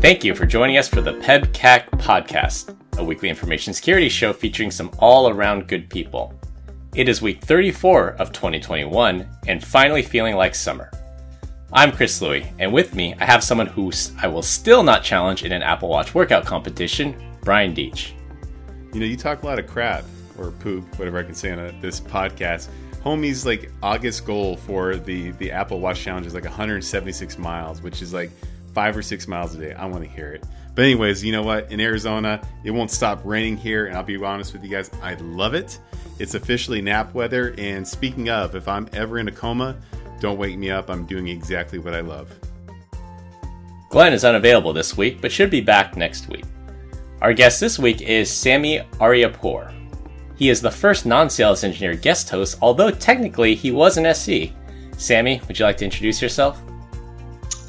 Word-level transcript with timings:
Thank 0.00 0.24
you 0.24 0.34
for 0.34 0.46
joining 0.46 0.78
us 0.78 0.88
for 0.88 1.02
the 1.02 1.12
PEBCAK 1.12 1.90
podcast, 1.98 2.74
a 2.96 3.04
weekly 3.04 3.28
information 3.28 3.74
security 3.74 4.08
show 4.08 4.32
featuring 4.32 4.70
some 4.70 4.90
all 4.98 5.28
around 5.28 5.68
good 5.68 5.90
people. 5.90 6.32
It 6.94 7.06
is 7.06 7.20
week 7.20 7.42
34 7.42 8.12
of 8.12 8.32
2021 8.32 9.28
and 9.46 9.62
finally 9.62 10.00
feeling 10.00 10.36
like 10.36 10.54
summer. 10.54 10.90
I'm 11.70 11.92
Chris 11.92 12.22
Louie, 12.22 12.50
and 12.58 12.72
with 12.72 12.94
me, 12.94 13.14
I 13.20 13.26
have 13.26 13.44
someone 13.44 13.66
who 13.66 13.92
I 14.16 14.26
will 14.26 14.40
still 14.40 14.82
not 14.82 15.04
challenge 15.04 15.44
in 15.44 15.52
an 15.52 15.62
Apple 15.62 15.90
Watch 15.90 16.14
workout 16.14 16.46
competition, 16.46 17.14
Brian 17.42 17.74
Deach. 17.74 18.12
You 18.94 19.00
know, 19.00 19.06
you 19.06 19.18
talk 19.18 19.42
a 19.42 19.46
lot 19.46 19.58
of 19.58 19.66
crap 19.66 20.04
or 20.38 20.50
poop, 20.50 20.98
whatever 20.98 21.18
I 21.18 21.24
can 21.24 21.34
say 21.34 21.52
on 21.52 21.58
a, 21.58 21.72
this 21.82 22.00
podcast. 22.00 22.70
Homie's 23.04 23.44
like 23.44 23.70
August 23.82 24.24
goal 24.24 24.56
for 24.56 24.96
the 24.96 25.32
the 25.32 25.52
Apple 25.52 25.78
Watch 25.78 26.02
challenge 26.02 26.26
is 26.26 26.32
like 26.32 26.44
176 26.44 27.36
miles, 27.36 27.82
which 27.82 28.00
is 28.00 28.14
like 28.14 28.30
five 28.74 28.96
or 28.96 29.02
six 29.02 29.26
miles 29.26 29.54
a 29.54 29.58
day. 29.58 29.72
I 29.74 29.86
want 29.86 30.04
to 30.04 30.10
hear 30.10 30.32
it. 30.32 30.44
But 30.74 30.84
anyways, 30.84 31.24
you 31.24 31.32
know 31.32 31.42
what? 31.42 31.70
In 31.72 31.80
Arizona, 31.80 32.40
it 32.64 32.70
won't 32.70 32.90
stop 32.90 33.20
raining 33.24 33.56
here, 33.56 33.86
and 33.86 33.96
I'll 33.96 34.02
be 34.02 34.16
honest 34.16 34.52
with 34.52 34.62
you 34.62 34.70
guys, 34.70 34.90
I 35.02 35.14
love 35.14 35.54
it. 35.54 35.78
It's 36.18 36.34
officially 36.34 36.80
nap 36.80 37.12
weather, 37.14 37.54
and 37.58 37.86
speaking 37.86 38.28
of, 38.28 38.54
if 38.54 38.68
I'm 38.68 38.88
ever 38.92 39.18
in 39.18 39.28
a 39.28 39.32
coma, 39.32 39.76
don't 40.20 40.38
wake 40.38 40.56
me 40.56 40.70
up. 40.70 40.90
I'm 40.90 41.06
doing 41.06 41.28
exactly 41.28 41.78
what 41.78 41.94
I 41.94 42.00
love. 42.00 42.30
Glenn 43.88 44.12
is 44.12 44.24
unavailable 44.24 44.72
this 44.72 44.96
week, 44.96 45.20
but 45.20 45.32
should 45.32 45.50
be 45.50 45.60
back 45.60 45.96
next 45.96 46.28
week. 46.28 46.44
Our 47.20 47.32
guest 47.32 47.58
this 47.58 47.78
week 47.78 48.02
is 48.02 48.30
Sammy 48.30 48.78
Aryapur. 49.00 49.74
He 50.36 50.48
is 50.48 50.62
the 50.62 50.70
first 50.70 51.04
non 51.04 51.28
sales 51.28 51.64
engineer 51.64 51.94
guest 51.94 52.30
host, 52.30 52.56
although 52.62 52.90
technically 52.90 53.54
he 53.54 53.72
was 53.72 53.96
an 53.98 54.06
SE. 54.06 54.54
Sammy, 54.96 55.40
would 55.46 55.58
you 55.58 55.64
like 55.64 55.76
to 55.78 55.84
introduce 55.84 56.22
yourself? 56.22 56.62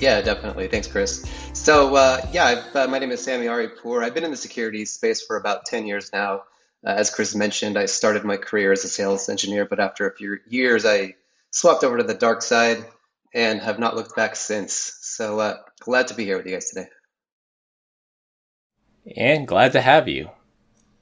Yeah, 0.02 0.20
definitely. 0.22 0.68
Thanks, 0.68 0.88
Chris. 0.88 1.24
So, 1.54 1.96
uh, 1.96 2.26
yeah, 2.32 2.64
uh, 2.74 2.88
my 2.88 2.98
name 2.98 3.12
is 3.12 3.24
Sammy 3.24 3.46
Aryapur. 3.46 4.04
I've 4.04 4.16
been 4.16 4.24
in 4.24 4.32
the 4.32 4.38
security 4.38 4.84
space 4.86 5.22
for 5.22 5.38
about 5.38 5.68
10 5.68 5.86
years 5.86 6.12
now. 6.12 6.42
Uh, 6.84 6.90
as 6.90 7.14
Chris 7.14 7.36
mentioned, 7.36 7.78
I 7.78 7.86
started 7.86 8.24
my 8.24 8.38
career 8.38 8.72
as 8.72 8.84
a 8.84 8.88
sales 8.88 9.30
engineer, 9.30 9.66
but 9.66 9.80
after 9.80 10.10
a 10.10 10.16
few 10.16 10.40
years, 10.50 10.88
I 10.88 11.14
swapped 11.52 11.84
over 11.84 12.00
to 12.00 12.04
the 12.04 12.16
dark 12.16 12.42
side 12.42 12.84
and 13.32 13.62
have 13.62 13.78
not 13.78 13.96
looked 13.96 14.16
back 14.16 14.36
since. 14.36 14.98
So 15.02 15.40
uh, 15.40 15.58
glad 15.80 16.08
to 16.08 16.16
be 16.16 16.26
here 16.26 16.38
with 16.38 16.48
you 16.48 16.54
guys 16.54 16.72
today. 16.72 16.88
And 19.16 19.48
glad 19.48 19.72
to 19.74 19.82
have 19.82 20.08
you. 20.08 20.32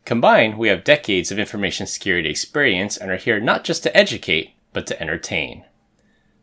Combined, 0.04 0.58
we 0.58 0.68
have 0.68 0.84
decades 0.84 1.32
of 1.32 1.40
information 1.40 1.88
security 1.88 2.30
experience 2.30 2.98
and 2.98 3.10
are 3.10 3.16
here 3.16 3.40
not 3.40 3.64
just 3.64 3.82
to 3.84 3.96
educate, 3.96 4.56
but 4.74 4.86
to 4.88 5.02
entertain. 5.02 5.64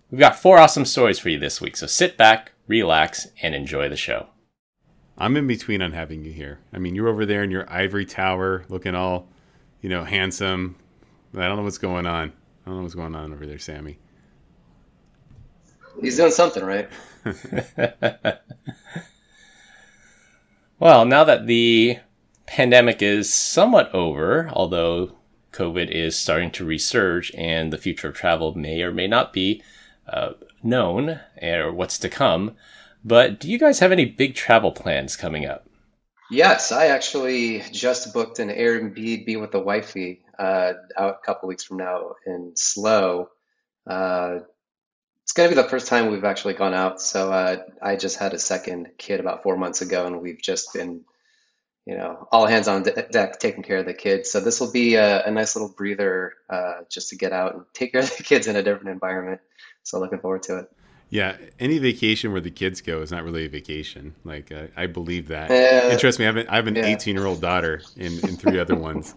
We've 0.09 0.21
got 0.21 0.39
four 0.39 0.59
awesome 0.59 0.85
stories 0.85 1.19
for 1.19 1.31
you 1.31 1.39
this 1.39 1.61
week, 1.61 1.77
so 1.77 1.89
sit 1.89 2.17
back, 2.17 2.53
relax, 2.69 3.27
and 3.43 3.57
enjoy 3.57 3.89
the 3.89 3.97
show. 3.97 4.29
I'm 5.19 5.37
in 5.37 5.49
between 5.49 5.83
on 5.83 5.93
having 5.93 6.25
you 6.25 6.31
here. 6.33 6.61
I 6.73 6.79
mean, 6.79 6.95
you're 6.95 7.09
over 7.09 7.27
there 7.27 7.43
in 7.43 7.51
your 7.51 7.69
ivory 7.69 8.07
tower 8.07 8.65
looking 8.69 8.95
all, 8.95 9.27
you 9.81 9.89
know, 9.89 10.05
handsome. 10.05 10.77
I 11.37 11.49
don't 11.49 11.57
know 11.57 11.65
what's 11.65 11.79
going 11.79 12.07
on. 12.07 12.33
I 12.65 12.69
don't 12.69 12.77
know 12.77 12.83
what's 12.83 12.95
going 12.95 13.17
on 13.17 13.33
over 13.33 13.47
there, 13.47 13.59
Sammy. 13.59 13.99
He's 16.01 16.17
doing 16.17 16.31
something 16.31 16.65
right. 16.65 16.89
well, 20.79 21.05
now 21.05 21.25
that 21.25 21.47
the 21.47 21.99
pandemic 22.47 23.03
is 23.03 23.35
somewhat 23.35 23.93
over, 23.93 24.51
although 24.53 25.17
COVID 25.53 25.91
is 25.91 26.17
starting 26.17 26.53
to 26.53 26.65
resurge 26.65 27.35
and 27.37 27.73
the 27.73 27.79
future 27.79 28.09
of 28.09 28.15
travel 28.15 28.55
may 28.55 28.83
or 28.83 28.93
may 28.93 29.09
not 29.09 29.33
be 29.33 29.65
uh, 30.09 30.33
known 30.63 31.21
or 31.43 31.73
what's 31.73 31.99
to 31.99 32.09
come. 32.09 32.57
But 33.05 33.39
do 33.39 33.51
you 33.51 33.59
guys 33.59 33.79
have 33.79 33.93
any 33.93 34.05
big 34.05 34.35
travel 34.35 34.73
plans 34.73 35.17
coming 35.17 35.47
up? 35.47 35.69
Yes, 36.31 36.73
I 36.73 36.87
actually 36.87 37.63
just 37.71 38.13
booked 38.13 38.41
an 38.41 38.49
Airbnb 38.49 39.41
with 39.41 39.53
the 39.53 39.61
wifey 39.61 40.23
uh, 40.39 40.73
out 40.97 41.19
a 41.23 41.25
couple 41.25 41.49
weeks 41.49 41.63
from 41.63 41.77
now 41.77 42.15
in 42.27 42.53
SLO. 42.57 43.31
Uh, 43.87 44.41
it's 45.23 45.33
going 45.33 45.49
to 45.49 45.55
be 45.55 45.61
the 45.61 45.69
first 45.69 45.87
time 45.87 46.11
we've 46.11 46.25
actually 46.25 46.55
gone 46.55 46.75
out. 46.75 47.01
So 47.01 47.33
uh, 47.33 47.59
I 47.81 47.97
just 47.97 48.19
had 48.19 48.35
a 48.35 48.39
second 48.39 48.91
kid 48.99 49.21
about 49.21 49.43
four 49.43 49.57
months 49.57 49.83
ago, 49.83 50.07
and 50.07 50.21
we've 50.21 50.41
just 50.41 50.73
been, 50.73 51.03
you 51.85 51.97
know, 51.97 52.27
all 52.33 52.47
hands 52.47 52.67
on 52.67 52.83
deck 52.83 53.39
taking 53.39 53.63
care 53.63 53.79
of 53.79 53.87
the 53.87 53.95
kids. 53.95 54.31
So 54.31 54.41
this 54.41 54.61
will 54.61 54.73
be 54.73 54.97
a, 54.97 55.25
a 55.25 55.31
nice 55.31 55.55
little 55.55 55.73
breather 55.77 56.35
uh, 56.51 56.83
just 56.89 57.11
to 57.11 57.17
get 57.17 57.33
out 57.33 57.55
and 57.55 57.65
take 57.73 57.93
care 57.93 58.03
of 58.03 58.17
the 58.17 58.23
kids 58.25 58.49
in 58.49 58.57
a 58.57 58.63
different 58.63 58.89
environment. 58.89 59.41
So 59.87 60.01
looking 60.01 60.19
forward 60.19 60.43
to 60.45 60.59
it. 60.59 60.73
Yeah, 61.11 61.37
any 61.61 61.79
vacation 61.79 62.33
where 62.33 62.41
the 62.41 62.51
kids 62.51 62.81
go 62.81 63.01
is 63.03 63.13
not 63.13 63.23
really 63.23 63.45
a 63.45 63.49
vacation. 63.49 64.17
Like 64.25 64.51
uh, 64.51 64.67
I 64.77 64.89
believe 64.89 65.29
that. 65.29 65.49
And 65.53 66.01
trust 66.01 66.19
me, 66.19 66.25
I 66.25 66.27
have, 66.27 66.37
an, 66.37 66.49
I 66.49 66.57
have 66.57 66.67
an 66.67 66.77
18 66.77 67.15
year 67.15 67.25
old 67.25 67.41
daughter 67.41 67.83
and, 67.97 68.23
and 68.25 68.37
three 68.39 68.59
other 68.59 68.75
ones, 68.75 69.15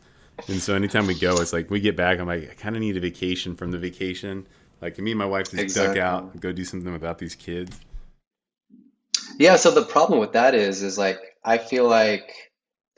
and 0.47 0.61
so 0.61 0.75
anytime 0.75 1.07
we 1.07 1.17
go, 1.17 1.41
it's 1.41 1.51
like 1.51 1.71
we 1.71 1.79
get 1.79 1.95
back. 1.95 2.19
I'm 2.19 2.27
like, 2.27 2.51
I 2.51 2.53
kind 2.53 2.75
of 2.75 2.81
need 2.81 2.95
a 2.97 2.99
vacation 2.99 3.55
from 3.55 3.71
the 3.71 3.79
vacation. 3.79 4.45
Like 4.79 4.99
me 4.99 5.11
and 5.11 5.17
my 5.17 5.25
wife 5.25 5.49
just 5.49 5.63
exactly. 5.63 5.95
duck 5.95 6.03
out 6.03 6.31
and 6.33 6.39
go 6.39 6.51
do 6.51 6.63
something 6.63 6.93
without 6.93 7.17
these 7.17 7.33
kids. 7.33 7.79
Yeah. 9.39 9.55
So 9.55 9.71
the 9.71 9.83
problem 9.83 10.19
with 10.19 10.33
that 10.33 10.53
is, 10.53 10.83
is 10.83 10.99
like 10.99 11.17
I 11.43 11.57
feel 11.57 11.87
like 11.89 12.48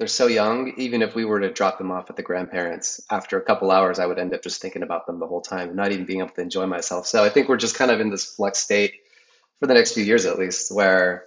they're 0.01 0.07
so 0.07 0.25
young. 0.25 0.73
Even 0.77 1.03
if 1.03 1.13
we 1.13 1.25
were 1.25 1.41
to 1.41 1.53
drop 1.53 1.77
them 1.77 1.91
off 1.91 2.09
at 2.09 2.15
the 2.15 2.23
grandparents, 2.23 3.01
after 3.11 3.37
a 3.37 3.41
couple 3.43 3.69
hours, 3.69 3.99
I 3.99 4.07
would 4.07 4.17
end 4.17 4.33
up 4.33 4.41
just 4.41 4.59
thinking 4.59 4.81
about 4.81 5.05
them 5.05 5.19
the 5.19 5.27
whole 5.27 5.41
time, 5.41 5.75
not 5.75 5.91
even 5.91 6.05
being 6.05 6.21
able 6.21 6.31
to 6.31 6.41
enjoy 6.41 6.65
myself. 6.65 7.05
So 7.05 7.23
I 7.23 7.29
think 7.29 7.47
we're 7.47 7.57
just 7.57 7.75
kind 7.75 7.91
of 7.91 7.99
in 7.99 8.09
this 8.09 8.25
flex 8.25 8.57
state 8.57 8.95
for 9.59 9.67
the 9.67 9.75
next 9.75 9.93
few 9.93 10.03
years, 10.03 10.25
at 10.25 10.39
least, 10.39 10.73
where 10.73 11.25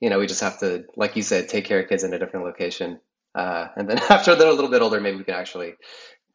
you 0.00 0.08
know 0.08 0.18
we 0.18 0.26
just 0.26 0.40
have 0.40 0.58
to, 0.60 0.86
like 0.96 1.14
you 1.16 1.22
said, 1.22 1.50
take 1.50 1.66
care 1.66 1.78
of 1.78 1.90
kids 1.90 2.04
in 2.04 2.14
a 2.14 2.18
different 2.18 2.46
location. 2.46 3.00
Uh, 3.34 3.68
and 3.76 3.86
then 3.86 3.98
after 4.08 4.34
they're 4.34 4.48
a 4.48 4.54
little 4.54 4.70
bit 4.70 4.80
older, 4.80 4.98
maybe 4.98 5.18
we 5.18 5.24
can 5.24 5.34
actually 5.34 5.74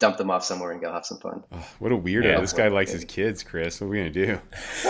dump 0.02 0.16
them 0.16 0.32
off 0.32 0.42
somewhere 0.42 0.72
and 0.72 0.80
go 0.80 0.92
have 0.92 1.06
some 1.06 1.18
fun. 1.18 1.44
Oh, 1.52 1.64
what 1.78 1.92
a 1.92 1.96
weirdo! 1.96 2.24
Yeah, 2.24 2.40
this 2.40 2.52
guy 2.52 2.66
likes 2.66 2.90
his 2.90 3.04
kids, 3.04 3.44
Chris. 3.44 3.80
What 3.80 3.86
are 3.86 3.90
we 3.90 3.98
gonna 3.98 4.10
do? 4.10 4.38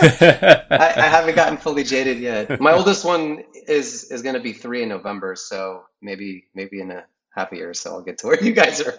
I, 0.01 0.93
I, 0.97 1.07
haven't 1.07 1.35
gotten 1.35 1.57
fully 1.57 1.83
jaded 1.83 2.17
yet. 2.17 2.59
My 2.59 2.73
oldest 2.73 3.05
one 3.05 3.43
is 3.67 4.05
is 4.05 4.23
gonna 4.23 4.39
be 4.39 4.53
three 4.53 4.81
in 4.81 4.89
November, 4.89 5.35
so 5.35 5.83
maybe 6.01 6.45
maybe 6.55 6.81
in 6.81 6.89
a 6.89 7.05
half 7.29 7.51
a 7.51 7.55
year 7.55 7.69
or 7.69 7.73
so 7.75 7.91
I'll 7.91 8.01
get 8.01 8.17
to 8.19 8.27
where 8.27 8.43
you 8.43 8.53
guys 8.53 8.81
are. 8.81 8.95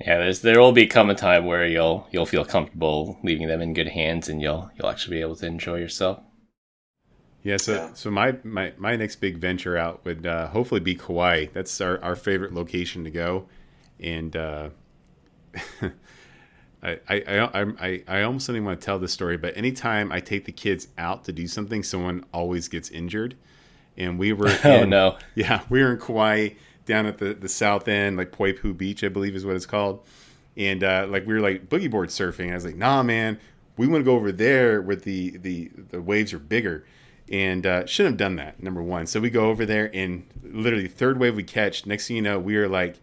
Yeah, 0.00 0.18
there's 0.18 0.40
there 0.40 0.58
will 0.58 0.72
be 0.72 0.86
come 0.86 1.10
a 1.10 1.14
time 1.14 1.44
where 1.44 1.66
you'll 1.66 2.06
you'll 2.10 2.26
feel 2.26 2.44
comfortable 2.46 3.18
leaving 3.22 3.48
them 3.48 3.60
in 3.60 3.74
good 3.74 3.88
hands, 3.88 4.26
and 4.30 4.40
you'll 4.40 4.70
you'll 4.78 4.88
actually 4.88 5.18
be 5.18 5.20
able 5.20 5.36
to 5.36 5.46
enjoy 5.46 5.76
yourself. 5.76 6.20
Yeah, 7.42 7.58
so 7.58 7.74
yeah. 7.74 7.92
so 7.92 8.10
my, 8.10 8.36
my 8.42 8.72
my 8.78 8.96
next 8.96 9.16
big 9.16 9.36
venture 9.36 9.76
out 9.76 10.02
would 10.06 10.26
uh, 10.26 10.48
hopefully 10.48 10.80
be 10.80 10.94
Kauai. 10.94 11.46
That's 11.52 11.78
our, 11.80 12.02
our 12.02 12.16
favorite 12.16 12.54
location 12.54 13.04
to 13.04 13.10
go 13.10 13.46
and 14.00 14.36
uh, 14.36 14.70
I, 16.82 17.00
I, 17.08 17.22
I, 17.26 17.62
I, 17.80 18.02
I 18.06 18.22
almost 18.22 18.46
don't 18.46 18.56
even 18.56 18.66
want 18.66 18.80
to 18.80 18.84
tell 18.84 18.98
this 18.98 19.12
story, 19.12 19.36
but 19.36 19.56
anytime 19.56 20.12
I 20.12 20.20
take 20.20 20.44
the 20.44 20.52
kids 20.52 20.88
out 20.98 21.24
to 21.24 21.32
do 21.32 21.46
something, 21.46 21.82
someone 21.82 22.24
always 22.32 22.68
gets 22.68 22.90
injured. 22.90 23.36
And 23.96 24.18
we 24.18 24.32
were, 24.32 24.54
oh 24.64 24.84
no, 24.84 25.16
yeah, 25.34 25.62
we 25.68 25.82
were 25.82 25.92
in 25.92 25.98
Kauai 25.98 26.50
down 26.84 27.06
at 27.06 27.18
the, 27.18 27.34
the 27.34 27.48
south 27.48 27.88
end, 27.88 28.16
like 28.16 28.30
Poipu 28.30 28.76
Beach, 28.76 29.02
I 29.02 29.08
believe 29.08 29.34
is 29.34 29.44
what 29.44 29.56
it's 29.56 29.66
called. 29.66 30.04
And 30.56 30.84
uh, 30.84 31.06
like 31.08 31.26
we 31.26 31.34
were 31.34 31.40
like 31.40 31.68
boogie 31.68 31.90
board 31.90 32.10
surfing. 32.10 32.50
I 32.50 32.54
was 32.54 32.64
like, 32.64 32.76
nah, 32.76 33.02
man, 33.02 33.38
we 33.76 33.86
want 33.86 34.00
to 34.00 34.04
go 34.04 34.14
over 34.14 34.32
there 34.32 34.80
where 34.80 34.96
the 34.96 35.36
the 35.36 35.70
the 35.90 36.00
waves 36.00 36.32
are 36.32 36.38
bigger 36.38 36.84
and 37.30 37.66
uh, 37.66 37.84
shouldn't 37.86 38.14
have 38.14 38.18
done 38.18 38.36
that 38.36 38.62
number 38.62 38.82
one 38.82 39.06
so 39.06 39.20
we 39.20 39.30
go 39.30 39.50
over 39.50 39.66
there 39.66 39.90
and 39.94 40.26
literally 40.42 40.88
third 40.88 41.18
wave 41.18 41.34
we 41.34 41.42
catch 41.42 41.86
next 41.86 42.08
thing 42.08 42.16
you 42.16 42.22
know 42.22 42.38
we 42.38 42.56
are 42.56 42.68
like 42.68 42.96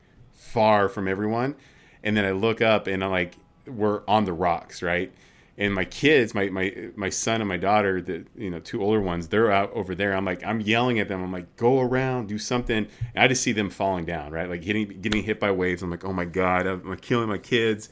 far 0.54 0.88
from 0.88 1.08
everyone. 1.08 1.56
And 2.04 2.16
then 2.16 2.26
I 2.26 2.32
look 2.32 2.62
up 2.62 2.88
and 2.88 3.04
I'm 3.04 3.12
like, 3.12 3.36
we're 3.66 4.04
on 4.08 4.26
the 4.26 4.34
rocks, 4.34 4.82
right? 4.84 5.12
And 5.58 5.74
my 5.74 5.86
kids, 5.86 6.34
my 6.34 6.50
my 6.50 6.90
my 6.96 7.10
son 7.10 7.42
and 7.42 7.48
my 7.48 7.58
daughter, 7.58 8.02
the 8.02 8.26
you 8.36 8.50
know 8.50 8.60
two 8.60 8.82
older 8.82 9.00
ones, 9.00 9.28
they're 9.28 9.52
out 9.52 9.72
over 9.74 9.94
there. 9.94 10.16
I'm 10.16 10.26
like, 10.26 10.44
I'm 10.44 10.62
yelling 10.62 11.00
at 11.00 11.08
them. 11.08 11.24
I'm 11.24 11.32
like, 11.32 11.56
go 11.58 11.80
around, 11.80 12.28
do 12.28 12.40
something. 12.40 12.88
And 13.16 13.24
I 13.24 13.28
just 13.28 13.44
see 13.44 13.52
them 13.52 13.70
falling 13.70 14.06
down, 14.06 14.32
right? 14.32 14.50
Like 14.50 14.62
getting 14.62 15.02
getting 15.02 15.24
hit 15.24 15.40
by 15.40 15.52
waves. 15.52 15.84
I'm 15.84 15.92
like, 15.92 16.06
oh 16.06 16.14
my 16.14 16.26
god, 16.26 16.66
I'm 16.66 16.90
like 16.90 17.02
killing 17.02 17.30
my 17.30 17.38
kids. 17.38 17.90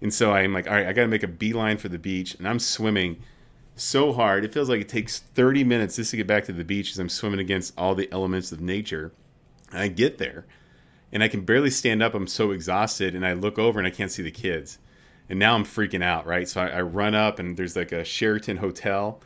And 0.00 0.12
so 0.12 0.32
I'm 0.32 0.52
like, 0.52 0.66
all 0.66 0.74
right, 0.74 0.86
I 0.86 0.92
got 0.92 1.02
to 1.02 1.08
make 1.08 1.22
a 1.22 1.28
beeline 1.28 1.78
for 1.78 1.88
the 1.88 1.98
beach, 1.98 2.34
and 2.34 2.46
I'm 2.46 2.58
swimming 2.58 3.22
so 3.74 4.12
hard. 4.12 4.44
It 4.44 4.52
feels 4.52 4.68
like 4.68 4.80
it 4.80 4.88
takes 4.88 5.18
30 5.18 5.64
minutes 5.64 5.96
just 5.96 6.10
to 6.10 6.16
get 6.16 6.26
back 6.26 6.44
to 6.44 6.52
the 6.52 6.64
beach 6.64 6.92
as 6.92 6.98
I'm 6.98 7.08
swimming 7.08 7.40
against 7.40 7.74
all 7.78 7.94
the 7.94 8.10
elements 8.12 8.52
of 8.52 8.60
nature. 8.60 9.12
I 9.72 9.88
get 9.88 10.18
there, 10.18 10.46
and 11.12 11.22
I 11.22 11.28
can 11.28 11.42
barely 11.42 11.70
stand 11.70 12.02
up. 12.02 12.14
I'm 12.14 12.26
so 12.26 12.50
exhausted, 12.50 13.14
and 13.14 13.26
I 13.26 13.32
look 13.32 13.58
over 13.58 13.78
and 13.78 13.86
I 13.86 13.90
can't 13.90 14.10
see 14.10 14.22
the 14.22 14.30
kids, 14.30 14.78
and 15.28 15.38
now 15.38 15.54
I'm 15.54 15.64
freaking 15.64 16.02
out, 16.02 16.26
right? 16.26 16.48
So 16.48 16.60
I, 16.60 16.68
I 16.68 16.80
run 16.82 17.14
up, 17.14 17.38
and 17.38 17.56
there's 17.56 17.76
like 17.76 17.92
a 17.92 18.04
Sheraton 18.04 18.58
hotel, 18.58 19.20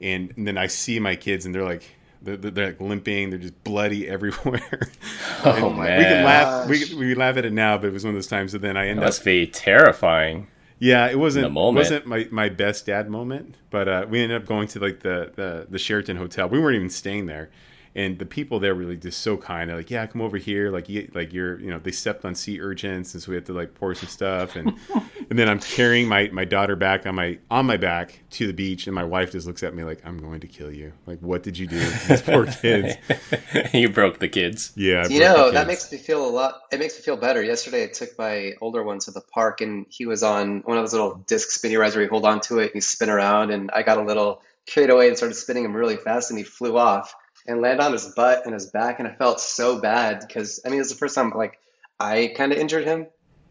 and, 0.00 0.32
and 0.36 0.46
then 0.46 0.58
I 0.58 0.66
see 0.66 0.98
my 0.98 1.16
kids, 1.16 1.46
and 1.46 1.54
they're 1.54 1.64
like. 1.64 1.84
They're, 2.24 2.36
they're 2.36 2.66
like 2.66 2.80
limping. 2.80 3.30
They're 3.30 3.38
just 3.40 3.64
bloody 3.64 4.08
everywhere. 4.16 4.92
oh 5.44 5.70
man! 5.70 5.98
We 5.98 6.04
can 6.04 6.24
laugh. 6.24 6.68
We 6.68 6.94
we 6.94 7.14
laugh 7.16 7.36
at 7.36 7.44
it 7.44 7.52
now, 7.52 7.78
but 7.78 7.88
it 7.88 7.92
was 7.92 8.04
one 8.04 8.10
of 8.10 8.16
those 8.16 8.28
times. 8.28 8.52
that 8.52 8.60
then 8.62 8.76
I 8.76 8.86
end 8.86 9.00
that 9.00 9.02
up. 9.02 9.08
Must 9.08 9.24
be 9.24 9.44
terrifying. 9.48 10.46
Yeah, 10.78 11.08
it 11.08 11.18
wasn't 11.18 11.46
The 11.46 11.50
moment. 11.50 11.78
wasn't 11.78 12.06
my, 12.06 12.28
my 12.30 12.48
best 12.48 12.86
dad 12.86 13.10
moment, 13.10 13.56
but 13.70 13.88
uh, 13.88 14.06
we 14.08 14.20
ended 14.20 14.40
up 14.40 14.46
going 14.46 14.68
to 14.68 14.78
like 14.78 15.00
the, 15.00 15.32
the 15.34 15.66
the 15.68 15.78
Sheraton 15.80 16.16
Hotel. 16.16 16.48
We 16.48 16.60
weren't 16.60 16.76
even 16.76 16.90
staying 16.90 17.26
there, 17.26 17.50
and 17.94 18.18
the 18.18 18.26
people 18.26 18.58
there 18.58 18.74
were 18.74 18.84
like 18.84 19.00
just 19.00 19.20
so 19.20 19.36
kind. 19.36 19.68
They're 19.68 19.76
like, 19.76 19.90
"Yeah, 19.90 20.06
come 20.06 20.22
over 20.22 20.38
here." 20.38 20.70
Like, 20.70 20.88
you, 20.88 21.10
like 21.14 21.32
you're, 21.32 21.60
you 21.60 21.70
know, 21.70 21.78
they 21.78 21.90
stepped 21.90 22.24
on 22.24 22.34
sea 22.34 22.60
urchins, 22.60 23.12
and 23.12 23.22
so 23.22 23.30
we 23.30 23.36
had 23.36 23.46
to 23.46 23.52
like 23.52 23.74
pour 23.74 23.94
some 23.94 24.08
stuff, 24.08 24.56
and 24.56 24.74
and 25.30 25.38
then 25.38 25.48
I'm 25.48 25.58
carrying 25.58 26.08
my 26.08 26.30
my 26.32 26.44
daughter 26.44 26.74
back 26.74 27.06
on 27.06 27.14
my 27.14 27.38
on 27.50 27.66
my 27.66 27.76
back 27.76 28.20
to 28.30 28.46
the 28.46 28.54
beach, 28.54 28.86
and 28.86 28.94
my 28.94 29.04
wife 29.04 29.32
just 29.32 29.46
looks 29.46 29.62
at 29.62 29.74
me 29.74 29.84
like, 29.84 30.00
"I'm 30.06 30.18
going 30.18 30.40
to 30.40 30.46
kill 30.46 30.72
you." 30.72 30.92
Like, 31.06 31.18
what 31.20 31.42
did 31.42 31.58
you 31.58 31.66
do 31.66 31.78
to 31.78 32.08
these 32.08 32.22
poor 32.22 32.46
kids? 32.46 32.94
you 33.74 33.90
broke 33.90 34.18
the 34.18 34.28
kids. 34.28 34.72
Yeah, 34.74 35.04
I 35.04 35.08
You 35.08 35.18
broke 35.20 35.36
the 35.36 35.36
know, 35.36 35.50
that 35.50 35.66
makes 35.66 35.92
me 35.92 35.98
feel 35.98 36.26
a 36.26 36.30
lot. 36.30 36.62
It 36.72 36.78
makes 36.78 36.96
me 36.96 37.02
feel 37.02 37.16
better. 37.18 37.42
Yesterday, 37.42 37.84
I 37.84 37.88
took 37.88 38.18
my 38.18 38.54
older 38.62 38.82
one 38.82 39.00
to 39.00 39.10
the 39.10 39.20
park, 39.20 39.60
and 39.60 39.84
he 39.90 40.06
was 40.06 40.22
on 40.22 40.62
one 40.64 40.78
of 40.78 40.82
those 40.82 40.94
little 40.94 41.16
disc 41.26 41.50
spinny 41.50 41.76
rides 41.76 41.94
where 41.94 42.04
you 42.04 42.10
hold 42.10 42.24
on 42.24 42.40
to 42.42 42.60
it 42.60 42.66
and 42.66 42.74
you 42.76 42.80
spin 42.80 43.10
around. 43.10 43.50
And 43.50 43.70
I 43.70 43.82
got 43.82 43.98
a 43.98 44.02
little 44.02 44.40
carried 44.64 44.90
away 44.90 45.08
and 45.08 45.16
started 45.16 45.34
spinning 45.34 45.66
him 45.66 45.76
really 45.76 45.96
fast, 45.96 46.30
and 46.30 46.38
he 46.38 46.44
flew 46.44 46.78
off 46.78 47.14
and 47.46 47.60
landed 47.60 47.82
on 47.84 47.92
his 47.92 48.06
butt 48.14 48.42
and 48.44 48.54
his 48.54 48.66
back. 48.66 48.98
And 48.98 49.08
I 49.08 49.14
felt 49.14 49.40
so 49.40 49.80
bad 49.80 50.20
because 50.26 50.60
I 50.64 50.68
mean, 50.68 50.76
it 50.78 50.82
was 50.82 50.90
the 50.90 50.96
first 50.96 51.14
time 51.14 51.30
like 51.30 51.58
I 52.00 52.32
kind 52.36 52.52
of 52.52 52.58
injured 52.58 52.84
him. 52.84 53.06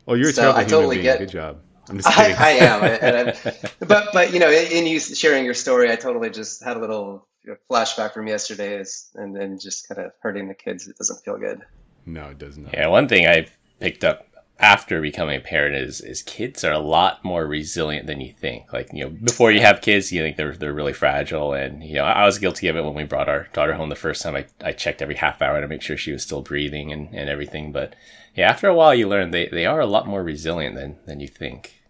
Oh, 0.08 0.16
you're 0.16 0.30
a 0.30 0.34
So 0.34 0.42
terrible 0.54 0.60
I 0.60 0.64
human 0.66 0.90
being. 0.90 1.02
get- 1.04 1.20
Good 1.20 1.30
job. 1.30 1.62
I'm 1.90 1.98
just 1.98 2.08
I, 2.18 2.24
kidding. 2.24 2.38
I 2.38 2.50
am, 2.52 2.84
and 2.84 3.18
I'm, 3.30 3.54
but 3.88 4.10
but 4.14 4.34
you 4.34 4.40
know, 4.40 4.50
in, 4.52 4.72
in 4.72 4.86
you 4.88 5.00
sharing 5.00 5.44
your 5.46 5.54
story, 5.56 5.92
I 5.92 5.96
totally 5.96 6.30
just 6.30 6.64
had 6.64 6.78
a 6.78 6.80
little 6.80 7.28
flashback 7.70 8.14
from 8.14 8.28
yesterday, 8.28 8.80
is- 8.80 9.10
and 9.16 9.36
then 9.36 9.58
just 9.60 9.88
kind 9.88 10.00
of 10.06 10.12
hurting 10.22 10.48
the 10.48 10.54
kids. 10.54 10.88
It 10.88 10.98
doesn't 10.98 11.24
feel 11.26 11.38
good. 11.38 11.62
no, 12.06 12.26
it 12.30 12.38
does 12.38 12.58
not. 12.58 12.74
Yeah, 12.74 12.88
one 12.88 13.08
thing 13.08 13.26
I've 13.28 13.56
picked 13.80 14.04
up 14.04 14.28
after 14.62 15.02
becoming 15.02 15.38
a 15.38 15.42
parent 15.42 15.76
is 15.76 16.02
is 16.02 16.22
kids 16.22 16.64
are 16.64 16.72
a 16.72 16.80
lot 16.80 17.26
more 17.26 17.48
resilient 17.48 18.06
than 18.06 18.22
you 18.22 18.32
think. 18.32 18.72
Like 18.72 18.94
you 18.94 19.04
know, 19.04 19.10
before 19.10 19.52
you 19.52 19.60
have 19.60 19.82
kids, 19.82 20.12
you 20.12 20.22
think 20.22 20.38
they're 20.38 20.56
they're 20.56 20.74
really 20.74 20.94
fragile, 20.94 21.54
and 21.54 21.84
you 21.84 21.96
know, 21.96 22.04
I 22.06 22.26
was 22.26 22.38
guilty 22.38 22.68
of 22.68 22.76
it 22.76 22.86
when 22.86 22.94
we 22.94 23.04
brought 23.04 23.28
our 23.28 23.48
daughter 23.54 23.74
home 23.74 23.90
the 23.90 23.96
first 23.96 24.22
time. 24.22 24.36
I, 24.36 24.46
I 24.64 24.72
checked 24.72 25.02
every 25.02 25.16
half 25.16 25.42
hour 25.42 25.60
to 25.60 25.68
make 25.68 25.82
sure 25.82 25.98
she 25.98 26.12
was 26.12 26.22
still 26.22 26.42
breathing 26.42 26.92
and, 26.92 27.10
and 27.12 27.28
everything. 27.28 27.72
But 27.72 27.96
yeah, 28.36 28.50
after 28.50 28.68
a 28.68 28.76
while, 28.76 28.94
you 28.94 29.08
learn 29.10 29.32
they, 29.32 29.48
they 29.48 29.66
are 29.66 29.80
a 29.80 29.88
lot 29.88 30.08
more 30.08 30.24
resilient 30.24 30.76
than 30.76 30.98
than 31.08 31.20
you 31.20 31.28
think. 31.28 31.82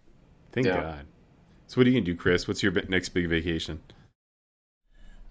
Thank 0.53 0.68
Yeah. 0.68 0.81
God. 0.81 1.06
So, 1.68 1.79
what 1.79 1.88
are 1.88 1.89
you 1.89 2.00
gonna 2.00 2.06
do, 2.06 2.15
Chris? 2.15 2.47
What's 2.47 2.63
your 2.63 2.71
next 2.88 3.09
big 3.09 3.27
vacation? 3.27 3.81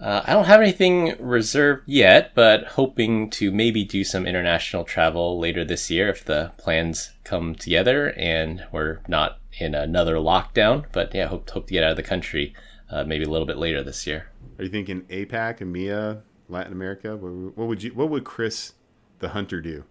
Uh, 0.00 0.23
I 0.26 0.32
don't 0.32 0.47
have 0.47 0.62
anything 0.62 1.14
reserved 1.19 1.82
yet, 1.87 2.35
but 2.35 2.64
hoping 2.69 3.29
to 3.31 3.52
maybe 3.52 3.85
do 3.85 4.02
some 4.02 4.26
international 4.26 4.85
travel 4.85 5.38
later 5.38 5.62
this 5.62 5.91
year 5.91 6.08
if 6.08 6.25
the 6.25 6.52
plans 6.56 7.12
come 7.23 7.55
together 7.55 8.14
and 8.17 8.64
we're 8.73 9.00
not 9.08 9.38
in 9.58 9.75
another 9.75 10.14
lockdown. 10.14 10.87
But 10.93 11.14
yeah, 11.14 11.26
hope 11.26 11.50
hope 11.50 11.67
to 11.67 11.75
get 11.75 11.85
out 11.85 11.91
of 11.91 11.97
the 11.99 12.02
country 12.02 12.55
uh, 12.91 13.05
maybe 13.05 13.25
a 13.25 13.29
little 13.29 13.47
bit 13.47 13.58
later 13.58 13.82
this 13.82 14.06
year. 14.06 14.31
Are 14.58 14.64
you 14.64 14.70
thinking 14.70 15.02
APAC, 15.02 15.58
EMEA, 15.58 16.23
Latin 16.49 16.73
America? 16.73 17.17
What, 17.17 17.58
what 17.58 17.69
would 17.69 17.82
you? 17.82 17.91
What 17.93 18.08
would 18.08 18.25
Chris, 18.25 18.73
the 19.19 19.31
hunter, 19.31 19.61
do? 19.61 19.85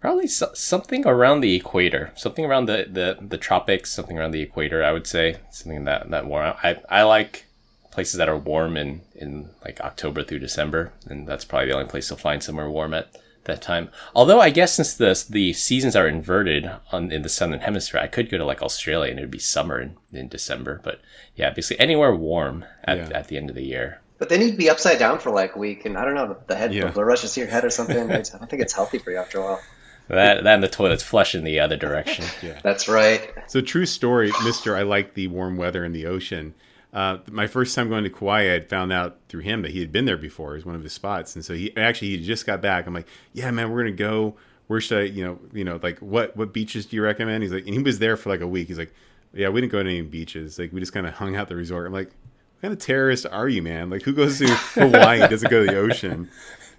Probably 0.00 0.26
so- 0.26 0.54
something 0.54 1.06
around 1.06 1.42
the 1.42 1.54
equator, 1.54 2.12
something 2.16 2.44
around 2.44 2.66
the, 2.66 2.88
the, 2.90 3.18
the 3.20 3.38
tropics, 3.38 3.92
something 3.92 4.18
around 4.18 4.32
the 4.32 4.40
equator. 4.40 4.82
I 4.82 4.92
would 4.92 5.06
say 5.06 5.36
something 5.50 5.84
that 5.84 6.10
that 6.10 6.26
warm. 6.26 6.54
I 6.62 6.80
I 6.88 7.02
like 7.02 7.46
places 7.92 8.16
that 8.18 8.28
are 8.28 8.36
warm 8.36 8.76
in 8.76 9.02
in 9.14 9.50
like 9.64 9.80
October 9.80 10.24
through 10.24 10.40
December, 10.40 10.92
and 11.06 11.28
that's 11.28 11.44
probably 11.44 11.68
the 11.68 11.74
only 11.76 11.88
place 11.88 12.10
you'll 12.10 12.18
find 12.18 12.42
somewhere 12.42 12.68
warm 12.68 12.92
at 12.94 13.16
that 13.44 13.60
time. 13.62 13.88
Although 14.14 14.40
I 14.40 14.50
guess 14.50 14.74
since 14.74 14.94
the 14.94 15.24
the 15.30 15.52
seasons 15.52 15.94
are 15.96 16.08
inverted 16.08 16.70
on 16.90 17.10
in 17.12 17.22
the 17.22 17.28
southern 17.28 17.60
hemisphere, 17.60 18.00
I 18.00 18.06
could 18.08 18.30
go 18.30 18.38
to 18.38 18.44
like 18.44 18.62
Australia 18.62 19.10
and 19.10 19.18
it 19.20 19.22
would 19.22 19.30
be 19.30 19.38
summer 19.38 19.80
in, 19.80 19.96
in 20.12 20.28
December. 20.28 20.80
But 20.82 21.00
yeah, 21.36 21.50
basically 21.50 21.80
anywhere 21.80 22.14
warm 22.14 22.64
at 22.84 22.98
Yeah. 22.98 23.18
at 23.18 23.28
the 23.28 23.36
end 23.36 23.50
of 23.50 23.56
the 23.56 23.64
year. 23.64 24.00
But 24.18 24.28
then 24.28 24.40
you'd 24.40 24.56
be 24.56 24.70
upside 24.70 25.00
down 25.00 25.18
for 25.18 25.30
like 25.32 25.56
a 25.56 25.58
week, 25.58 25.84
and 25.84 25.98
I 25.98 26.04
don't 26.04 26.14
know, 26.14 26.36
the 26.46 26.54
head 26.54 26.72
Yeah. 26.72 26.90
the 26.92 27.04
rushes 27.04 27.34
to 27.34 27.40
your 27.40 27.48
head 27.48 27.64
or 27.64 27.70
something. 27.70 27.98
I 27.98 28.22
don't 28.22 28.48
think 28.48 28.62
it's 28.62 28.72
healthy 28.72 28.98
for 28.98 29.10
you 29.10 29.16
after 29.18 29.38
a 29.38 29.42
while. 29.42 29.60
That 30.08 30.44
that 30.44 30.54
and 30.54 30.62
the 30.62 30.68
toilet's 30.68 31.02
flush 31.02 31.34
in 31.34 31.42
the 31.44 31.58
other 31.60 31.76
direction. 31.76 32.24
That's 32.62 32.86
right. 32.88 33.32
So, 33.48 33.60
true 33.60 33.86
story, 33.86 34.30
Mister. 34.44 34.76
I 34.76 34.82
like 34.82 35.14
the 35.14 35.26
warm 35.28 35.56
weather 35.56 35.84
and 35.84 35.94
the 35.94 36.06
ocean. 36.06 36.54
Uh, 36.92 37.18
my 37.30 37.46
first 37.46 37.74
time 37.74 37.88
going 37.88 38.04
to 38.04 38.10
Kauai, 38.10 38.40
I 38.40 38.52
had 38.52 38.68
found 38.68 38.92
out 38.92 39.18
through 39.28 39.40
him 39.40 39.62
that 39.62 39.70
he 39.70 39.80
had 39.80 39.92
been 39.92 40.04
there 40.04 40.18
before. 40.18 40.52
It 40.52 40.56
was 40.56 40.66
one 40.66 40.74
of 40.74 40.82
his 40.82 40.92
spots, 40.92 41.34
and 41.34 41.44
so 41.44 41.54
he 41.54 41.74
actually 41.76 42.08
he 42.08 42.24
just 42.24 42.44
got 42.44 42.60
back. 42.60 42.86
I'm 42.86 42.92
like, 42.94 43.08
yeah, 43.32 43.50
man, 43.50 43.70
we're 43.70 43.82
gonna 43.82 43.92
go. 43.92 44.36
Where 44.66 44.80
should 44.80 44.98
I, 44.98 45.02
you 45.04 45.24
know, 45.24 45.38
you 45.52 45.64
know, 45.64 45.80
like 45.82 45.98
what 46.00 46.36
what 46.36 46.52
beaches 46.52 46.86
do 46.86 46.96
you 46.96 47.02
recommend? 47.02 47.42
He's 47.42 47.52
like, 47.52 47.66
and 47.66 47.74
he 47.74 47.82
was 47.82 47.98
there 47.98 48.16
for 48.16 48.28
like 48.28 48.42
a 48.42 48.46
week. 48.46 48.68
He's 48.68 48.78
like, 48.78 48.92
yeah, 49.32 49.48
we 49.48 49.60
didn't 49.60 49.72
go 49.72 49.82
to 49.82 49.88
any 49.88 50.02
beaches. 50.02 50.58
Like 50.58 50.72
we 50.72 50.80
just 50.80 50.92
kind 50.92 51.06
of 51.06 51.14
hung 51.14 51.34
out 51.34 51.48
the 51.48 51.56
resort. 51.56 51.86
I'm 51.86 51.92
like, 51.92 52.08
what 52.08 52.60
kind 52.62 52.72
of 52.72 52.78
terrorist 52.78 53.26
are 53.30 53.48
you, 53.48 53.62
man? 53.62 53.88
Like 53.88 54.02
who 54.02 54.12
goes 54.12 54.38
to 54.38 54.46
Hawaii 54.74 55.20
and 55.20 55.30
doesn't 55.30 55.50
go 55.50 55.64
to 55.64 55.72
the 55.72 55.78
ocean? 55.78 56.30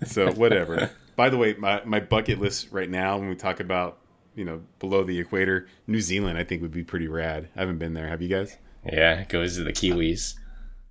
So 0.06 0.31
whatever. 0.33 0.92
By 1.16 1.30
the 1.30 1.38
way, 1.38 1.54
my, 1.54 1.81
my 1.86 2.00
bucket 2.00 2.39
list 2.39 2.69
right 2.71 2.89
now, 2.89 3.18
when 3.18 3.30
we 3.30 3.36
talk 3.36 3.59
about, 3.59 4.00
you 4.36 4.45
know, 4.45 4.62
below 4.80 5.04
the 5.04 5.19
equator, 5.19 5.68
New 5.88 6.01
Zealand, 6.01 6.38
I 6.38 6.44
think 6.44 6.62
would 6.62 6.71
be 6.71 6.83
pretty 6.83 7.07
rad. 7.07 7.50
I 7.56 7.59
haven't 7.59 7.77
been 7.77 7.94
there. 7.94 8.07
Have 8.07 8.21
you 8.21 8.30
guys? 8.30 8.57
Yeah, 8.85 9.19
it 9.21 9.30
goes 9.30 9.56
to 9.57 9.63
the 9.63 9.74
Kiwis. 9.74 10.35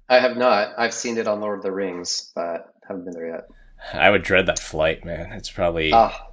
I 0.09 0.19
have 0.21 0.37
not. 0.37 0.75
I've 0.79 0.95
seen 0.95 1.19
it 1.19 1.29
on 1.29 1.41
Lord 1.41 1.59
of 1.59 1.63
the 1.63 1.73
Rings, 1.73 2.33
but 2.35 2.75
haven't 2.87 3.05
been 3.05 3.15
there 3.15 3.29
yet. 3.29 3.49
I 3.93 4.11
would 4.11 4.23
dread 4.23 4.47
that 4.47 4.59
flight, 4.59 5.05
man. 5.05 5.33
It's 5.33 5.51
probably 5.51 5.93
Ah, 5.93 6.27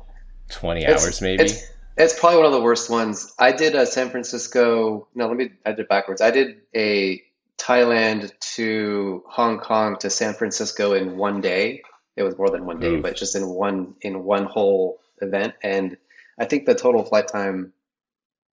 20 0.50 0.84
it's- 0.84 1.04
hours, 1.04 1.22
maybe. 1.22 1.44
It's, 1.44 1.64
it's 1.98 2.18
probably 2.20 2.38
one 2.38 2.46
of 2.46 2.52
the 2.54 2.62
worst 2.62 2.90
ones. 2.90 3.34
I 3.38 3.52
did 3.52 3.76
a 3.76 3.86
San 3.86 4.10
Francisco. 4.10 5.08
No, 5.16 5.28
let 5.28 5.36
me. 5.38 5.52
I 5.66 5.72
did 5.72 5.80
it 5.82 5.90
backwards. 5.90 6.22
I 6.22 6.32
did 6.32 6.62
a 6.76 7.22
Thailand 7.58 8.32
to 8.56 9.24
Hong 9.28 9.60
Kong 9.60 9.98
to 10.00 10.10
San 10.10 10.34
Francisco 10.34 10.94
in 10.94 11.18
one 11.18 11.42
day. 11.42 11.82
It 12.16 12.24
was 12.24 12.38
more 12.38 12.50
than 12.50 12.66
one 12.66 12.80
day, 12.80 12.96
Oof. 12.96 13.04
but 13.04 13.16
just 13.18 13.36
in 13.36 13.48
one 13.48 13.96
in 14.02 14.24
one 14.24 14.46
whole 14.46 15.00
event. 15.22 15.56
And 15.62 15.98
I 16.38 16.46
think 16.46 16.66
the 16.66 16.76
total 16.76 17.04
flight 17.04 17.28
time 17.28 17.74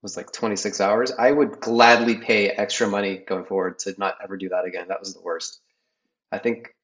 was 0.06 0.16
like 0.16 0.30
26 0.30 0.80
hours. 0.80 1.10
I 1.10 1.30
would 1.30 1.60
gladly 1.60 2.16
pay 2.16 2.48
extra 2.48 2.86
money 2.86 3.18
going 3.18 3.44
forward 3.44 3.80
to 3.80 3.94
not 3.98 4.18
ever 4.22 4.36
do 4.36 4.50
that 4.50 4.64
again. 4.64 4.86
That 4.88 5.00
was 5.00 5.14
the 5.14 5.20
worst. 5.20 5.60
I 6.30 6.38
think 6.38 6.74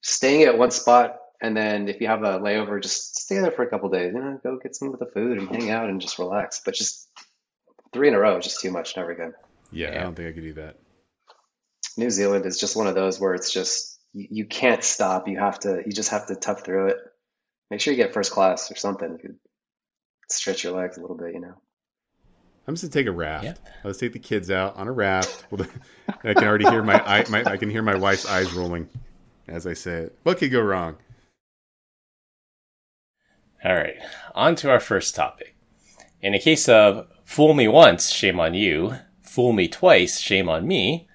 staying 0.00 0.42
at 0.42 0.56
one 0.56 0.70
spot 0.70 1.18
and 1.40 1.56
then 1.56 1.88
if 1.88 2.00
you 2.00 2.06
have 2.06 2.22
a 2.22 2.38
layover, 2.38 2.82
just 2.82 3.16
stay 3.16 3.38
there 3.38 3.50
for 3.50 3.62
a 3.62 3.70
couple 3.70 3.88
days. 3.88 4.12
You 4.14 4.20
know, 4.20 4.40
go 4.42 4.58
get 4.62 4.74
some 4.74 4.92
of 4.92 4.98
the 4.98 5.06
food 5.06 5.38
and 5.38 5.48
hang 5.48 5.70
out 5.70 5.88
and 5.88 6.00
just 6.00 6.18
relax. 6.18 6.62
But 6.64 6.74
just 6.74 7.08
three 7.92 8.08
in 8.08 8.14
a 8.14 8.18
row 8.18 8.38
is 8.38 8.44
just 8.44 8.60
too 8.60 8.70
much. 8.70 8.96
Never 8.96 9.12
again. 9.12 9.34
Yeah, 9.70 9.90
I 9.90 10.02
don't 10.02 10.14
think 10.14 10.28
I 10.28 10.32
could 10.32 10.42
do 10.42 10.54
that. 10.54 10.76
New 11.96 12.10
Zealand 12.10 12.46
is 12.46 12.58
just 12.58 12.76
one 12.76 12.86
of 12.86 12.94
those 12.94 13.20
where 13.20 13.34
it's 13.34 13.52
just 13.52 14.00
you, 14.12 14.26
you 14.30 14.46
can't 14.46 14.82
stop. 14.82 15.28
You 15.28 15.38
have 15.38 15.60
to. 15.60 15.82
You 15.84 15.92
just 15.92 16.10
have 16.10 16.26
to 16.26 16.34
tough 16.34 16.64
through 16.64 16.88
it. 16.88 16.96
Make 17.70 17.80
sure 17.80 17.92
you 17.92 18.02
get 18.02 18.14
first 18.14 18.32
class 18.32 18.70
or 18.70 18.76
something. 18.76 19.12
You 19.12 19.18
could 19.18 19.38
stretch 20.30 20.64
your 20.64 20.72
legs 20.72 20.96
a 20.96 21.00
little 21.00 21.16
bit. 21.16 21.34
You 21.34 21.40
know. 21.40 21.54
I'm 22.68 22.74
just 22.74 22.84
gonna 22.84 22.92
take 22.92 23.06
a 23.06 23.16
raft. 23.16 23.44
Yeah. 23.44 23.54
Let's 23.82 23.96
take 23.96 24.12
the 24.12 24.18
kids 24.18 24.50
out 24.50 24.76
on 24.76 24.88
a 24.88 24.92
raft. 24.92 25.46
I 26.22 26.34
can 26.34 26.44
already 26.44 26.68
hear 26.68 26.82
my, 26.82 27.02
eye, 27.02 27.24
my 27.30 27.42
I 27.44 27.56
can 27.56 27.70
hear 27.70 27.80
my 27.80 27.94
wife's 27.94 28.26
eyes 28.26 28.52
rolling 28.52 28.90
as 29.48 29.66
I 29.66 29.72
say 29.72 30.02
it. 30.02 30.18
What 30.22 30.36
could 30.36 30.52
go 30.52 30.60
wrong? 30.60 30.96
All 33.64 33.74
right, 33.74 33.96
on 34.34 34.54
to 34.56 34.70
our 34.70 34.80
first 34.80 35.14
topic. 35.14 35.56
In 36.20 36.34
a 36.34 36.38
case 36.38 36.68
of 36.68 37.08
fool 37.24 37.54
me 37.54 37.68
once, 37.68 38.10
shame 38.10 38.38
on 38.38 38.52
you, 38.52 38.96
fool 39.22 39.54
me 39.54 39.66
twice, 39.66 40.20
shame 40.20 40.50
on 40.50 40.68
me, 40.68 41.08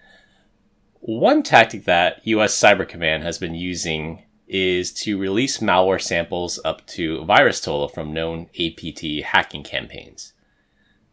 one 1.02 1.44
tactic 1.44 1.86
that 1.86 2.26
US 2.26 2.60
Cyber 2.60 2.88
Command 2.90 3.22
has 3.22 3.38
been 3.38 3.54
using 3.54 4.24
is 4.48 4.92
to 4.94 5.20
release 5.20 5.60
malware 5.60 6.02
samples 6.02 6.60
up 6.66 6.86
to 6.88 7.20
VirusTotal 7.20 7.94
from 7.94 8.12
known 8.12 8.50
APT 8.60 9.24
hacking 9.24 9.64
campaigns. 9.64 10.33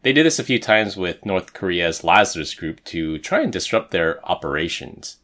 They 0.03 0.13
did 0.13 0.25
this 0.25 0.39
a 0.39 0.43
few 0.43 0.59
times 0.59 0.97
with 0.97 1.25
North 1.25 1.53
Korea's 1.53 2.03
Lazarus 2.03 2.55
Group 2.55 2.83
to 2.85 3.19
try 3.19 3.41
and 3.41 3.53
disrupt 3.53 3.91
their 3.91 4.23
operations. 4.27 5.17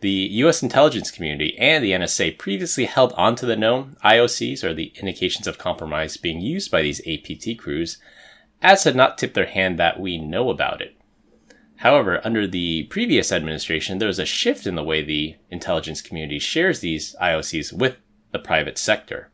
The 0.00 0.28
US 0.44 0.62
intelligence 0.62 1.10
community 1.10 1.58
and 1.58 1.82
the 1.82 1.90
NSA 1.90 2.38
previously 2.38 2.84
held 2.84 3.12
onto 3.14 3.44
the 3.44 3.56
known 3.56 3.96
IOCs, 4.04 4.62
or 4.62 4.72
the 4.72 4.92
indications 5.00 5.48
of 5.48 5.58
compromise 5.58 6.16
being 6.16 6.40
used 6.40 6.70
by 6.70 6.82
these 6.82 7.00
APT 7.00 7.58
crews, 7.58 7.98
as 8.62 8.84
had 8.84 8.94
not 8.94 9.18
tipped 9.18 9.34
their 9.34 9.46
hand 9.46 9.78
that 9.78 9.98
we 9.98 10.16
know 10.16 10.50
about 10.50 10.80
it. 10.80 10.94
However, 11.78 12.20
under 12.24 12.46
the 12.46 12.84
previous 12.84 13.32
administration, 13.32 13.98
there 13.98 14.08
was 14.08 14.20
a 14.20 14.24
shift 14.24 14.66
in 14.66 14.76
the 14.76 14.84
way 14.84 15.02
the 15.02 15.36
intelligence 15.50 16.02
community 16.02 16.38
shares 16.38 16.80
these 16.80 17.16
IOCs 17.20 17.72
with 17.72 17.96
the 18.30 18.38
private 18.38 18.78
sector. 18.78 19.30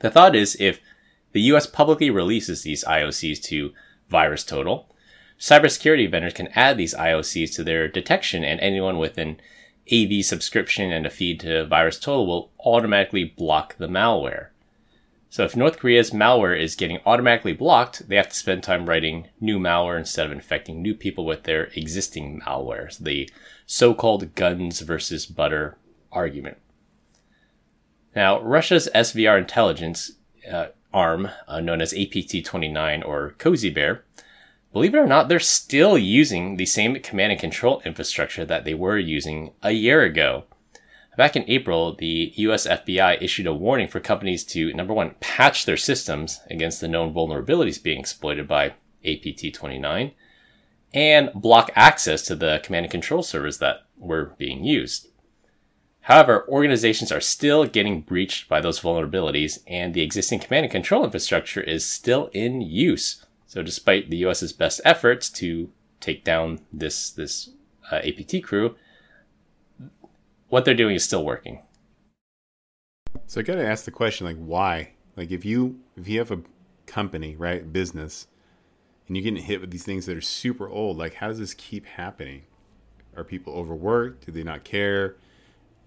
The 0.00 0.10
thought 0.10 0.34
is 0.34 0.56
if 0.58 0.80
the 1.36 1.52
US 1.52 1.66
publicly 1.66 2.08
releases 2.08 2.62
these 2.62 2.82
IOCs 2.84 3.42
to 3.42 3.74
VirusTotal, 4.10 4.86
cybersecurity 5.38 6.10
vendors 6.10 6.32
can 6.32 6.48
add 6.54 6.78
these 6.78 6.94
IOCs 6.94 7.54
to 7.56 7.62
their 7.62 7.88
detection, 7.88 8.42
and 8.42 8.58
anyone 8.60 8.96
with 8.96 9.18
an 9.18 9.38
AV 9.92 10.24
subscription 10.24 10.90
and 10.90 11.04
a 11.04 11.10
feed 11.10 11.38
to 11.40 11.66
VirusTotal 11.70 12.26
will 12.26 12.52
automatically 12.64 13.24
block 13.24 13.76
the 13.76 13.86
malware. 13.86 14.46
So 15.28 15.44
if 15.44 15.54
North 15.54 15.78
Korea's 15.78 16.10
malware 16.10 16.58
is 16.58 16.74
getting 16.74 17.00
automatically 17.04 17.52
blocked, 17.52 18.08
they 18.08 18.16
have 18.16 18.30
to 18.30 18.34
spend 18.34 18.62
time 18.62 18.88
writing 18.88 19.28
new 19.38 19.58
malware 19.58 19.98
instead 19.98 20.24
of 20.24 20.32
infecting 20.32 20.80
new 20.80 20.94
people 20.94 21.26
with 21.26 21.42
their 21.42 21.64
existing 21.76 22.40
malware. 22.46 22.90
So 22.90 23.04
the 23.04 23.28
so-called 23.66 24.34
guns 24.36 24.80
versus 24.80 25.26
butter 25.26 25.76
argument. 26.10 26.56
Now, 28.14 28.40
Russia's 28.40 28.88
SVR 28.94 29.36
intelligence 29.36 30.12
uh, 30.50 30.68
arm, 30.96 31.28
uh, 31.46 31.60
known 31.60 31.82
as 31.82 31.92
APT-29 31.92 33.06
or 33.06 33.34
Cozy 33.38 33.68
Bear, 33.70 34.02
believe 34.72 34.94
it 34.94 34.98
or 34.98 35.06
not, 35.06 35.28
they're 35.28 35.38
still 35.38 35.98
using 35.98 36.56
the 36.56 36.66
same 36.66 36.98
command 37.00 37.32
and 37.32 37.40
control 37.40 37.82
infrastructure 37.84 38.46
that 38.46 38.64
they 38.64 38.74
were 38.74 38.98
using 38.98 39.52
a 39.62 39.72
year 39.72 40.02
ago. 40.02 40.44
Back 41.16 41.36
in 41.36 41.44
April, 41.48 41.94
the 41.94 42.32
US 42.36 42.66
FBI 42.66 43.22
issued 43.22 43.46
a 43.46 43.54
warning 43.54 43.88
for 43.88 44.00
companies 44.00 44.42
to, 44.44 44.72
number 44.72 44.92
one, 44.92 45.14
patch 45.20 45.64
their 45.64 45.76
systems 45.76 46.40
against 46.50 46.80
the 46.80 46.88
known 46.88 47.12
vulnerabilities 47.12 47.82
being 47.82 48.00
exploited 48.00 48.48
by 48.48 48.74
APT 49.04 49.54
29 49.54 50.12
and 50.94 51.30
block 51.34 51.70
access 51.74 52.22
to 52.22 52.34
the 52.34 52.60
command 52.62 52.86
and 52.86 52.90
control 52.90 53.22
servers 53.22 53.58
that 53.58 53.86
were 53.98 54.34
being 54.38 54.64
used. 54.64 55.08
However, 56.06 56.46
organizations 56.48 57.10
are 57.10 57.20
still 57.20 57.64
getting 57.64 58.00
breached 58.00 58.48
by 58.48 58.60
those 58.60 58.78
vulnerabilities 58.78 59.58
and 59.66 59.92
the 59.92 60.02
existing 60.02 60.38
command 60.38 60.64
and 60.66 60.70
control 60.70 61.02
infrastructure 61.04 61.60
is 61.60 61.84
still 61.84 62.30
in 62.32 62.60
use. 62.60 63.26
So 63.48 63.60
despite 63.60 64.08
the 64.08 64.18
US's 64.18 64.52
best 64.52 64.80
efforts 64.84 65.28
to 65.30 65.68
take 65.98 66.22
down 66.22 66.60
this, 66.72 67.10
this 67.10 67.50
uh, 67.90 67.96
APT 67.96 68.44
crew, 68.44 68.76
what 70.48 70.64
they're 70.64 70.74
doing 70.74 70.94
is 70.94 71.02
still 71.02 71.24
working. 71.24 71.62
So 73.26 73.40
I 73.40 73.42
got 73.42 73.56
to 73.56 73.66
ask 73.66 73.84
the 73.84 73.90
question, 73.90 74.28
like, 74.28 74.36
why? 74.36 74.90
Like, 75.16 75.32
if 75.32 75.44
you 75.44 75.80
if 75.96 76.06
you 76.06 76.20
have 76.20 76.30
a 76.30 76.42
company, 76.86 77.34
right, 77.34 77.72
business, 77.72 78.28
and 79.08 79.16
you're 79.16 79.24
getting 79.24 79.42
hit 79.42 79.60
with 79.60 79.72
these 79.72 79.84
things 79.84 80.06
that 80.06 80.16
are 80.16 80.20
super 80.20 80.68
old, 80.68 80.98
like, 80.98 81.14
how 81.14 81.26
does 81.26 81.40
this 81.40 81.54
keep 81.54 81.84
happening? 81.84 82.42
Are 83.16 83.24
people 83.24 83.54
overworked? 83.54 84.26
Do 84.26 84.30
they 84.30 84.44
not 84.44 84.62
care? 84.62 85.16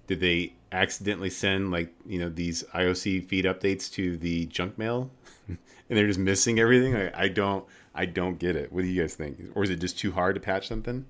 Did 0.09 0.19
they 0.19 0.53
accidentally 0.71 1.29
send 1.29 1.71
like 1.71 1.93
you 2.05 2.19
know 2.19 2.29
these 2.29 2.63
IOC 2.73 3.27
feed 3.27 3.45
updates 3.45 3.89
to 3.93 4.17
the 4.17 4.47
junk 4.47 4.77
mail, 4.77 5.11
and 5.47 5.57
they're 5.87 6.07
just 6.07 6.19
missing 6.19 6.59
everything? 6.59 6.95
I, 6.95 7.27
don't, 7.27 7.63
I 7.93 8.05
don't 8.05 8.39
get 8.39 8.55
it. 8.55 8.73
What 8.73 8.81
do 8.81 8.87
you 8.87 9.01
guys 9.01 9.13
think? 9.13 9.39
Or 9.53 9.63
is 9.63 9.69
it 9.69 9.79
just 9.79 9.99
too 9.99 10.11
hard 10.11 10.35
to 10.35 10.41
patch 10.41 10.67
something? 10.67 11.05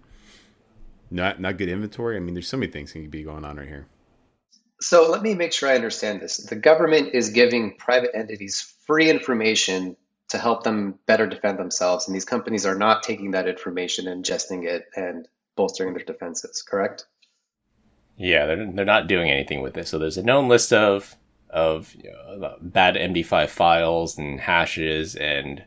not 1.12 1.40
not 1.40 1.58
good 1.58 1.70
inventory. 1.70 2.18
I 2.18 2.20
mean, 2.20 2.34
there's 2.34 2.48
so 2.48 2.58
many 2.58 2.72
things 2.72 2.94
that 2.94 3.12
be 3.12 3.24
going 3.24 3.46
on 3.46 3.58
right 3.58 3.68
here. 3.68 3.88
So 4.82 5.10
let 5.10 5.22
me 5.22 5.34
make 5.34 5.52
sure 5.52 5.70
I 5.70 5.76
understand 5.76 6.22
this. 6.22 6.38
The 6.38 6.56
government 6.56 7.14
is 7.14 7.32
giving 7.32 7.76
private 7.76 8.12
entities 8.14 8.74
free 8.86 9.10
information 9.10 9.98
to 10.30 10.38
help 10.38 10.64
them 10.64 11.00
better 11.06 11.28
defend 11.28 11.58
themselves, 11.58 12.08
and 12.08 12.16
these 12.16 12.26
companies 12.26 12.66
are 12.66 12.76
not 12.76 13.04
taking 13.04 13.32
that 13.32 13.48
information, 13.48 14.08
and 14.08 14.24
ingesting 14.24 14.66
it, 14.66 14.86
and 14.96 15.28
bolstering 15.56 15.94
their 15.94 16.06
defenses. 16.06 16.62
Correct? 16.62 17.06
Yeah, 18.20 18.46
they're 18.46 18.72
they're 18.74 18.86
not 18.86 19.08
doing 19.08 19.32
anything 19.32 19.62
with 19.62 19.74
this. 19.74 19.90
So 19.90 19.98
there's 19.98 20.18
a 20.18 20.24
known 20.24 20.50
list 20.50 20.74
of 20.74 21.16
of 21.50 21.96
you 21.96 22.12
know, 22.12 22.46
uh, 22.46 22.56
bad 22.62 22.96
MD5 22.96 23.48
files 23.48 24.18
and 24.18 24.42
hashes 24.42 25.16
and 25.16 25.64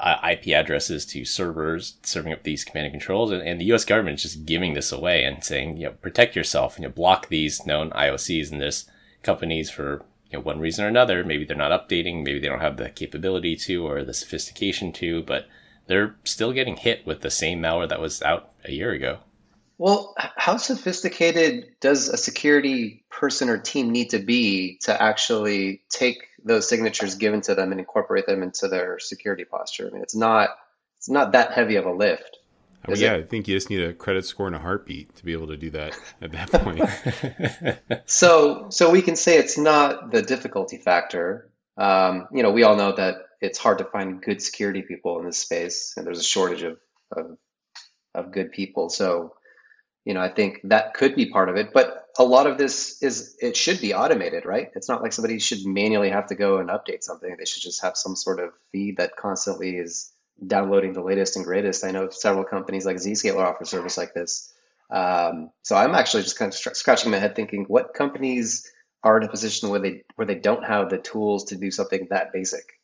uh, 0.00 0.16
IP 0.32 0.48
addresses 0.48 1.06
to 1.06 1.24
servers 1.24 1.94
serving 2.02 2.32
up 2.32 2.42
these 2.42 2.64
command 2.64 2.86
and 2.86 2.92
controls, 2.92 3.30
and, 3.30 3.40
and, 3.42 3.60
the 3.60 3.64
U.S. 3.66 3.84
government 3.84 4.16
is 4.18 4.22
just 4.24 4.44
giving 4.44 4.74
this 4.74 4.90
away 4.92 5.24
and 5.24 5.42
saying, 5.42 5.76
you 5.76 5.84
know, 5.84 5.92
protect 5.92 6.34
yourself 6.34 6.74
and 6.74 6.82
you 6.82 6.88
know, 6.88 6.94
block 6.94 7.28
these 7.28 7.64
known 7.64 7.90
IOCs 7.90 8.50
and 8.50 8.60
this 8.60 8.86
companies 9.22 9.70
for 9.70 10.04
you 10.30 10.38
know 10.38 10.42
one 10.42 10.58
reason 10.58 10.84
or 10.84 10.88
another. 10.88 11.22
Maybe 11.22 11.44
they're 11.44 11.56
not 11.56 11.70
updating, 11.70 12.24
maybe 12.24 12.40
they 12.40 12.48
don't 12.48 12.60
have 12.60 12.76
the 12.76 12.90
capability 12.90 13.54
to 13.56 13.86
or 13.86 14.02
the 14.02 14.12
sophistication 14.12 14.92
to, 14.94 15.22
but 15.22 15.46
they're 15.86 16.16
still 16.24 16.52
getting 16.52 16.76
hit 16.76 17.06
with 17.06 17.20
the 17.20 17.30
same 17.30 17.62
malware 17.62 17.88
that 17.88 18.00
was 18.00 18.20
out 18.22 18.50
a 18.64 18.72
year 18.72 18.90
ago. 18.90 19.20
Well, 19.84 20.14
how 20.16 20.56
sophisticated 20.56 21.66
does 21.78 22.08
a 22.08 22.16
security 22.16 23.04
person 23.10 23.50
or 23.50 23.58
team 23.58 23.90
need 23.90 24.08
to 24.10 24.18
be 24.18 24.78
to 24.84 25.02
actually 25.02 25.82
take 25.90 26.26
those 26.42 26.66
signatures 26.66 27.16
given 27.16 27.42
to 27.42 27.54
them 27.54 27.70
and 27.70 27.78
incorporate 27.78 28.24
them 28.24 28.42
into 28.42 28.68
their 28.68 28.98
security 28.98 29.44
posture? 29.44 29.86
I 29.86 29.90
mean, 29.90 30.00
it's 30.00 30.16
not 30.16 30.48
it's 30.96 31.10
not 31.10 31.32
that 31.32 31.52
heavy 31.52 31.76
of 31.76 31.84
a 31.84 31.92
lift. 31.92 32.38
I 32.82 32.92
mean, 32.92 33.00
yeah, 33.02 33.12
it? 33.12 33.18
I 33.18 33.22
think 33.24 33.46
you 33.46 33.54
just 33.54 33.68
need 33.68 33.82
a 33.82 33.92
credit 33.92 34.24
score 34.24 34.46
and 34.46 34.56
a 34.56 34.58
heartbeat 34.58 35.16
to 35.16 35.24
be 35.26 35.34
able 35.34 35.48
to 35.48 35.56
do 35.58 35.68
that 35.72 35.94
at 36.22 36.32
that 36.32 36.50
point. 37.92 38.00
so, 38.06 38.68
so 38.70 38.88
we 38.88 39.02
can 39.02 39.16
say 39.16 39.36
it's 39.36 39.58
not 39.58 40.12
the 40.12 40.22
difficulty 40.22 40.78
factor. 40.78 41.50
Um, 41.76 42.28
you 42.32 42.42
know, 42.42 42.52
we 42.52 42.62
all 42.62 42.76
know 42.76 42.92
that 42.92 43.16
it's 43.42 43.58
hard 43.58 43.76
to 43.78 43.84
find 43.84 44.22
good 44.22 44.40
security 44.40 44.80
people 44.80 45.18
in 45.18 45.26
this 45.26 45.36
space, 45.36 45.92
and 45.98 46.06
there's 46.06 46.20
a 46.20 46.24
shortage 46.24 46.62
of, 46.62 46.78
of, 47.14 47.36
of 48.14 48.32
good 48.32 48.50
people. 48.50 48.88
So, 48.88 49.34
you 50.04 50.14
know, 50.14 50.20
I 50.20 50.28
think 50.28 50.60
that 50.64 50.94
could 50.94 51.14
be 51.14 51.26
part 51.26 51.48
of 51.48 51.56
it. 51.56 51.72
But 51.72 52.08
a 52.18 52.24
lot 52.24 52.46
of 52.46 52.58
this 52.58 53.02
is 53.02 53.36
it 53.40 53.56
should 53.56 53.80
be 53.80 53.94
automated, 53.94 54.44
right? 54.44 54.70
It's 54.74 54.88
not 54.88 55.02
like 55.02 55.12
somebody 55.12 55.38
should 55.38 55.64
manually 55.64 56.10
have 56.10 56.26
to 56.28 56.34
go 56.34 56.58
and 56.58 56.68
update 56.68 57.02
something. 57.02 57.34
They 57.36 57.44
should 57.44 57.62
just 57.62 57.82
have 57.82 57.96
some 57.96 58.14
sort 58.14 58.38
of 58.38 58.50
feed 58.70 58.98
that 58.98 59.16
constantly 59.16 59.76
is 59.76 60.12
downloading 60.44 60.92
the 60.92 61.02
latest 61.02 61.36
and 61.36 61.44
greatest. 61.44 61.84
I 61.84 61.90
know 61.90 62.10
several 62.10 62.44
companies 62.44 62.86
like 62.86 62.96
Zscaler 62.96 63.44
offer 63.44 63.64
service 63.64 63.96
like 63.96 64.14
this. 64.14 64.52
Um, 64.90 65.50
so 65.62 65.76
I'm 65.76 65.94
actually 65.94 66.24
just 66.24 66.38
kind 66.38 66.52
of 66.52 66.76
scratching 66.76 67.10
my 67.10 67.18
head 67.18 67.34
thinking, 67.34 67.64
what 67.64 67.94
companies 67.94 68.70
are 69.02 69.16
in 69.18 69.24
a 69.24 69.28
position 69.28 69.70
where 69.70 69.80
they 69.80 70.04
where 70.16 70.26
they 70.26 70.34
don't 70.34 70.64
have 70.64 70.90
the 70.90 70.98
tools 70.98 71.44
to 71.44 71.56
do 71.56 71.70
something 71.70 72.08
that 72.10 72.32
basic? 72.32 72.80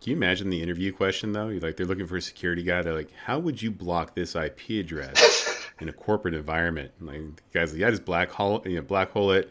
Can 0.00 0.12
you 0.12 0.16
imagine 0.16 0.48
the 0.48 0.62
interview 0.62 0.92
question 0.92 1.32
though? 1.32 1.48
You're 1.48 1.60
like 1.60 1.76
they're 1.76 1.86
looking 1.86 2.06
for 2.06 2.16
a 2.16 2.22
security 2.22 2.62
guy. 2.62 2.82
They're 2.82 2.94
like, 2.94 3.12
how 3.24 3.38
would 3.38 3.60
you 3.60 3.70
block 3.70 4.14
this 4.14 4.34
IP 4.34 4.70
address? 4.70 5.39
In 5.80 5.88
a 5.88 5.92
corporate 5.92 6.34
environment. 6.34 6.92
Like 7.00 7.42
guys, 7.52 7.72
like, 7.72 7.80
yeah, 7.80 7.90
just 7.90 8.04
black 8.04 8.30
hole, 8.30 8.62
you 8.64 8.76
know, 8.76 8.82
black 8.82 9.10
hole 9.10 9.32
it, 9.32 9.50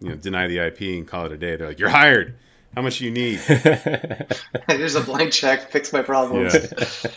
you 0.00 0.10
know, 0.10 0.16
deny 0.16 0.46
the 0.46 0.58
IP 0.58 0.80
and 0.80 1.06
call 1.06 1.26
it 1.26 1.32
a 1.32 1.36
day. 1.36 1.56
They're 1.56 1.68
like, 1.68 1.78
you're 1.78 1.88
hired. 1.88 2.36
How 2.74 2.82
much 2.82 2.98
do 2.98 3.04
you 3.06 3.10
need? 3.10 3.38
There's 4.68 4.94
a 4.94 5.00
blank 5.00 5.32
check. 5.32 5.70
Fix 5.70 5.92
my 5.92 6.02
problems. 6.02 6.54
Yeah. 6.54 6.60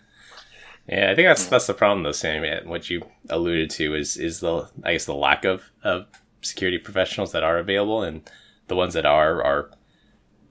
yeah, 0.87 1.11
I 1.11 1.15
think 1.15 1.27
that's 1.27 1.47
that's 1.47 1.67
the 1.67 1.73
problem 1.73 2.03
though, 2.03 2.11
Sam. 2.11 2.67
What 2.67 2.89
you 2.89 3.03
alluded 3.29 3.69
to 3.71 3.95
is 3.95 4.17
is 4.17 4.39
the 4.39 4.69
I 4.83 4.93
guess 4.93 5.05
the 5.05 5.15
lack 5.15 5.43
of 5.43 5.69
of 5.83 6.07
security 6.41 6.77
professionals 6.77 7.33
that 7.33 7.43
are 7.43 7.57
available, 7.57 8.03
and 8.03 8.29
the 8.67 8.75
ones 8.75 8.93
that 8.93 9.05
are 9.05 9.43
are 9.43 9.71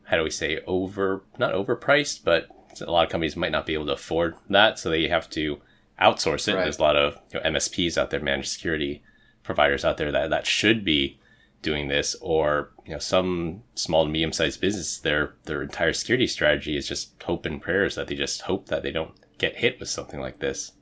how 0.04 0.18
do 0.18 0.22
we 0.22 0.30
say 0.30 0.60
over 0.66 1.22
not 1.38 1.54
overpriced, 1.54 2.22
but 2.22 2.48
a 2.80 2.90
lot 2.90 3.04
of 3.04 3.10
companies 3.10 3.36
might 3.36 3.52
not 3.52 3.64
be 3.64 3.72
able 3.72 3.86
to 3.86 3.92
afford 3.92 4.34
that, 4.50 4.78
so 4.78 4.90
they 4.90 5.08
have 5.08 5.30
to 5.30 5.60
outsource 6.00 6.48
it. 6.48 6.54
Right. 6.54 6.62
There's 6.62 6.78
a 6.78 6.82
lot 6.82 6.96
of 6.96 7.18
you 7.32 7.40
know, 7.40 7.50
MSPs 7.50 7.98
out 7.98 8.10
there, 8.10 8.20
managed 8.20 8.50
security 8.50 9.02
providers 9.42 9.84
out 9.84 9.96
there 9.96 10.12
that, 10.12 10.30
that 10.30 10.46
should 10.46 10.84
be 10.84 11.18
doing 11.62 11.88
this, 11.88 12.14
or 12.20 12.70
you 12.84 12.92
know, 12.92 12.98
some 12.98 13.62
small 13.74 14.02
and 14.02 14.12
medium 14.12 14.32
sized 14.32 14.60
business, 14.60 14.98
their 14.98 15.34
their 15.44 15.62
entire 15.62 15.92
security 15.92 16.26
strategy 16.26 16.76
is 16.76 16.86
just 16.86 17.20
hope 17.22 17.46
and 17.46 17.60
prayers 17.60 17.94
that 17.94 18.08
they 18.08 18.14
just 18.14 18.42
hope 18.42 18.66
that 18.66 18.82
they 18.82 18.92
don't 18.92 19.12
get 19.38 19.56
hit 19.56 19.80
with 19.80 19.88
something 19.88 20.20
like 20.20 20.38
this. 20.38 20.72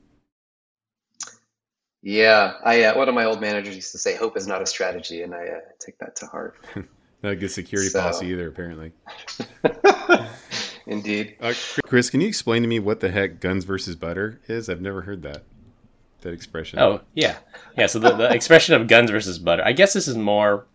Yeah, 2.02 2.54
I 2.62 2.84
uh, 2.84 2.98
one 2.98 3.08
of 3.08 3.14
my 3.14 3.24
old 3.24 3.40
managers 3.40 3.74
used 3.74 3.92
to 3.92 3.98
say, 3.98 4.14
"Hope 4.14 4.36
is 4.36 4.46
not 4.46 4.60
a 4.60 4.66
strategy," 4.66 5.22
and 5.22 5.34
I 5.34 5.44
uh, 5.46 5.60
take 5.80 5.98
that 6.00 6.16
to 6.16 6.26
heart. 6.26 6.56
not 7.22 7.32
a 7.32 7.36
good 7.36 7.50
security 7.50 7.88
so. 7.88 8.00
policy 8.00 8.26
either, 8.26 8.48
apparently. 8.48 8.92
Indeed. 10.86 11.36
Uh, 11.40 11.54
Chris, 11.84 12.10
can 12.10 12.20
you 12.20 12.28
explain 12.28 12.62
to 12.62 12.68
me 12.68 12.78
what 12.78 13.00
the 13.00 13.10
heck 13.10 13.40
guns 13.40 13.64
versus 13.64 13.96
butter 13.96 14.40
is? 14.48 14.68
I've 14.68 14.80
never 14.80 15.02
heard 15.02 15.22
that 15.22 15.44
that 16.20 16.32
expression. 16.32 16.78
Oh 16.78 17.00
yeah, 17.14 17.36
yeah. 17.76 17.86
So 17.86 17.98
the, 17.98 18.12
the 18.12 18.32
expression 18.32 18.74
of 18.74 18.88
guns 18.88 19.10
versus 19.10 19.38
butter. 19.38 19.62
I 19.64 19.72
guess 19.72 19.92
this 19.92 20.08
is 20.08 20.16
more. 20.16 20.66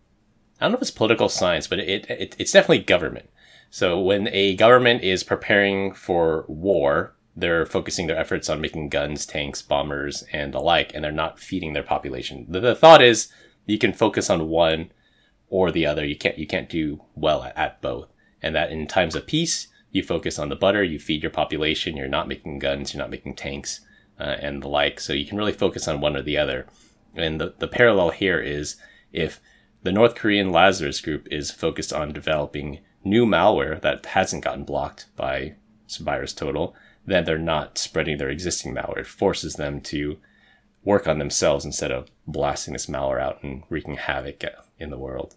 I 0.59 0.65
don't 0.65 0.71
know 0.71 0.77
if 0.77 0.81
it's 0.81 0.91
political 0.91 1.29
science, 1.29 1.67
but 1.67 1.79
it, 1.79 2.09
it 2.09 2.35
it's 2.39 2.51
definitely 2.51 2.79
government. 2.79 3.29
So 3.69 3.99
when 3.99 4.27
a 4.29 4.55
government 4.55 5.03
is 5.03 5.23
preparing 5.23 5.93
for 5.93 6.45
war, 6.47 7.13
they're 7.35 7.65
focusing 7.65 8.07
their 8.07 8.17
efforts 8.17 8.49
on 8.49 8.61
making 8.61 8.89
guns, 8.89 9.25
tanks, 9.25 9.61
bombers, 9.61 10.23
and 10.33 10.53
the 10.53 10.59
like, 10.59 10.93
and 10.93 11.03
they're 11.03 11.11
not 11.11 11.39
feeding 11.39 11.73
their 11.73 11.83
population. 11.83 12.45
The, 12.49 12.59
the 12.59 12.75
thought 12.75 13.01
is 13.01 13.31
you 13.67 13.77
can 13.77 13.93
focus 13.93 14.29
on 14.29 14.49
one 14.49 14.91
or 15.49 15.71
the 15.71 15.85
other. 15.85 16.05
You 16.05 16.15
can't 16.15 16.37
you 16.37 16.47
can't 16.47 16.69
do 16.69 17.01
well 17.15 17.43
at, 17.43 17.57
at 17.57 17.81
both, 17.81 18.07
and 18.41 18.55
that 18.55 18.71
in 18.71 18.87
times 18.87 19.15
of 19.15 19.27
peace 19.27 19.67
you 19.91 20.03
focus 20.03 20.38
on 20.38 20.50
the 20.50 20.55
butter, 20.55 20.84
you 20.84 21.00
feed 21.00 21.24
your 21.24 21.31
population, 21.31 21.98
you're 21.98 22.08
not 22.08 22.27
making 22.27 22.60
guns, 22.60 22.93
you're 22.93 23.01
not 23.01 23.10
making 23.10 23.36
tanks, 23.36 23.81
uh, 24.19 24.36
and 24.39 24.62
the 24.62 24.67
like. 24.67 25.00
So 25.00 25.13
you 25.13 25.25
can 25.25 25.38
really 25.38 25.53
focus 25.53 25.88
on 25.88 26.01
one 26.01 26.15
or 26.15 26.22
the 26.22 26.38
other. 26.38 26.67
And 27.15 27.41
the, 27.41 27.53
the 27.58 27.67
parallel 27.67 28.12
here 28.12 28.39
is 28.39 28.75
if 29.12 29.41
the 29.81 29.91
North 29.91 30.15
Korean 30.15 30.51
Lazarus 30.51 31.01
group 31.01 31.27
is 31.31 31.51
focused 31.51 31.93
on 31.93 32.13
developing 32.13 32.79
new 33.03 33.25
malware 33.25 33.79
that 33.81 34.05
hasn't 34.08 34.43
gotten 34.43 34.63
blocked 34.63 35.08
by 35.15 35.55
VirusTotal, 35.88 36.74
then 37.05 37.24
they're 37.25 37.38
not 37.38 37.77
spreading 37.77 38.17
their 38.17 38.29
existing 38.29 38.75
malware. 38.75 39.00
It 39.00 39.08
forces 39.08 39.55
them 39.55 39.81
to 39.81 40.17
work 40.84 41.08
on 41.08 41.19
themselves 41.19 41.65
instead 41.65 41.91
of 41.91 42.10
blasting 42.27 42.74
this 42.74 42.86
malware 42.86 43.22
out 43.22 43.41
and 43.43 43.63
wreaking 43.69 43.96
havoc 43.96 44.43
in 44.77 44.89
the 44.89 44.98
world. 44.98 45.36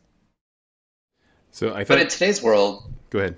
So 1.50 1.73
I 1.73 1.85
thought, 1.85 1.88
but 1.88 2.00
in 2.00 2.09
today's 2.09 2.42
world, 2.42 2.92
go 3.11 3.18
ahead. 3.21 3.37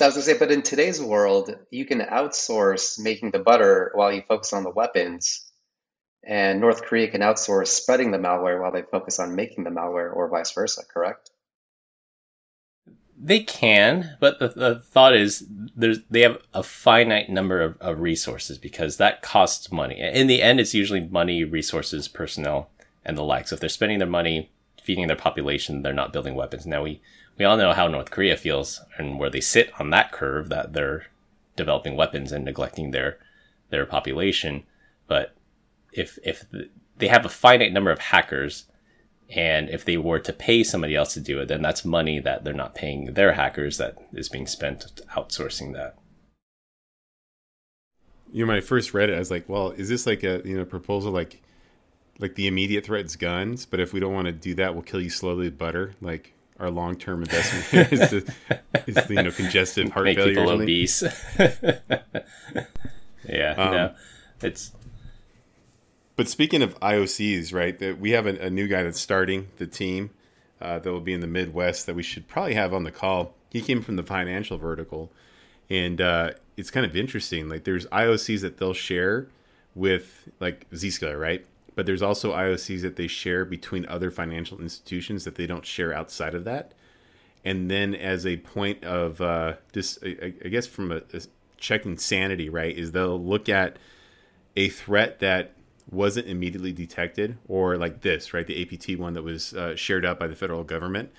So 0.00 0.06
I 0.06 0.08
was 0.08 0.14
gonna 0.14 0.24
say, 0.24 0.38
but 0.38 0.50
in 0.50 0.62
today's 0.62 0.98
world, 0.98 1.54
you 1.70 1.84
can 1.84 2.00
outsource 2.00 2.98
making 2.98 3.32
the 3.32 3.38
butter 3.38 3.90
while 3.92 4.10
you 4.10 4.22
focus 4.26 4.54
on 4.54 4.62
the 4.62 4.70
weapons, 4.70 5.44
and 6.26 6.58
North 6.58 6.84
Korea 6.84 7.10
can 7.10 7.20
outsource 7.20 7.66
spreading 7.66 8.10
the 8.10 8.16
malware 8.16 8.58
while 8.62 8.72
they 8.72 8.80
focus 8.80 9.20
on 9.20 9.36
making 9.36 9.64
the 9.64 9.70
malware, 9.70 10.10
or 10.10 10.30
vice 10.30 10.52
versa. 10.52 10.84
Correct? 10.90 11.28
They 13.14 13.40
can, 13.40 14.16
but 14.20 14.38
the, 14.38 14.48
the 14.48 14.76
thought 14.76 15.14
is 15.14 15.44
there's 15.76 15.98
they 16.08 16.22
have 16.22 16.38
a 16.54 16.62
finite 16.62 17.28
number 17.28 17.60
of, 17.60 17.76
of 17.82 18.00
resources 18.00 18.56
because 18.56 18.96
that 18.96 19.20
costs 19.20 19.70
money. 19.70 20.00
In 20.00 20.28
the 20.28 20.40
end, 20.40 20.60
it's 20.60 20.72
usually 20.72 21.06
money, 21.08 21.44
resources, 21.44 22.08
personnel, 22.08 22.70
and 23.04 23.18
the 23.18 23.22
like. 23.22 23.48
So 23.48 23.54
if 23.56 23.60
they're 23.60 23.68
spending 23.68 23.98
their 23.98 24.08
money 24.08 24.50
feeding 24.82 25.08
their 25.08 25.16
population, 25.16 25.82
they're 25.82 25.92
not 25.92 26.14
building 26.14 26.36
weapons. 26.36 26.64
Now 26.64 26.84
we 26.84 27.02
we 27.40 27.46
all 27.46 27.56
know 27.56 27.72
how 27.72 27.88
North 27.88 28.10
Korea 28.10 28.36
feels 28.36 28.82
and 28.98 29.18
where 29.18 29.30
they 29.30 29.40
sit 29.40 29.72
on 29.80 29.88
that 29.90 30.12
curve 30.12 30.50
that 30.50 30.74
they're 30.74 31.06
developing 31.56 31.96
weapons 31.96 32.32
and 32.32 32.44
neglecting 32.44 32.90
their 32.90 33.18
their 33.70 33.86
population. 33.86 34.64
But 35.06 35.34
if 35.90 36.18
if 36.22 36.44
they 36.98 37.08
have 37.08 37.24
a 37.24 37.30
finite 37.30 37.72
number 37.72 37.90
of 37.90 37.98
hackers 37.98 38.66
and 39.30 39.70
if 39.70 39.86
they 39.86 39.96
were 39.96 40.18
to 40.18 40.34
pay 40.34 40.62
somebody 40.62 40.94
else 40.94 41.14
to 41.14 41.20
do 41.20 41.40
it, 41.40 41.48
then 41.48 41.62
that's 41.62 41.82
money 41.82 42.20
that 42.20 42.44
they're 42.44 42.52
not 42.52 42.74
paying 42.74 43.14
their 43.14 43.32
hackers 43.32 43.78
that 43.78 43.96
is 44.12 44.28
being 44.28 44.46
spent 44.46 45.00
outsourcing 45.16 45.72
that. 45.72 45.96
You 48.30 48.44
know, 48.44 48.48
when 48.48 48.58
I 48.58 48.60
first 48.60 48.92
read 48.92 49.08
it, 49.08 49.16
I 49.16 49.18
was 49.18 49.30
like, 49.30 49.48
"Well, 49.48 49.70
is 49.70 49.88
this 49.88 50.06
like 50.06 50.22
a 50.24 50.42
you 50.44 50.58
know 50.58 50.66
proposal 50.66 51.10
like 51.10 51.40
like 52.18 52.34
the 52.34 52.48
immediate 52.48 52.84
threat 52.84 53.06
is 53.06 53.16
guns, 53.16 53.64
but 53.64 53.80
if 53.80 53.94
we 53.94 54.00
don't 54.00 54.12
want 54.12 54.26
to 54.26 54.32
do 54.32 54.54
that, 54.56 54.74
we'll 54.74 54.82
kill 54.82 55.00
you 55.00 55.08
slowly 55.08 55.46
with 55.46 55.56
butter." 55.56 55.94
Like 56.02 56.34
our 56.60 56.70
long 56.70 56.96
term 56.96 57.22
investment 57.22 57.92
is, 57.92 58.10
the, 58.10 58.34
is 58.86 58.94
the, 59.06 59.14
you 59.14 59.22
know 59.22 59.30
congestive 59.30 59.90
heart 59.90 60.04
Make 60.04 60.18
failure. 60.18 60.34
people 60.34 60.50
obese. 60.50 61.02
yeah, 63.28 63.54
Um, 63.56 63.72
no, 63.72 63.94
it's 64.42 64.72
But 66.16 66.28
speaking 66.28 66.62
of 66.62 66.78
IOCs, 66.80 67.52
right? 67.54 67.78
That 67.78 67.98
we 67.98 68.10
have 68.10 68.26
a, 68.26 68.46
a 68.46 68.50
new 68.50 68.68
guy 68.68 68.82
that's 68.82 69.00
starting 69.00 69.48
the 69.56 69.66
team 69.66 70.10
uh, 70.60 70.78
that 70.78 70.92
will 70.92 71.00
be 71.00 71.14
in 71.14 71.20
the 71.20 71.26
Midwest 71.26 71.86
that 71.86 71.94
we 71.94 72.02
should 72.02 72.28
probably 72.28 72.54
have 72.54 72.74
on 72.74 72.84
the 72.84 72.92
call. 72.92 73.34
He 73.50 73.62
came 73.62 73.82
from 73.82 73.96
the 73.96 74.02
financial 74.02 74.58
vertical, 74.58 75.10
and 75.68 76.00
uh, 76.00 76.32
it's 76.56 76.70
kind 76.70 76.84
of 76.84 76.94
interesting. 76.94 77.48
Like 77.48 77.64
there's 77.64 77.86
IOCs 77.86 78.42
that 78.42 78.58
they'll 78.58 78.74
share 78.74 79.28
with 79.74 80.28
like 80.40 80.68
Zscaler, 80.70 81.18
right? 81.18 81.46
But 81.80 81.86
there's 81.86 82.02
also 82.02 82.34
IOCs 82.34 82.82
that 82.82 82.96
they 82.96 83.06
share 83.06 83.46
between 83.46 83.86
other 83.86 84.10
financial 84.10 84.60
institutions 84.60 85.24
that 85.24 85.36
they 85.36 85.46
don't 85.46 85.64
share 85.64 85.94
outside 85.94 86.34
of 86.34 86.44
that. 86.44 86.74
And 87.42 87.70
then 87.70 87.94
as 87.94 88.26
a 88.26 88.36
point 88.36 88.84
of 88.84 89.22
uh, 89.22 89.54
just, 89.72 90.04
I, 90.04 90.28
guess 90.50 90.66
from 90.66 90.92
a, 90.92 90.96
a 91.14 91.22
checking 91.56 91.96
sanity, 91.96 92.50
right, 92.50 92.76
is 92.76 92.92
they'll 92.92 93.18
look 93.18 93.48
at 93.48 93.78
a 94.56 94.68
threat 94.68 95.20
that 95.20 95.52
wasn't 95.90 96.26
immediately 96.26 96.72
detected, 96.72 97.38
or 97.48 97.78
like 97.78 98.02
this, 98.02 98.34
right, 98.34 98.46
the 98.46 98.60
APT 98.60 99.00
one 99.00 99.14
that 99.14 99.22
was 99.22 99.54
uh, 99.54 99.74
shared 99.74 100.04
out 100.04 100.18
by 100.20 100.26
the 100.26 100.36
federal 100.36 100.64
government, 100.64 101.10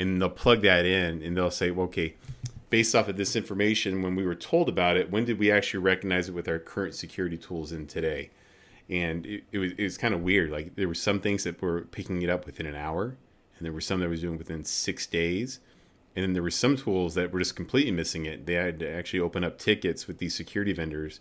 and 0.00 0.20
they'll 0.20 0.28
plug 0.28 0.62
that 0.62 0.84
in, 0.84 1.22
and 1.22 1.36
they'll 1.36 1.48
say, 1.48 1.70
well, 1.70 1.86
okay, 1.86 2.16
based 2.70 2.92
off 2.96 3.06
of 3.06 3.16
this 3.16 3.36
information, 3.36 4.02
when 4.02 4.16
we 4.16 4.26
were 4.26 4.34
told 4.34 4.68
about 4.68 4.96
it, 4.96 5.12
when 5.12 5.24
did 5.24 5.38
we 5.38 5.52
actually 5.52 5.78
recognize 5.78 6.28
it 6.28 6.32
with 6.32 6.48
our 6.48 6.58
current 6.58 6.96
security 6.96 7.36
tools 7.36 7.70
in 7.70 7.86
today? 7.86 8.30
And 8.90 9.26
it, 9.26 9.44
it 9.52 9.58
was 9.58 9.72
it 9.72 9.82
was 9.82 9.98
kind 9.98 10.14
of 10.14 10.22
weird. 10.22 10.50
Like 10.50 10.76
there 10.76 10.88
were 10.88 10.94
some 10.94 11.20
things 11.20 11.44
that 11.44 11.60
were 11.60 11.82
picking 11.82 12.22
it 12.22 12.30
up 12.30 12.46
within 12.46 12.66
an 12.66 12.74
hour, 12.74 13.16
and 13.58 13.66
there 13.66 13.72
were 13.72 13.80
some 13.80 14.00
that 14.00 14.08
was 14.08 14.20
doing 14.20 14.38
within 14.38 14.64
six 14.64 15.06
days. 15.06 15.60
And 16.16 16.24
then 16.24 16.32
there 16.32 16.42
were 16.42 16.50
some 16.50 16.76
tools 16.76 17.14
that 17.14 17.32
were 17.32 17.38
just 17.38 17.54
completely 17.54 17.92
missing 17.92 18.26
it. 18.26 18.46
They 18.46 18.54
had 18.54 18.80
to 18.80 18.90
actually 18.90 19.20
open 19.20 19.44
up 19.44 19.58
tickets 19.58 20.08
with 20.08 20.18
these 20.18 20.34
security 20.34 20.72
vendors 20.72 21.20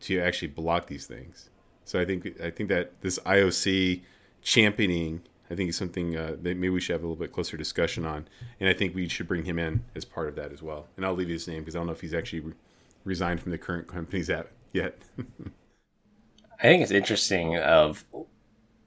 to 0.00 0.18
actually 0.20 0.48
block 0.48 0.86
these 0.86 1.06
things. 1.06 1.50
So 1.84 2.00
I 2.00 2.04
think 2.04 2.40
I 2.40 2.50
think 2.50 2.68
that 2.68 3.00
this 3.00 3.18
IOC 3.20 4.02
championing, 4.42 5.22
I 5.50 5.54
think 5.54 5.70
is 5.70 5.76
something 5.76 6.16
uh, 6.16 6.36
that 6.42 6.56
maybe 6.56 6.70
we 6.70 6.80
should 6.80 6.92
have 6.92 7.02
a 7.02 7.06
little 7.06 7.16
bit 7.16 7.32
closer 7.32 7.56
discussion 7.56 8.06
on, 8.06 8.28
and 8.58 8.68
I 8.68 8.72
think 8.72 8.94
we 8.94 9.08
should 9.08 9.28
bring 9.28 9.44
him 9.44 9.58
in 9.58 9.84
as 9.94 10.04
part 10.04 10.28
of 10.28 10.36
that 10.36 10.52
as 10.52 10.62
well. 10.62 10.86
And 10.96 11.04
I'll 11.04 11.14
leave 11.14 11.28
his 11.28 11.48
name 11.48 11.60
because 11.60 11.74
I 11.74 11.80
don't 11.80 11.86
know 11.86 11.92
if 11.92 12.00
he's 12.00 12.14
actually 12.14 12.40
re- 12.40 12.54
resigned 13.04 13.40
from 13.40 13.50
the 13.50 13.58
current 13.58 13.88
company's 13.88 14.30
at 14.30 14.50
yet. 14.72 14.98
I 16.60 16.64
think 16.64 16.82
it's 16.82 16.92
interesting 16.92 17.56
of 17.58 18.04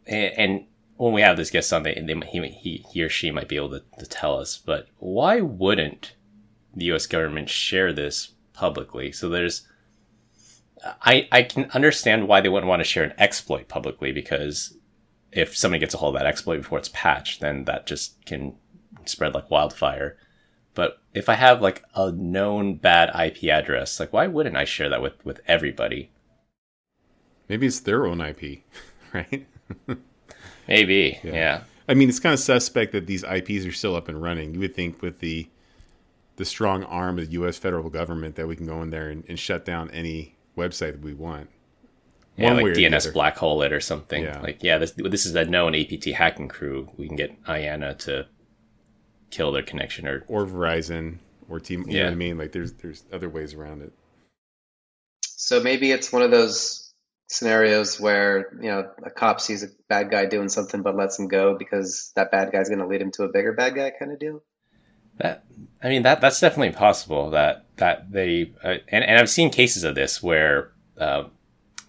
and 0.06 0.66
when 0.98 1.14
we 1.14 1.22
have 1.22 1.38
this 1.38 1.50
guest 1.50 1.74
on, 1.74 1.84
they, 1.84 1.96
they 1.96 2.16
he, 2.28 2.48
he 2.50 2.86
he 2.92 3.04
or 3.04 3.10
she 3.10 3.32
might 3.32 3.48
be 3.48 3.56
able 3.56 3.72
to, 3.72 3.84
to 4.00 4.06
tell 4.06 4.38
us. 4.38 4.58
But 4.58 4.88
why 5.00 5.42
wouldn't 5.42 6.16
the 6.76 6.86
U.S. 6.86 7.08
government 7.08 7.50
share 7.50 7.92
this 7.92 8.34
publicly? 8.54 9.12
So 9.12 9.28
there's, 9.28 9.68
I 11.02 11.28
I 11.32 11.44
can 11.44 11.70
understand 11.72 12.28
why 12.28 12.42
they 12.42 12.50
wouldn't 12.50 12.70
want 12.70 12.82
to 12.82 12.88
share 12.88 13.04
an 13.04 13.14
exploit 13.18 13.68
publicly 13.68 14.12
because 14.12 14.78
if 15.32 15.58
somebody 15.58 15.80
gets 15.80 15.96
a 15.96 15.98
hold 15.98 16.16
of 16.16 16.22
that 16.22 16.28
exploit 16.28 16.58
before 16.58 16.78
it's 16.78 16.92
patched, 16.94 17.42
then 17.42 17.66
that 17.66 17.88
just 17.88 18.24
can 18.26 18.56
spread 19.06 19.34
like 19.34 19.50
wildfire. 19.50 20.18
But 20.76 21.02
if 21.14 21.28
I 21.28 21.36
have 21.36 21.62
like 21.62 21.84
a 21.96 22.12
known 22.12 22.76
bad 22.76 23.10
IP 23.20 23.46
address, 23.46 24.00
like 24.00 24.14
why 24.14 24.28
wouldn't 24.28 24.58
I 24.58 24.66
share 24.66 24.90
that 24.90 25.02
with 25.02 25.26
with 25.26 25.42
everybody? 25.48 26.12
Maybe 27.50 27.68
it's 27.68 27.80
their 27.82 28.06
own 28.06 28.22
IP, 28.22 28.62
right? 29.14 29.46
Maybe, 30.68 31.20
yeah. 31.24 31.64
I 31.88 31.94
mean, 31.94 32.08
it's 32.10 32.20
kind 32.20 32.34
of 32.34 32.40
suspect 32.40 32.94
that 32.94 33.08
these 33.08 33.24
IPs 33.24 33.66
are 33.66 33.72
still 33.74 33.96
up 33.96 34.08
and 34.08 34.22
running. 34.22 34.54
You 34.54 34.62
would 34.62 34.76
think 34.76 35.02
with 35.02 35.20
the 35.20 35.48
the 36.36 36.46
strong 36.46 36.84
arm 36.86 37.20
of 37.20 37.28
the 37.28 37.32
U.S. 37.34 37.58
federal 37.58 37.90
government 37.92 38.36
that 38.38 38.48
we 38.48 38.56
can 38.56 38.66
go 38.66 38.82
in 38.82 38.90
there 38.90 39.10
and, 39.10 39.24
and 39.30 39.38
shut 39.38 39.66
down 39.66 39.92
any 39.92 40.36
website 40.58 40.94
that 40.94 41.02
we 41.02 41.14
want. 41.14 41.48
Yeah, 42.38 42.54
One 42.54 42.64
way 42.64 42.72
like 42.74 42.80
DNS 42.80 42.96
other. 42.96 43.12
black 43.12 43.38
hole 43.38 43.62
it 43.62 43.72
or 43.72 43.80
something. 43.80 44.24
Yeah. 44.24 44.40
Like, 44.42 44.64
yeah, 44.64 44.80
this 44.80 44.92
this 44.98 45.26
is 45.28 45.36
a 45.36 45.46
known 45.46 45.76
APT 45.76 46.06
hacking 46.06 46.48
crew. 46.48 46.90
We 46.98 47.06
can 47.08 47.16
get 47.18 47.44
IANA 47.44 48.00
to 48.00 48.26
kill 49.30 49.52
their 49.52 49.62
connection 49.64 50.08
or 50.08 50.24
or 50.28 50.46
Verizon 50.48 51.18
or 51.50 51.60
T. 51.60 51.74
You 51.76 51.80
know 51.82 51.86
Yeah. 51.92 52.04
what 52.06 52.14
I 52.14 52.16
mean? 52.16 52.38
Like 52.40 52.52
there's 52.54 52.74
there's 52.74 53.04
other 53.14 53.30
ways 53.30 53.54
around 53.54 53.84
it. 53.84 53.94
So 55.26 55.62
maybe 55.62 55.92
it's 55.92 56.12
one 56.12 56.22
of 56.24 56.32
those 56.32 56.83
scenarios 57.34 58.00
where, 58.00 58.54
you 58.62 58.70
know, 58.70 58.90
a 59.04 59.10
cop 59.10 59.42
sees 59.42 59.64
a 59.64 59.68
bad 59.90 60.12
guy 60.12 60.26
doing 60.26 60.50
something 60.50 60.82
but 60.82 60.96
lets 60.96 61.18
him 61.18 61.28
go 61.28 61.58
because 61.58 62.12
that 62.16 62.32
bad 62.32 62.52
guy's 62.52 62.70
going 62.70 62.80
to 62.80 62.88
lead 62.88 63.02
him 63.02 63.12
to 63.12 63.24
a 63.24 63.30
bigger 63.30 63.54
bad 63.54 63.76
guy 63.76 63.92
kind 63.98 64.12
of 64.12 64.20
deal. 64.20 64.44
that. 65.18 65.44
I 65.82 65.90
mean, 65.90 66.04
that 66.04 66.22
that's 66.22 66.40
definitely 66.40 66.74
possible. 66.74 67.30
That 67.32 67.66
that 67.78 68.12
they 68.12 68.54
uh, 68.64 68.76
and 68.88 69.04
and 69.04 69.20
I've 69.20 69.30
seen 69.30 69.50
cases 69.50 69.84
of 69.84 69.96
this 69.96 70.22
where. 70.22 70.72
Uh, 70.98 71.26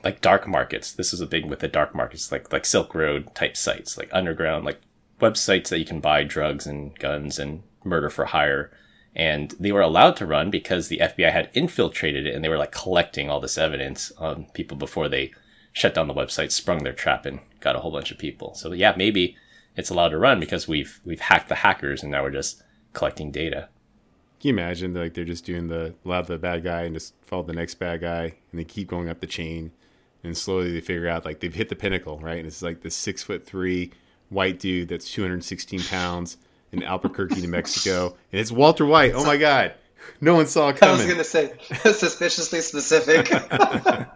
like 0.03 0.21
dark 0.21 0.47
markets. 0.47 0.93
This 0.93 1.15
is 1.15 1.21
a 1.21 1.27
big 1.27 1.47
with 1.47 1.61
the 1.61 1.69
dark 1.69 1.95
markets, 1.95 2.31
like 2.31 2.53
like 2.53 2.67
Silk 2.67 2.95
Road 2.95 3.35
type 3.35 3.57
sites, 3.57 3.97
like 3.97 4.11
underground, 4.13 4.65
like 4.65 4.81
websites 5.21 5.69
that 5.69 5.79
you 5.79 5.87
can 5.87 6.01
buy 6.01 6.23
drugs 6.23 6.67
and 6.67 6.97
guns 6.99 7.39
and 7.39 7.63
murder 7.85 8.11
for 8.11 8.27
hire. 8.27 8.71
And 9.17 9.53
they 9.61 9.71
were 9.73 9.81
allowed 9.81 10.17
to 10.17 10.27
run 10.27 10.51
because 10.51 10.89
the 10.89 10.99
FBI 10.99 11.31
had 11.31 11.51
infiltrated 11.55 12.27
it 12.27 12.35
and 12.35 12.45
they 12.45 12.49
were 12.49 12.59
like 12.59 12.73
collecting 12.73 13.31
all 13.31 13.41
this 13.41 13.57
evidence 13.57 14.11
on 14.19 14.47
people 14.55 14.77
before 14.77 15.09
they 15.09 15.33
shut 15.73 15.95
down 15.95 16.09
the 16.09 16.15
website, 16.15 16.51
sprung 16.51 16.83
their 16.83 16.93
trap 16.93 17.25
and 17.27 17.41
got 17.61 17.77
a 17.77 17.81
whole 17.81 17.93
bunch 17.93 18.11
of 18.11 18.19
people. 18.19 18.55
So 18.55 18.73
yeah, 18.73 18.95
maybe 18.97 19.37
it's 19.77 19.91
allowed 19.91 20.09
to 20.09 20.19
run 20.19 20.41
because 20.41 20.67
we've 20.67 21.01
we've 21.05 21.21
hacked 21.21 21.49
the 21.49 21.57
hackers 21.57 22.03
and 22.03 22.11
now 22.13 22.23
we're 22.23 22.31
just 22.31 22.63
collecting 22.93 23.31
data. 23.31 23.69
Can 24.41 24.49
you 24.49 24.55
imagine 24.55 24.95
like 24.95 25.15
they're 25.15 25.25
just 25.25 25.45
doing 25.45 25.69
the 25.69 25.95
allow 26.05 26.23
the 26.23 26.39
bad 26.39 26.65
guy 26.65 26.83
and 26.83 26.95
just 26.95 27.15
follow 27.23 27.43
the 27.43 27.53
next 27.53 27.75
bad 27.77 28.01
guy 28.01 28.35
and 28.51 28.61
they 28.61 28.65
keep 28.65 28.89
going 28.89 29.09
up 29.09 29.21
the 29.21 29.27
chain 29.27 29.73
and 30.23 30.37
slowly 30.37 30.73
they 30.73 30.81
figure 30.81 31.09
out 31.09 31.25
like 31.25 31.41
they've 31.41 31.55
hit 31.55 31.69
the 31.69 31.77
pinnacle, 31.77 32.19
right? 32.19 32.39
And 32.39 32.47
it's 32.47 32.63
like 32.63 32.83
this 32.83 32.97
six 32.97 33.23
foot 33.23 33.47
three 33.47 33.93
white 34.29 34.59
dude 34.59 34.89
that's 34.89 35.11
216 35.11 35.81
pounds 35.85 36.37
in 36.77 36.83
Albuquerque, 36.83 37.41
New 37.41 37.49
Mexico, 37.49 38.17
and 38.33 38.41
it's 38.41 38.53
Walter 38.53 38.85
White. 38.85 39.13
Oh 39.15 39.25
my 39.25 39.37
God, 39.37 39.75
no 40.21 40.35
one 40.35 40.47
saw 40.47 40.69
it 40.69 40.83
I 40.83 40.93
was 40.93 41.05
going 41.05 41.19
to 41.19 41.25
say 41.25 41.53
suspiciously 41.85 42.61
specific. 42.61 43.31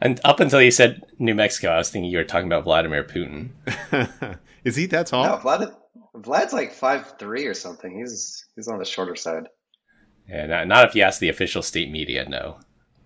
And 0.00 0.20
up 0.24 0.40
until 0.40 0.60
you 0.60 0.70
said 0.70 1.02
New 1.18 1.34
Mexico, 1.34 1.70
I 1.70 1.78
was 1.78 1.90
thinking 1.90 2.10
you 2.10 2.18
were 2.18 2.24
talking 2.24 2.46
about 2.46 2.64
Vladimir 2.64 3.02
Putin. 3.02 3.48
Is 4.64 4.76
he 4.76 4.86
that 4.86 5.06
tall? 5.06 5.24
no, 5.24 5.36
Vlad, 5.38 5.74
Vlad's 6.14 6.52
like 6.52 6.72
five 6.72 7.14
three 7.18 7.46
or 7.46 7.54
something. 7.54 7.98
He's 7.98 8.44
he's 8.54 8.68
on 8.68 8.78
the 8.78 8.84
shorter 8.84 9.16
side. 9.16 9.48
Yeah, 10.28 10.46
not, 10.46 10.68
not 10.68 10.88
if 10.88 10.94
you 10.94 11.02
ask 11.02 11.20
the 11.20 11.28
official 11.28 11.62
state 11.62 11.90
media, 11.90 12.28
no. 12.28 12.58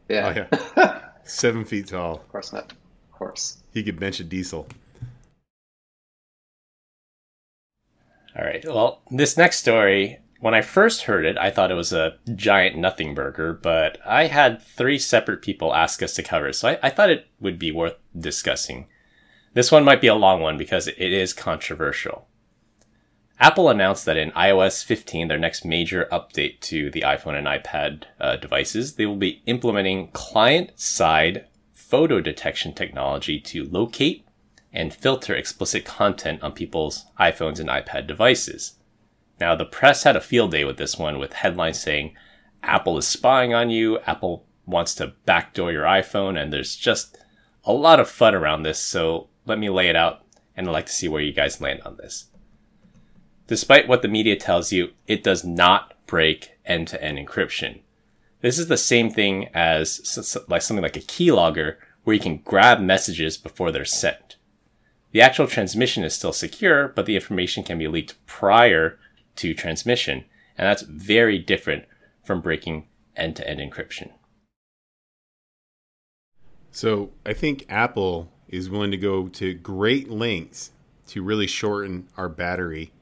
Yeah. 0.09 0.47
Oh, 0.53 0.59
yeah. 0.77 1.01
Seven 1.23 1.65
feet 1.65 1.87
tall. 1.87 2.17
Of 2.17 2.29
course 2.29 2.53
not. 2.53 2.73
Of 2.73 3.13
course. 3.13 3.63
He 3.73 3.85
could 3.85 4.01
bench 4.01 4.19
a 4.19 4.25
diesel. 4.25 4.67
All 8.37 8.45
right. 8.45 8.65
Well, 8.65 9.03
this 9.11 9.37
next 9.37 9.59
story, 9.59 10.21
when 10.41 10.55
I 10.55 10.63
first 10.63 11.03
heard 11.03 11.25
it, 11.25 11.37
I 11.37 11.51
thought 11.51 11.71
it 11.71 11.75
was 11.75 11.93
a 11.93 12.17
giant 12.35 12.77
nothing 12.77 13.15
burger, 13.15 13.53
but 13.53 13.99
I 14.07 14.27
had 14.27 14.63
three 14.63 14.99
separate 14.99 15.43
people 15.43 15.75
ask 15.75 16.03
us 16.03 16.15
to 16.15 16.23
cover 16.23 16.53
so 16.53 16.69
I, 16.69 16.79
I 16.83 16.91
thought 16.91 17.11
it 17.11 17.27
would 17.41 17.59
be 17.59 17.73
worth 17.73 17.97
discussing. 18.17 18.87
This 19.53 19.73
one 19.73 19.85
might 19.85 20.01
be 20.01 20.07
a 20.07 20.15
long 20.15 20.41
one 20.41 20.57
because 20.57 20.87
it 20.87 20.99
is 20.99 21.33
controversial. 21.33 22.29
Apple 23.41 23.71
announced 23.71 24.05
that 24.05 24.19
in 24.19 24.31
iOS 24.33 24.85
15, 24.85 25.29
their 25.29 25.39
next 25.39 25.65
major 25.65 26.07
update 26.13 26.61
to 26.61 26.91
the 26.91 27.01
iPhone 27.01 27.37
and 27.37 27.47
iPad 27.47 28.05
uh, 28.21 28.37
devices, 28.37 28.95
they 28.95 29.07
will 29.07 29.17
be 29.17 29.43
implementing 29.47 30.11
client 30.13 30.79
side 30.79 31.47
photo 31.73 32.21
detection 32.21 32.73
technology 32.75 33.41
to 33.41 33.65
locate 33.65 34.25
and 34.73 34.95
filter 34.95 35.35
explicit 35.35 35.85
content 35.85 36.43
on 36.43 36.53
people's 36.53 37.07
iPhones 37.19 37.59
and 37.59 37.69
iPad 37.69 38.07
devices. 38.07 38.75
Now, 39.41 39.55
the 39.55 39.65
press 39.65 40.05
had 40.05 40.17
a 40.17 40.21
field 40.21 40.53
day 40.53 40.65
with 40.65 40.77
this 40.77 40.99
one 40.99 41.19
with 41.19 41.33
headlines 41.33 41.81
saying 41.81 42.15
Apple 42.63 42.99
is 42.99 43.09
spying 43.09 43.55
on 43.55 43.71
you, 43.71 43.99
Apple 44.01 44.45
wants 44.67 44.95
to 44.97 45.15
backdoor 45.25 45.73
your 45.73 45.85
iPhone, 45.85 46.41
and 46.41 46.53
there's 46.53 46.77
just 46.77 47.19
a 47.65 47.73
lot 47.73 48.01
of 48.01 48.09
fun 48.09 48.35
around 48.35 48.63
this. 48.63 48.79
So 48.79 49.29
let 49.47 49.59
me 49.59 49.71
lay 49.71 49.89
it 49.89 49.97
out, 49.97 50.25
and 50.57 50.69
I'd 50.69 50.73
like 50.73 50.87
to 50.87 50.93
see 50.93 51.09
where 51.09 51.23
you 51.23 51.33
guys 51.33 51.61
land 51.61 51.81
on 51.85 51.97
this. 51.97 52.27
Despite 53.47 53.89
what 53.89 54.03
the 54.03 54.09
media 54.09 54.37
tells 54.37 54.73
you, 54.73 54.91
it 55.09 55.25
does 55.25 55.45
not 55.45 55.95
break 56.07 56.53
end 56.65 56.89
to 56.89 57.03
end 57.03 57.19
encryption. 57.19 57.81
This 58.43 58.59
is 58.59 58.69
the 58.69 58.77
same 58.77 59.11
thing 59.11 59.49
as 59.53 60.45
like 60.49 60.63
something 60.63 60.83
like 60.83 60.97
a 60.97 61.01
keylogger 61.01 61.77
where 62.05 62.15
you 62.15 62.21
can 62.21 62.39
grab 62.39 62.81
messages 62.81 63.37
before 63.37 63.73
they're 63.73 63.85
sent. 63.85 64.37
The 65.13 65.21
actual 65.21 65.47
transmission 65.47 66.05
is 66.05 66.15
still 66.15 66.33
secure, 66.33 66.89
but 66.89 67.07
the 67.07 67.17
information 67.17 67.65
can 67.65 67.79
be 67.79 67.89
leaked 67.89 68.15
prior 68.27 68.99
to 69.37 69.55
transmission, 69.55 70.25
and 70.57 70.67
that's 70.67 70.83
very 70.83 71.39
different 71.39 71.85
from 72.25 72.41
breaking 72.41 72.87
end 73.17 73.37
to 73.37 73.49
end 73.49 73.61
encryption. 73.61 74.13
So 76.71 77.11
I 77.27 77.33
think 77.33 77.67
Apple 77.69 78.31
is 78.49 78.71
willing 78.71 78.91
to 78.93 78.97
go 78.97 79.29
to 79.29 79.55
great 79.55 80.09
lengths 80.09 80.71
to 81.09 81.23
really 81.23 81.47
shorten 81.47 82.09
our 82.17 82.29
battery 82.29 82.93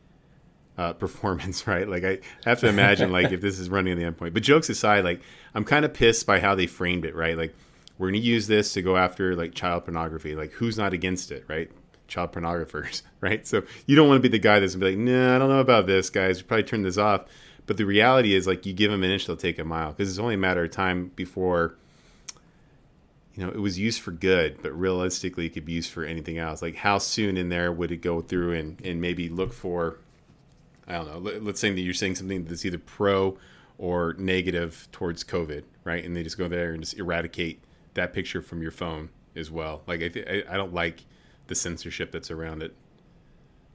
uh, 0.79 0.93
performance, 0.95 1.67
right? 1.67 1.87
Like 1.89 2.05
I 2.05 2.19
have 2.45 2.61
to 2.61 2.69
imagine 2.69 3.13
like 3.13 3.33
if 3.33 3.41
this 3.41 3.59
is 3.59 3.69
running 3.69 3.93
on 3.93 3.99
the 3.99 4.11
endpoint. 4.11 4.33
But 4.33 4.43
jokes 4.43 4.71
aside, 4.71 5.05
like 5.05 5.21
I'm 5.55 5.65
kind 5.65 5.85
of 5.85 5.93
pissed 5.93 6.27
by 6.27 6.41
how 6.41 6.55
they 6.55 6.67
framed 6.67 7.05
it, 7.05 7.15
right? 7.15 7.37
Like 7.37 7.55
we're 7.99 8.11
going 8.11 8.21
to 8.21 8.27
use 8.27 8.47
this 8.47 8.73
to 8.75 8.83
go 8.83 8.97
after 8.97 9.37
like 9.37 9.55
child 9.55 9.85
pornography. 9.85 10.35
Like 10.35 10.53
who's 10.53 10.79
not 10.79 10.93
against 10.95 11.31
it, 11.31 11.45
right? 11.49 11.71
Child 12.09 12.33
pornographers, 12.33 13.03
right? 13.21 13.47
So 13.47 13.63
you 13.87 13.95
don't 13.95 14.09
want 14.09 14.19
to 14.19 14.29
be 14.29 14.33
the 14.37 14.43
guy 14.43 14.59
that's 14.59 14.75
gonna 14.75 14.87
be 14.87 14.97
like, 14.97 14.99
nah, 14.99 15.37
I 15.37 15.39
don't 15.39 15.49
know 15.49 15.61
about 15.61 15.87
this, 15.87 16.11
guys. 16.11 16.43
We 16.43 16.49
probably 16.49 16.65
turn 16.65 16.83
this 16.83 16.99
off. 16.99 17.27
But 17.67 17.77
the 17.77 17.85
reality 17.85 18.35
is, 18.35 18.47
like, 18.47 18.65
you 18.65 18.73
give 18.73 18.91
them 18.91 19.03
an 19.05 19.11
inch, 19.11 19.27
they'll 19.27 19.37
take 19.37 19.59
a 19.59 19.65
mile 19.65 19.93
because 19.93 20.09
it's 20.09 20.19
only 20.19 20.35
a 20.35 20.39
matter 20.39 20.65
of 20.65 20.71
time 20.71 21.13
before 21.15 21.77
you 23.39 23.47
know, 23.47 23.53
it 23.53 23.61
was 23.61 23.79
used 23.79 24.01
for 24.01 24.11
good, 24.11 24.61
but 24.63 24.73
realistically, 24.73 25.47
it 25.47 25.51
could 25.51 25.65
be 25.65 25.75
used 25.75 25.93
for 25.93 26.03
anything 26.03 26.39
else. 26.39 26.61
Like, 26.61 26.75
how 26.75 26.99
soon 26.99 27.37
in 27.37 27.51
there 27.51 27.71
would 27.71 27.93
it 27.93 27.99
go 27.99 28.21
through 28.21 28.55
and, 28.55 28.81
and 28.85 29.01
maybe 29.01 29.29
look 29.29 29.53
for, 29.53 29.99
I 30.89 30.95
don't 30.95 31.07
know, 31.07 31.19
let, 31.19 31.47
us 31.47 31.61
say 31.61 31.71
that 31.71 31.81
you're 31.81 31.95
saying 31.95 32.17
something 32.17 32.47
that's 32.47 32.65
either 32.65 32.81
pro 32.81 33.39
or 33.79 34.17
negative 34.19 34.89
towards 34.91 35.23
COVID, 35.23 35.63
right? 35.85 36.05
And 36.05 36.17
they 36.17 36.25
just 36.25 36.37
go 36.37 36.49
there 36.49 36.73
and 36.73 36.83
just 36.83 36.99
eradicate 36.99 37.63
that 37.95 38.13
picture 38.13 38.43
from 38.43 38.61
your 38.61 38.73
phone 38.73 39.11
as 39.37 39.53
well. 39.53 39.83
Like, 39.87 40.03
I, 40.03 40.09
th- 40.09 40.47
I 40.51 40.57
don't 40.57 40.75
like 40.75 41.05
the 41.49 41.55
censorship 41.55 42.13
that's 42.13 42.31
around 42.31 42.63
it, 42.63 42.75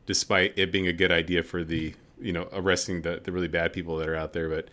despite 0.05 0.57
it 0.57 0.71
being 0.71 0.87
a 0.87 0.93
good 0.93 1.11
idea 1.11 1.43
for 1.43 1.63
the, 1.63 1.93
you 2.19 2.31
know, 2.31 2.47
arresting 2.53 3.01
the, 3.01 3.21
the 3.23 3.31
really 3.31 3.47
bad 3.47 3.73
people 3.73 3.97
that 3.97 4.07
are 4.07 4.15
out 4.15 4.33
there. 4.33 4.49
But 4.49 4.69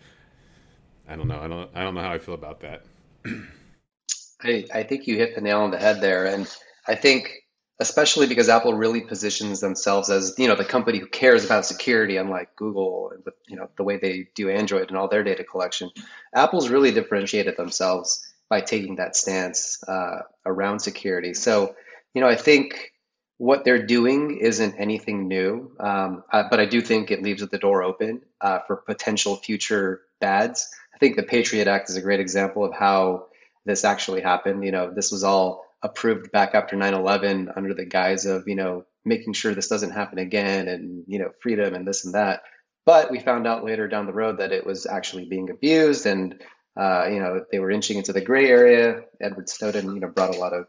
I 1.07 1.15
don't 1.15 1.27
know. 1.27 1.39
I 1.39 1.47
don't, 1.47 1.69
I 1.75 1.83
don't 1.83 1.93
know 1.93 2.01
how 2.01 2.13
I 2.13 2.19
feel 2.19 2.35
about 2.35 2.61
that. 2.61 2.85
I, 4.43 4.65
I 4.73 4.83
think 4.83 5.05
you 5.05 5.17
hit 5.17 5.35
the 5.35 5.41
nail 5.41 5.61
on 5.61 5.71
the 5.71 5.77
head 5.77 6.01
there. 6.01 6.25
And 6.25 6.47
I 6.87 6.95
think 6.95 7.41
especially 7.81 8.27
because 8.27 8.47
Apple 8.47 8.75
really 8.75 9.01
positions 9.01 9.59
themselves 9.59 10.11
as, 10.11 10.35
you 10.37 10.47
know, 10.47 10.55
the 10.55 10.63
company 10.63 10.99
who 10.99 11.07
cares 11.07 11.43
about 11.43 11.65
security, 11.65 12.17
unlike 12.17 12.55
Google 12.55 13.11
with, 13.25 13.33
you 13.47 13.55
know, 13.55 13.69
the 13.75 13.83
way 13.83 13.97
they 13.97 14.27
do 14.35 14.51
Android 14.51 14.89
and 14.89 14.97
all 14.97 15.07
their 15.07 15.23
data 15.23 15.43
collection. 15.43 15.89
Apple's 16.33 16.69
really 16.69 16.91
differentiated 16.91 17.57
themselves 17.57 18.23
by 18.49 18.61
taking 18.61 18.97
that 18.97 19.15
stance 19.15 19.83
uh, 19.87 20.19
around 20.45 20.79
security. 20.79 21.33
So, 21.33 21.75
you 22.13 22.21
know, 22.21 22.27
I 22.27 22.35
think 22.35 22.91
what 23.37 23.65
they're 23.65 23.85
doing 23.85 24.37
isn't 24.37 24.75
anything 24.77 25.27
new, 25.27 25.71
um, 25.79 26.23
uh, 26.31 26.43
but 26.49 26.59
I 26.59 26.65
do 26.65 26.81
think 26.81 27.09
it 27.09 27.23
leaves 27.23 27.45
the 27.45 27.57
door 27.57 27.81
open 27.81 28.21
uh, 28.39 28.59
for 28.67 28.75
potential 28.77 29.35
future 29.35 30.01
bads. 30.19 30.69
I 30.93 30.97
think 30.99 31.15
the 31.15 31.23
Patriot 31.23 31.67
Act 31.67 31.89
is 31.89 31.97
a 31.97 32.01
great 32.01 32.19
example 32.19 32.63
of 32.63 32.73
how 32.73 33.27
this 33.65 33.83
actually 33.83 34.21
happened. 34.21 34.63
You 34.63 34.71
know, 34.71 34.93
this 34.93 35.11
was 35.11 35.23
all 35.23 35.65
approved 35.81 36.31
back 36.31 36.53
after 36.53 36.75
9/11 36.75 37.51
under 37.55 37.73
the 37.73 37.85
guise 37.85 38.25
of 38.25 38.47
you 38.47 38.55
know 38.55 38.85
making 39.03 39.33
sure 39.33 39.55
this 39.55 39.67
doesn't 39.67 39.89
happen 39.89 40.19
again 40.19 40.67
and 40.67 41.03
you 41.07 41.17
know 41.17 41.31
freedom 41.41 41.73
and 41.73 41.87
this 41.87 42.05
and 42.05 42.13
that. 42.13 42.43
But 42.85 43.11
we 43.11 43.19
found 43.19 43.47
out 43.47 43.63
later 43.63 43.87
down 43.87 44.05
the 44.05 44.13
road 44.13 44.37
that 44.37 44.51
it 44.51 44.65
was 44.65 44.85
actually 44.85 45.25
being 45.25 45.49
abused, 45.49 46.05
and 46.05 46.41
uh, 46.77 47.07
you 47.09 47.19
know 47.19 47.45
they 47.51 47.59
were 47.59 47.71
inching 47.71 47.97
into 47.97 48.13
the 48.13 48.21
gray 48.21 48.47
area. 48.47 49.01
Edward 49.19 49.49
Snowden, 49.49 49.95
you 49.95 50.01
know, 50.01 50.09
brought 50.09 50.35
a 50.35 50.39
lot 50.39 50.53
of 50.53 50.67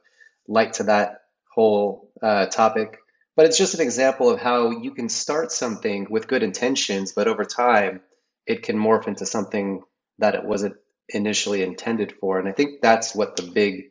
light 0.49 0.75
to 0.75 0.85
that 0.85 1.22
whole 1.55 2.11
uh, 2.23 2.47
topic. 2.47 2.99
But 3.37 3.47
it's 3.47 3.59
just 3.59 3.75
an 3.75 3.81
example 3.81 4.31
of 4.31 4.41
how 4.41 4.71
you 4.71 4.93
can 4.93 5.09
start 5.09 5.53
something 5.53 6.07
with 6.11 6.29
good 6.29 6.43
intentions, 6.43 7.13
but 7.13 7.29
over 7.29 7.45
time 7.45 8.01
it 8.47 8.63
can 8.63 8.77
morph 8.77 9.09
into 9.09 9.27
something 9.27 9.83
that 10.19 10.35
it 10.35 10.45
wasn't 10.45 10.77
initially 11.09 11.63
intended 11.63 12.15
for. 12.21 12.39
And 12.39 12.49
I 12.49 12.53
think 12.53 12.81
that's 12.83 13.15
what 13.15 13.37
the 13.37 13.43
big 13.43 13.91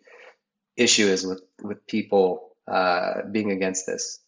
issue 0.78 1.08
is 1.08 1.26
with 1.26 1.42
with 1.62 1.86
people 1.88 2.56
uh, 2.68 3.24
being 3.32 3.52
against 3.52 3.86
this. 3.86 4.20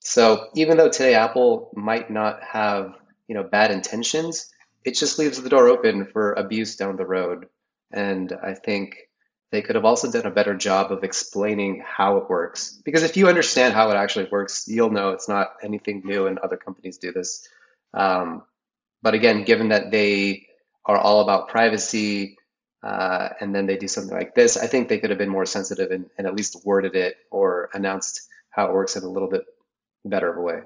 So 0.00 0.48
even 0.54 0.76
though 0.76 0.90
today 0.90 1.14
Apple 1.14 1.70
might 1.74 2.10
not 2.10 2.42
have 2.42 2.94
you 3.26 3.34
know 3.34 3.42
bad 3.42 3.70
intentions, 3.70 4.50
it 4.84 4.94
just 4.94 5.18
leaves 5.18 5.40
the 5.40 5.48
door 5.48 5.68
open 5.68 6.06
for 6.06 6.32
abuse 6.32 6.76
down 6.76 6.96
the 6.96 7.06
road. 7.06 7.46
And 7.92 8.32
I 8.32 8.54
think 8.54 8.96
they 9.50 9.62
could 9.62 9.76
have 9.76 9.84
also 9.84 10.10
done 10.10 10.26
a 10.26 10.30
better 10.30 10.54
job 10.54 10.92
of 10.92 11.04
explaining 11.04 11.82
how 11.86 12.18
it 12.18 12.28
works. 12.28 12.80
Because 12.84 13.02
if 13.02 13.16
you 13.16 13.28
understand 13.28 13.74
how 13.74 13.90
it 13.90 13.96
actually 13.96 14.28
works, 14.30 14.66
you'll 14.68 14.90
know 14.90 15.10
it's 15.10 15.28
not 15.28 15.54
anything 15.62 16.02
new, 16.04 16.26
and 16.26 16.38
other 16.38 16.56
companies 16.56 16.98
do 16.98 17.12
this. 17.12 17.48
Um, 17.94 18.42
but 19.02 19.14
again, 19.14 19.44
given 19.44 19.68
that 19.68 19.90
they 19.90 20.46
are 20.84 20.98
all 20.98 21.20
about 21.20 21.48
privacy, 21.48 22.36
uh, 22.82 23.30
and 23.40 23.54
then 23.54 23.66
they 23.66 23.76
do 23.76 23.88
something 23.88 24.16
like 24.16 24.34
this. 24.34 24.56
I 24.56 24.66
think 24.66 24.88
they 24.88 24.98
could 24.98 25.10
have 25.10 25.18
been 25.18 25.28
more 25.28 25.46
sensitive 25.46 25.90
and, 25.90 26.08
and, 26.16 26.26
at 26.26 26.36
least 26.36 26.64
worded 26.64 26.94
it 26.94 27.16
or 27.30 27.70
announced 27.74 28.28
how 28.50 28.66
it 28.66 28.72
works 28.72 28.96
in 28.96 29.02
a 29.02 29.08
little 29.08 29.28
bit 29.28 29.44
better 30.04 30.30
of 30.30 30.36
a 30.36 30.40
way. 30.40 30.60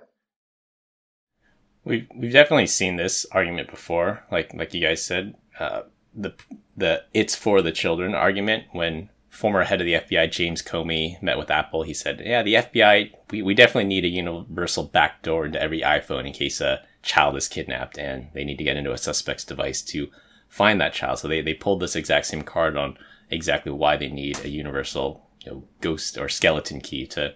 We've 1.84 2.06
we've 2.14 2.32
definitely 2.32 2.68
seen 2.68 2.96
this 2.96 3.26
argument 3.32 3.70
before, 3.70 4.24
like 4.30 4.54
like 4.54 4.72
you 4.72 4.80
guys 4.80 5.02
said, 5.02 5.34
uh, 5.58 5.82
the 6.14 6.34
the 6.76 7.04
it's 7.12 7.34
for 7.34 7.62
the 7.62 7.72
children 7.72 8.14
argument. 8.14 8.64
When 8.72 9.10
former 9.30 9.64
head 9.64 9.80
of 9.80 9.86
the 9.86 9.94
FBI 9.94 10.30
James 10.30 10.62
Comey 10.62 11.20
met 11.22 11.38
with 11.38 11.50
Apple, 11.50 11.82
he 11.82 11.94
said, 11.94 12.22
"Yeah, 12.24 12.42
the 12.42 12.54
FBI 12.54 13.12
we, 13.30 13.42
we 13.42 13.54
definitely 13.54 13.84
need 13.88 14.04
a 14.04 14.08
universal 14.08 14.84
backdoor 14.84 15.46
into 15.46 15.62
every 15.62 15.80
iPhone 15.80 16.26
in 16.26 16.32
case 16.32 16.60
a 16.60 16.82
child 17.02 17.36
is 17.36 17.48
kidnapped 17.48 17.98
and 17.98 18.28
they 18.32 18.44
need 18.44 18.58
to 18.58 18.64
get 18.64 18.76
into 18.76 18.92
a 18.92 18.98
suspect's 18.98 19.44
device 19.44 19.82
to 19.82 20.08
find 20.48 20.80
that 20.80 20.92
child. 20.92 21.18
So 21.18 21.28
they, 21.28 21.40
they 21.40 21.54
pulled 21.54 21.80
this 21.80 21.96
exact 21.96 22.26
same 22.26 22.42
card 22.42 22.76
on 22.76 22.96
exactly 23.30 23.72
why 23.72 23.96
they 23.96 24.08
need 24.08 24.38
a 24.44 24.48
universal 24.48 25.26
you 25.44 25.50
know, 25.50 25.64
ghost 25.80 26.18
or 26.18 26.28
skeleton 26.28 26.80
key 26.80 27.06
to 27.08 27.34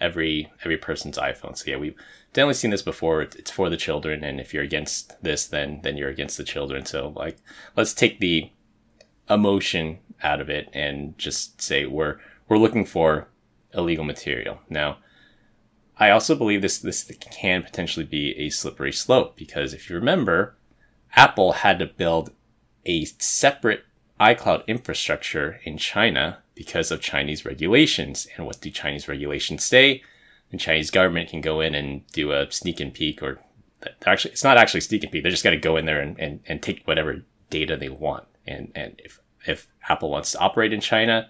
every 0.00 0.52
every 0.62 0.76
person's 0.76 1.18
iPhone. 1.18 1.56
So 1.56 1.70
yeah, 1.70 1.76
we've 1.76 1.96
definitely 2.32 2.54
seen 2.54 2.70
this 2.70 2.82
before. 2.82 3.22
It's 3.22 3.50
for 3.50 3.70
the 3.70 3.76
children, 3.76 4.24
and 4.24 4.40
if 4.40 4.52
you're 4.52 4.62
against 4.62 5.20
this, 5.22 5.46
then 5.46 5.80
then 5.82 5.96
you're 5.96 6.08
against 6.10 6.36
the 6.36 6.44
children. 6.44 6.84
So 6.86 7.12
like, 7.16 7.38
let's 7.76 7.94
take 7.94 8.20
the 8.20 8.50
emotion 9.28 9.98
out 10.22 10.40
of 10.40 10.48
it 10.48 10.68
and 10.72 11.16
just 11.18 11.60
say 11.60 11.86
we're 11.86 12.18
we're 12.48 12.58
looking 12.58 12.84
for 12.84 13.28
illegal 13.74 14.04
material. 14.04 14.60
Now, 14.68 14.98
I 15.98 16.10
also 16.10 16.34
believe 16.34 16.62
this 16.62 16.78
this 16.78 17.10
can 17.20 17.62
potentially 17.62 18.06
be 18.06 18.36
a 18.38 18.50
slippery 18.50 18.92
slope 18.92 19.36
because 19.36 19.72
if 19.72 19.88
you 19.88 19.96
remember, 19.96 20.56
Apple 21.14 21.52
had 21.52 21.78
to 21.78 21.86
build 21.86 22.32
a 22.84 23.04
separate 23.04 23.84
iCloud 24.20 24.66
infrastructure 24.66 25.60
in 25.64 25.78
China 25.78 26.38
because 26.54 26.90
of 26.90 27.00
Chinese 27.00 27.44
regulations. 27.44 28.26
And 28.36 28.46
what 28.46 28.60
do 28.60 28.70
Chinese 28.70 29.08
regulations 29.08 29.64
say? 29.64 30.02
The 30.50 30.56
Chinese 30.56 30.90
government 30.90 31.28
can 31.28 31.40
go 31.40 31.60
in 31.60 31.74
and 31.74 32.06
do 32.12 32.32
a 32.32 32.50
sneak 32.50 32.80
and 32.80 32.94
peek, 32.94 33.22
or 33.22 33.40
actually, 34.06 34.32
it's 34.32 34.44
not 34.44 34.56
actually 34.56 34.80
sneak 34.80 35.02
and 35.02 35.12
peek. 35.12 35.22
They're 35.22 35.30
just 35.30 35.44
got 35.44 35.50
to 35.50 35.56
go 35.56 35.76
in 35.76 35.86
there 35.86 36.00
and, 36.00 36.18
and, 36.18 36.40
and 36.46 36.62
take 36.62 36.84
whatever 36.84 37.22
data 37.50 37.76
they 37.76 37.88
want. 37.88 38.24
And, 38.46 38.72
and 38.74 39.00
if, 39.04 39.20
if 39.46 39.68
Apple 39.88 40.10
wants 40.10 40.32
to 40.32 40.38
operate 40.38 40.72
in 40.72 40.80
China, 40.80 41.28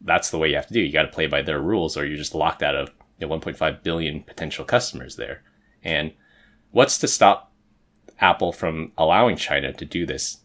that's 0.00 0.30
the 0.30 0.38
way 0.38 0.50
you 0.50 0.56
have 0.56 0.66
to 0.66 0.74
do. 0.74 0.80
You 0.80 0.92
got 0.92 1.02
to 1.02 1.08
play 1.08 1.26
by 1.26 1.42
their 1.42 1.60
rules, 1.60 1.96
or 1.96 2.04
you're 2.04 2.16
just 2.16 2.34
locked 2.34 2.62
out 2.62 2.74
of 2.74 2.90
you 3.18 3.26
know, 3.28 3.38
1.5 3.38 3.82
billion 3.82 4.22
potential 4.22 4.64
customers 4.64 5.16
there. 5.16 5.42
And 5.82 6.12
what's 6.70 6.98
to 6.98 7.08
stop 7.08 7.52
Apple 8.20 8.52
from 8.52 8.92
allowing 8.98 9.36
China 9.36 9.72
to 9.72 9.84
do 9.84 10.04
this 10.04 10.38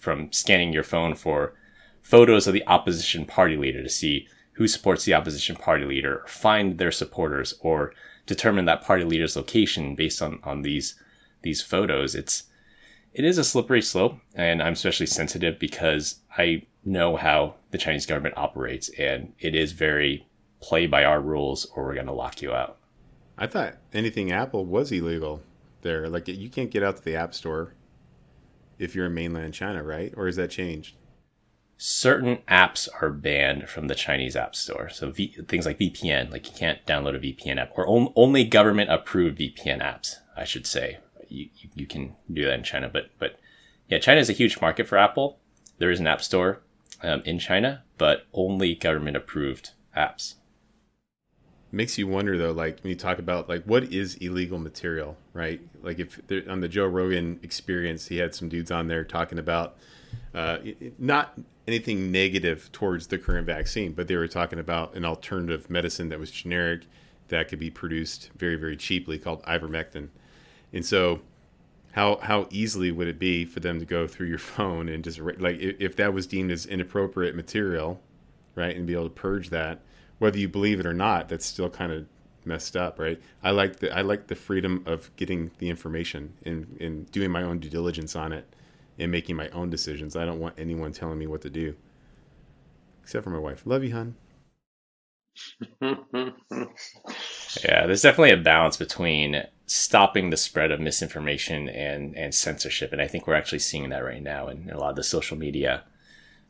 from 0.00 0.32
scanning 0.32 0.72
your 0.72 0.82
phone 0.82 1.14
for 1.14 1.54
photos 2.02 2.46
of 2.46 2.54
the 2.54 2.66
opposition 2.66 3.24
party 3.24 3.56
leader 3.56 3.82
to 3.82 3.88
see 3.88 4.28
who 4.52 4.66
supports 4.66 5.04
the 5.04 5.14
opposition 5.14 5.54
party 5.56 5.84
leader, 5.84 6.24
find 6.26 6.78
their 6.78 6.92
supporters, 6.92 7.54
or 7.60 7.92
determine 8.24 8.64
that 8.64 8.82
party 8.82 9.04
leader's 9.04 9.36
location 9.36 9.94
based 9.94 10.22
on, 10.22 10.40
on 10.42 10.62
these 10.62 10.94
these 11.42 11.62
photos, 11.62 12.14
it's 12.14 12.44
it 13.12 13.24
is 13.24 13.38
a 13.38 13.44
slippery 13.44 13.80
slope, 13.80 14.18
and 14.34 14.62
I'm 14.62 14.74
especially 14.74 15.06
sensitive 15.06 15.58
because 15.58 16.20
I 16.36 16.66
know 16.84 17.16
how 17.16 17.54
the 17.70 17.78
Chinese 17.78 18.04
government 18.04 18.36
operates, 18.36 18.90
and 18.98 19.32
it 19.38 19.54
is 19.54 19.72
very 19.72 20.26
play 20.60 20.86
by 20.86 21.04
our 21.04 21.20
rules, 21.20 21.66
or 21.74 21.84
we're 21.84 21.94
going 21.94 22.06
to 22.06 22.12
lock 22.12 22.42
you 22.42 22.52
out. 22.52 22.76
I 23.38 23.46
thought 23.46 23.76
anything 23.92 24.32
Apple 24.32 24.66
was 24.66 24.92
illegal 24.92 25.42
there. 25.82 26.08
Like 26.08 26.28
you 26.28 26.50
can't 26.50 26.70
get 26.70 26.82
out 26.82 26.96
to 26.96 27.04
the 27.04 27.16
App 27.16 27.34
Store 27.34 27.74
if 28.78 28.94
you're 28.94 29.06
in 29.06 29.14
mainland 29.14 29.54
China, 29.54 29.82
right? 29.82 30.12
Or 30.16 30.26
has 30.26 30.36
that 30.36 30.50
changed? 30.50 30.96
Certain 31.78 32.38
apps 32.48 32.88
are 33.02 33.10
banned 33.10 33.68
from 33.68 33.88
the 33.88 33.94
Chinese 33.94 34.34
App 34.34 34.54
Store. 34.56 34.88
So 34.88 35.10
v- 35.10 35.36
things 35.46 35.66
like 35.66 35.78
VPN, 35.78 36.30
like 36.30 36.46
you 36.46 36.56
can't 36.56 36.84
download 36.86 37.14
a 37.16 37.18
VPN 37.18 37.58
app, 37.60 37.72
or 37.76 37.86
on- 37.86 38.12
only 38.16 38.44
government 38.44 38.90
approved 38.90 39.38
VPN 39.38 39.80
apps, 39.82 40.16
I 40.36 40.44
should 40.44 40.66
say 40.66 40.98
you, 41.28 41.48
you 41.74 41.86
can 41.86 42.16
do 42.32 42.44
that 42.44 42.54
in 42.54 42.62
China. 42.62 42.88
But 42.88 43.10
but 43.18 43.38
yeah, 43.88 43.98
China 43.98 44.20
is 44.20 44.30
a 44.30 44.34
huge 44.34 44.60
market 44.60 44.86
for 44.86 44.98
Apple. 44.98 45.38
There 45.78 45.90
is 45.90 46.00
an 46.00 46.06
app 46.06 46.22
store 46.22 46.62
um, 47.02 47.22
in 47.24 47.38
China, 47.38 47.82
but 47.98 48.26
only 48.32 48.74
government 48.74 49.16
approved 49.16 49.70
apps. 49.96 50.34
Makes 51.76 51.98
you 51.98 52.06
wonder 52.06 52.38
though, 52.38 52.52
like 52.52 52.80
when 52.82 52.90
you 52.90 52.96
talk 52.96 53.18
about 53.18 53.48
like 53.48 53.64
what 53.64 53.84
is 53.92 54.14
illegal 54.16 54.58
material, 54.58 55.16
right? 55.32 55.60
Like 55.82 55.98
if 55.98 56.20
on 56.48 56.60
the 56.60 56.68
Joe 56.68 56.86
Rogan 56.86 57.38
experience, 57.42 58.08
he 58.08 58.16
had 58.16 58.34
some 58.34 58.48
dudes 58.48 58.70
on 58.70 58.88
there 58.88 59.04
talking 59.04 59.38
about 59.38 59.76
uh, 60.34 60.58
not 60.98 61.38
anything 61.66 62.10
negative 62.10 62.70
towards 62.72 63.08
the 63.08 63.18
current 63.18 63.46
vaccine, 63.46 63.92
but 63.92 64.08
they 64.08 64.16
were 64.16 64.28
talking 64.28 64.58
about 64.58 64.94
an 64.94 65.04
alternative 65.04 65.68
medicine 65.68 66.08
that 66.08 66.18
was 66.18 66.30
generic 66.30 66.86
that 67.28 67.48
could 67.48 67.58
be 67.58 67.70
produced 67.70 68.30
very 68.36 68.56
very 68.56 68.76
cheaply 68.76 69.18
called 69.18 69.42
ivermectin 69.42 70.08
and 70.72 70.84
so, 70.84 71.20
how 71.92 72.16
how 72.16 72.46
easily 72.50 72.90
would 72.90 73.08
it 73.08 73.18
be 73.18 73.44
for 73.44 73.60
them 73.60 73.78
to 73.78 73.86
go 73.86 74.06
through 74.06 74.26
your 74.26 74.38
phone 74.54 74.88
and 74.88 75.02
just 75.02 75.18
like 75.18 75.56
if 75.58 75.96
that 75.96 76.12
was 76.12 76.26
deemed 76.26 76.50
as 76.50 76.66
inappropriate 76.66 77.34
material, 77.34 78.00
right, 78.54 78.76
and 78.76 78.86
be 78.86 78.92
able 78.92 79.04
to 79.04 79.10
purge 79.10 79.50
that, 79.50 79.80
whether 80.18 80.38
you 80.38 80.48
believe 80.48 80.80
it 80.80 80.86
or 80.86 80.94
not, 80.94 81.28
that's 81.28 81.46
still 81.46 81.70
kind 81.70 81.92
of 81.92 82.06
messed 82.44 82.76
up, 82.76 82.98
right? 82.98 83.20
I 83.42 83.50
like 83.50 83.80
the 83.80 83.96
I 83.96 84.02
like 84.02 84.28
the 84.28 84.34
freedom 84.34 84.82
of 84.86 85.14
getting 85.16 85.50
the 85.58 85.68
information 85.68 86.34
and 86.44 86.76
and 86.80 87.10
doing 87.10 87.30
my 87.30 87.42
own 87.42 87.58
due 87.58 87.70
diligence 87.70 88.16
on 88.16 88.32
it 88.32 88.46
and 88.98 89.10
making 89.10 89.36
my 89.36 89.48
own 89.50 89.70
decisions. 89.70 90.16
I 90.16 90.24
don't 90.24 90.40
want 90.40 90.58
anyone 90.58 90.92
telling 90.92 91.18
me 91.18 91.26
what 91.26 91.42
to 91.42 91.50
do, 91.50 91.76
except 93.02 93.24
for 93.24 93.30
my 93.30 93.38
wife. 93.38 93.62
Love 93.66 93.84
you, 93.84 93.92
hon. 93.92 94.16
yeah, 95.80 97.86
there's 97.86 98.02
definitely 98.02 98.30
a 98.30 98.38
balance 98.38 98.76
between 98.76 99.44
stopping 99.66 100.30
the 100.30 100.36
spread 100.36 100.70
of 100.70 100.80
misinformation 100.80 101.68
and, 101.68 102.16
and 102.16 102.34
censorship. 102.34 102.92
And 102.92 103.02
I 103.02 103.06
think 103.06 103.26
we're 103.26 103.34
actually 103.34 103.58
seeing 103.58 103.90
that 103.90 104.04
right 104.04 104.22
now 104.22 104.48
in 104.48 104.70
a 104.70 104.78
lot 104.78 104.90
of 104.90 104.96
the 104.96 105.02
social 105.02 105.36
media 105.36 105.84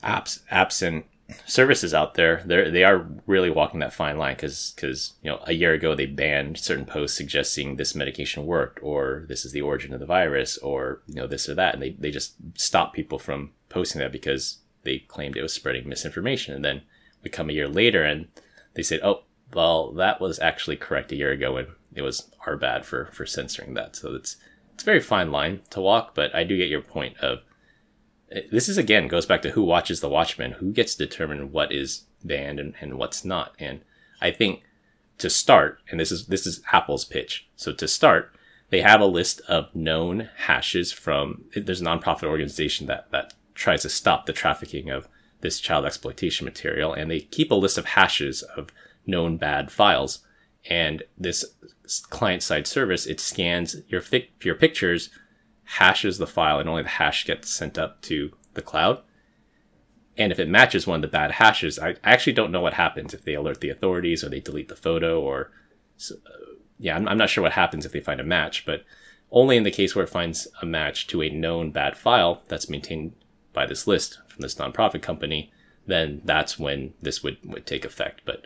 apps, 0.05 0.41
apps 0.53 0.87
and 0.87 1.05
services 1.45 1.93
out 1.93 2.15
there. 2.15 2.43
They 2.45 2.71
they 2.71 2.85
are 2.85 3.07
really 3.27 3.51
walking 3.51 3.81
that 3.81 3.93
fine 3.93 4.17
line 4.19 4.37
because 4.37 4.73
because 4.75 5.15
you 5.23 5.31
know 5.31 5.41
a 5.45 5.53
year 5.53 5.73
ago 5.73 5.95
they 5.95 6.07
banned 6.07 6.59
certain 6.59 6.87
posts 6.87 7.17
suggesting 7.17 7.77
this 7.77 7.95
medication 7.95 8.47
worked 8.47 8.79
or 8.83 9.25
this 9.29 9.45
is 9.45 9.53
the 9.53 9.63
origin 9.63 9.93
of 9.93 10.01
the 10.01 10.07
virus 10.07 10.57
or 10.59 11.03
you 11.07 11.17
know 11.17 11.27
this 11.27 11.49
or 11.49 11.55
that, 11.55 11.75
and 11.75 11.83
they 11.83 11.91
they 11.91 12.11
just 12.11 12.35
stopped 12.55 12.95
people 12.95 13.19
from 13.19 13.53
posting 13.69 14.01
that 14.01 14.13
because 14.13 14.59
they 14.83 14.99
claimed 14.99 15.37
it 15.37 15.43
was 15.43 15.53
spreading 15.53 15.89
misinformation. 15.89 16.55
And 16.55 16.65
then 16.65 16.83
we 17.23 17.31
come 17.31 17.51
a 17.51 17.55
year 17.55 17.69
later 17.69 18.03
and 18.03 18.29
they 18.75 18.83
said, 18.83 19.01
oh 19.03 19.23
well 19.55 19.93
that 19.93 20.21
was 20.21 20.39
actually 20.39 20.77
correct 20.77 21.13
a 21.13 21.17
year 21.17 21.31
ago 21.31 21.57
and 21.57 21.69
it 21.95 22.03
was 22.03 22.31
our 22.47 22.57
bad 22.57 22.85
for 22.85 23.07
for 23.07 23.27
censoring 23.27 23.75
that. 23.75 23.97
So 23.97 24.15
it's 24.15 24.37
it's 24.75 24.83
a 24.83 24.87
very 24.87 25.01
fine 25.01 25.33
line 25.33 25.63
to 25.71 25.81
walk, 25.81 26.15
but 26.15 26.35
I 26.35 26.45
do 26.45 26.57
get 26.57 26.69
your 26.69 26.83
point 26.83 27.17
of 27.19 27.41
Uh, 28.35 28.41
this 28.51 28.69
is 28.69 28.79
again 28.79 29.09
goes 29.09 29.27
back 29.27 29.43
to 29.43 29.51
who 29.51 29.63
watches 29.63 30.01
the 30.01 30.09
Watchmen, 30.09 30.53
who 30.53 30.73
gets 30.73 30.95
to 30.95 31.07
determine 31.07 31.53
what 31.53 31.73
is 31.73 32.05
banned 32.25 32.59
and, 32.59 32.75
and 32.81 32.99
what's 32.99 33.25
not. 33.25 33.55
And 33.59 33.81
I 34.21 34.31
think 34.31 34.63
to 35.19 35.31
start, 35.31 35.81
and 35.91 35.99
this 36.01 36.13
is 36.13 36.27
this 36.27 36.47
is 36.47 36.63
Apple's 36.73 37.05
pitch. 37.05 37.47
So 37.57 37.73
to 37.73 37.89
start, 37.89 38.35
they 38.71 38.81
have 38.81 39.01
a 39.01 39.07
list 39.07 39.41
of 39.49 39.75
known 39.75 40.29
hashes 40.37 40.93
from 40.93 41.45
there's 41.55 41.81
a 41.81 41.85
nonprofit 41.85 42.25
organization 42.25 42.87
that 42.87 43.11
that 43.11 43.35
tries 43.55 43.83
to 43.83 43.89
stop 43.89 44.27
the 44.27 44.33
trafficking 44.33 44.91
of 44.91 45.09
this 45.41 45.61
child 45.61 45.85
exploitation 45.85 46.45
material, 46.45 46.93
and 46.93 47.11
they 47.11 47.21
keep 47.21 47.51
a 47.51 47.55
list 47.55 47.79
of 47.79 47.85
hashes 47.87 48.43
of 48.43 48.71
known 49.07 49.37
bad 49.37 49.71
files. 49.71 50.21
And 50.69 51.05
this 51.17 51.45
client 52.11 52.43
side 52.43 52.67
service, 52.67 53.07
it 53.07 53.21
scans 53.21 53.77
your 53.89 54.01
fi- 54.01 54.31
your 54.43 54.57
pictures, 54.57 55.11
hashes 55.67 56.19
the 56.19 56.27
file, 56.27 56.59
and 56.59 56.69
only 56.69 56.83
the 56.83 56.89
hash 56.89 57.27
gets 57.27 57.51
sent 57.51 57.77
up 57.79 58.01
to 58.03 58.33
the 58.55 58.63
cloud. 58.63 59.03
And 60.17 60.33
if 60.33 60.39
it 60.39 60.49
matches 60.49 60.87
one 60.87 60.97
of 60.97 61.03
the 61.03 61.09
bad 61.09 61.33
hashes, 61.33 61.79
I 61.79 61.97
actually 62.03 62.33
don't 62.33 62.53
know 62.53 62.63
what 62.63 62.75
happens 62.75 63.13
if 63.13 63.25
they 63.25 63.35
alert 63.35 63.61
the 63.61 63.69
authorities 63.69 64.25
or 64.25 64.29
they 64.29 64.41
delete 64.41 64.69
the 64.69 64.77
photo 64.77 65.21
or, 65.21 65.51
uh, 66.11 66.15
yeah, 66.79 66.97
I'm, 66.97 67.07
I'm 67.07 67.19
not 67.19 67.29
sure 67.29 67.43
what 67.43 67.53
happens 67.53 67.85
if 67.85 67.93
they 67.93 68.01
find 68.01 68.21
a 68.21 68.25
match, 68.25 68.65
but 68.65 68.85
only 69.31 69.57
in 69.57 69.65
the 69.65 69.71
case 69.71 69.95
where 69.95 70.05
it 70.05 70.11
finds 70.11 70.49
a 70.63 70.67
match 70.67 71.07
to 71.09 71.23
a 71.23 71.29
known 71.29 71.71
bad 71.71 71.97
file 71.97 72.43
that's 72.49 72.71
maintained 72.71 73.13
by 73.53 73.67
this 73.67 73.87
list 73.87 74.19
from 74.29 74.41
this 74.41 74.55
nonprofit 74.55 75.03
company, 75.03 75.53
then 75.87 76.23
that's 76.25 76.59
when 76.59 76.95
this 77.03 77.23
would, 77.23 77.39
would 77.45 77.67
take 77.67 77.85
effect. 77.85 78.23
But 78.25 78.43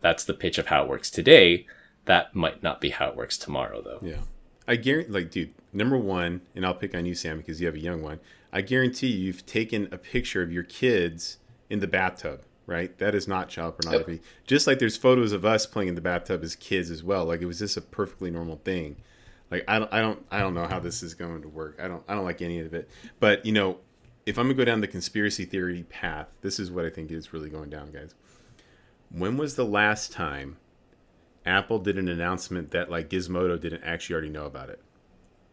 that's 0.00 0.24
the 0.24 0.34
pitch 0.34 0.58
of 0.58 0.66
how 0.66 0.82
it 0.82 0.88
works 0.88 1.10
today. 1.10 1.66
That 2.04 2.34
might 2.34 2.62
not 2.62 2.80
be 2.80 2.90
how 2.90 3.08
it 3.08 3.16
works 3.16 3.38
tomorrow, 3.38 3.80
though. 3.80 4.00
Yeah. 4.02 4.20
I 4.66 4.76
guarantee, 4.76 5.12
like, 5.12 5.30
dude, 5.30 5.54
number 5.72 5.96
one, 5.96 6.42
and 6.54 6.64
I'll 6.64 6.74
pick 6.74 6.94
on 6.94 7.06
you, 7.06 7.14
Sam, 7.14 7.38
because 7.38 7.60
you 7.60 7.66
have 7.66 7.76
a 7.76 7.80
young 7.80 8.02
one. 8.02 8.20
I 8.52 8.62
guarantee 8.62 9.08
you, 9.08 9.26
you've 9.26 9.46
taken 9.46 9.88
a 9.92 9.98
picture 9.98 10.42
of 10.42 10.52
your 10.52 10.62
kids 10.62 11.38
in 11.68 11.80
the 11.80 11.86
bathtub, 11.86 12.42
right? 12.66 12.96
That 12.98 13.14
is 13.14 13.28
not 13.28 13.48
child 13.48 13.76
pornography. 13.78 14.14
Yep. 14.14 14.22
Just 14.46 14.66
like 14.66 14.78
there's 14.78 14.96
photos 14.96 15.32
of 15.32 15.44
us 15.44 15.66
playing 15.66 15.88
in 15.88 15.94
the 15.94 16.00
bathtub 16.00 16.42
as 16.42 16.56
kids 16.56 16.90
as 16.90 17.02
well. 17.02 17.24
Like, 17.24 17.42
it 17.42 17.46
was 17.46 17.58
just 17.58 17.76
a 17.76 17.82
perfectly 17.82 18.30
normal 18.30 18.56
thing. 18.56 18.96
Like, 19.50 19.64
I 19.68 19.78
don't, 19.78 19.92
I 19.92 20.00
don't, 20.00 20.24
I 20.30 20.40
don't 20.40 20.54
know 20.54 20.66
how 20.66 20.78
this 20.78 21.02
is 21.02 21.14
going 21.14 21.42
to 21.42 21.48
work. 21.48 21.78
I 21.82 21.88
don't, 21.88 22.02
I 22.08 22.14
don't 22.14 22.24
like 22.24 22.42
any 22.42 22.60
of 22.60 22.74
it. 22.74 22.88
But 23.20 23.44
you 23.46 23.52
know, 23.52 23.78
if 24.26 24.38
I'm 24.38 24.44
gonna 24.46 24.54
go 24.54 24.64
down 24.64 24.82
the 24.82 24.86
conspiracy 24.86 25.46
theory 25.46 25.84
path, 25.84 26.28
this 26.42 26.58
is 26.60 26.70
what 26.70 26.84
I 26.84 26.90
think 26.90 27.10
is 27.10 27.32
really 27.32 27.48
going 27.48 27.70
down, 27.70 27.90
guys. 27.90 28.14
When 29.10 29.38
was 29.38 29.56
the 29.56 29.64
last 29.64 30.12
time 30.12 30.58
Apple 31.48 31.78
did 31.78 31.98
an 31.98 32.08
announcement 32.08 32.72
that 32.72 32.90
like 32.90 33.08
Gizmodo 33.08 33.58
didn't 33.58 33.82
actually 33.82 34.12
already 34.14 34.28
know 34.28 34.44
about 34.44 34.68
it. 34.68 34.80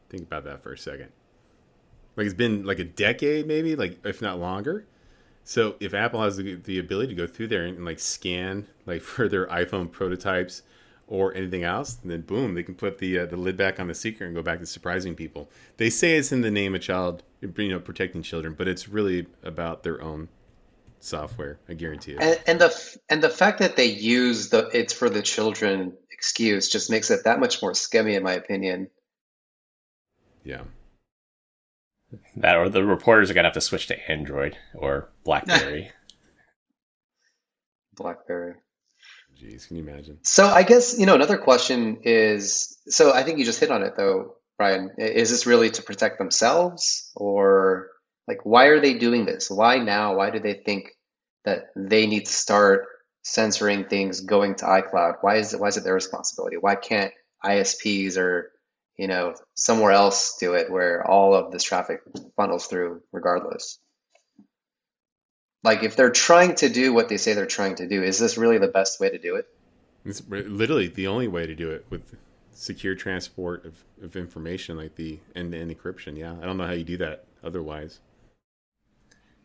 Think 0.10 0.24
about 0.24 0.44
that 0.46 0.64
for 0.64 0.74
a 0.74 0.78
second. 0.78 1.10
Like 2.16 2.26
it's 2.26 2.36
been 2.36 2.64
like 2.66 2.80
a 2.80 2.84
decade, 2.84 3.48
maybe, 3.48 3.76
like 3.76 4.06
if 4.06 4.22
not 4.22 4.40
longer. 4.40 4.86
So 5.44 5.76
if 5.80 5.94
Apple 5.94 6.24
has 6.24 6.38
the, 6.38 6.56
the 6.56 6.80
ability 6.80 7.10
to 7.10 7.16
go 7.16 7.28
through 7.28 7.48
there 7.48 7.66
and, 7.66 7.78
and 7.78 7.86
like 7.86 8.00
scan 8.00 8.68
like 8.86 9.02
for 9.02 9.28
their 9.28 9.48
iPhone 9.48 9.92
prototypes 9.92 10.64
or 11.08 11.34
anything 11.36 11.64
else, 11.64 11.98
then 12.04 12.22
boom, 12.22 12.56
they 12.56 12.64
can 12.64 12.76
put 12.76 12.98
the 12.98 13.20
uh, 13.20 13.26
the 13.26 13.38
lid 13.38 13.58
back 13.58 13.80
on 13.80 13.88
the 13.88 13.94
secret 13.94 14.26
and 14.26 14.36
go 14.36 14.42
back 14.42 14.60
to 14.60 14.66
surprising 14.66 15.16
people. 15.16 15.50
They 15.78 15.90
say 15.90 16.18
it's 16.18 16.32
in 16.32 16.42
the 16.42 16.52
name 16.52 16.74
of 16.74 16.82
child, 16.82 17.24
you 17.42 17.70
know, 17.70 17.80
protecting 17.80 18.24
children, 18.24 18.56
but 18.58 18.68
it's 18.68 18.90
really 18.90 19.28
about 19.44 19.84
their 19.84 20.02
own 20.02 20.30
software. 21.00 21.60
I 21.70 21.74
guarantee 21.74 22.14
it. 22.14 22.22
And, 22.22 22.40
and 22.48 22.62
the 22.62 22.98
and 23.10 23.24
the 23.24 23.30
fact 23.30 23.60
that 23.60 23.76
they 23.76 23.86
use 23.86 24.50
the 24.50 24.70
"it's 24.74 24.94
for 24.94 25.10
the 25.10 25.22
children" 25.22 25.94
excuse 26.12 26.70
just 26.70 26.90
makes 26.90 27.12
it 27.12 27.26
that 27.26 27.40
much 27.40 27.62
more 27.62 27.76
scummy, 27.76 28.16
in 28.16 28.24
my 28.24 28.34
opinion. 28.34 28.90
Yeah. 30.46 30.62
That 32.38 32.56
or 32.56 32.70
the 32.70 32.86
reporters 32.86 33.30
are 33.30 33.34
gonna 33.34 33.48
have 33.48 33.56
to 33.56 33.62
switch 33.62 33.88
to 33.88 34.12
Android 34.12 34.58
or 34.74 35.10
BlackBerry. 35.26 35.92
BlackBerry. 37.96 38.56
Jeez, 39.42 39.68
can 39.68 39.78
you 39.78 39.84
imagine? 39.84 40.20
So 40.22 40.48
I 40.48 40.64
guess 40.64 40.98
you 40.98 41.06
know 41.06 41.16
another 41.16 41.38
question 41.38 42.00
is 42.04 42.78
so 42.88 43.12
I 43.12 43.24
think 43.24 43.40
you 43.40 43.46
just 43.46 43.60
hit 43.60 43.72
on 43.72 43.84
it 43.84 43.96
though, 43.98 44.36
Brian. 44.58 44.92
Is 44.98 45.32
this 45.32 45.46
really 45.46 45.72
to 45.72 45.82
protect 45.82 46.20
themselves 46.20 47.12
or 47.16 47.90
like 48.28 48.46
why 48.46 48.68
are 48.68 48.80
they 48.80 48.94
doing 48.94 49.26
this? 49.26 49.50
Why 49.50 49.78
now? 49.78 50.16
Why 50.16 50.30
do 50.30 50.40
they 50.40 50.54
think 50.54 50.92
that 51.44 51.68
they 51.76 52.06
need 52.06 52.28
to 52.28 52.34
start 52.34 52.86
censoring 53.24 53.86
things 53.86 54.22
going 54.22 54.56
to 54.56 54.66
iCloud? 54.66 55.16
Why 55.22 55.38
is 55.38 55.54
it 55.54 55.60
why 55.60 55.68
is 55.68 55.78
it 55.78 55.84
their 55.84 55.96
responsibility? 55.96 56.58
Why 56.58 56.76
can't 56.76 57.12
ISPs 57.44 58.18
or 58.18 58.52
you 58.98 59.08
know 59.08 59.36
somewhere 59.56 59.92
else 59.92 60.38
do 60.38 60.54
it 60.54 60.72
where 60.72 61.06
all 61.06 61.34
of 61.34 61.52
this 61.52 61.64
traffic 61.64 62.02
funnels 62.36 62.68
through 62.68 63.02
regardless? 63.12 63.80
Like 65.64 65.84
if 65.84 65.96
they're 65.96 66.12
trying 66.12 66.56
to 66.56 66.70
do 66.70 66.94
what 66.94 67.10
they 67.10 67.18
say 67.18 67.34
they're 67.34 67.48
trying 67.48 67.76
to 67.76 67.88
do, 67.88 68.04
is 68.04 68.20
this 68.20 68.38
really 68.38 68.60
the 68.60 68.68
best 68.68 69.00
way 69.00 69.10
to 69.10 69.18
do 69.18 69.36
it? 69.36 69.48
It's 70.06 70.22
literally 70.30 70.88
the 70.88 71.08
only 71.08 71.28
way 71.28 71.48
to 71.48 71.56
do 71.56 71.72
it 71.72 71.86
with 71.90 72.16
secure 72.54 72.94
transport 72.96 73.66
of, 73.66 73.84
of 74.02 74.16
information 74.16 74.78
like 74.78 74.96
the 74.96 75.20
end-to-end 75.36 75.76
encryption. 75.76 76.18
Yeah, 76.18 76.36
I 76.42 76.46
don't 76.46 76.58
know 76.58 76.68
how 76.68 76.74
you 76.74 76.84
do 76.84 76.98
that 76.98 77.26
otherwise. 77.44 78.00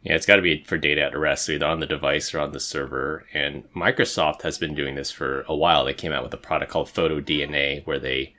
Yeah, 0.02 0.14
it's 0.14 0.26
got 0.26 0.36
to 0.36 0.42
be 0.42 0.62
for 0.64 0.78
data 0.78 1.02
at 1.02 1.18
rest, 1.18 1.46
so 1.46 1.52
either 1.52 1.66
on 1.66 1.80
the 1.80 1.86
device 1.86 2.32
or 2.32 2.40
on 2.40 2.52
the 2.52 2.60
server. 2.60 3.26
And 3.34 3.64
Microsoft 3.74 4.42
has 4.42 4.56
been 4.58 4.74
doing 4.74 4.94
this 4.94 5.10
for 5.10 5.44
a 5.48 5.54
while. 5.54 5.84
They 5.84 5.92
came 5.92 6.12
out 6.12 6.22
with 6.22 6.32
a 6.32 6.38
product 6.38 6.70
called 6.70 6.88
PhotoDNA, 6.88 7.86
where 7.86 7.98
they 7.98 8.34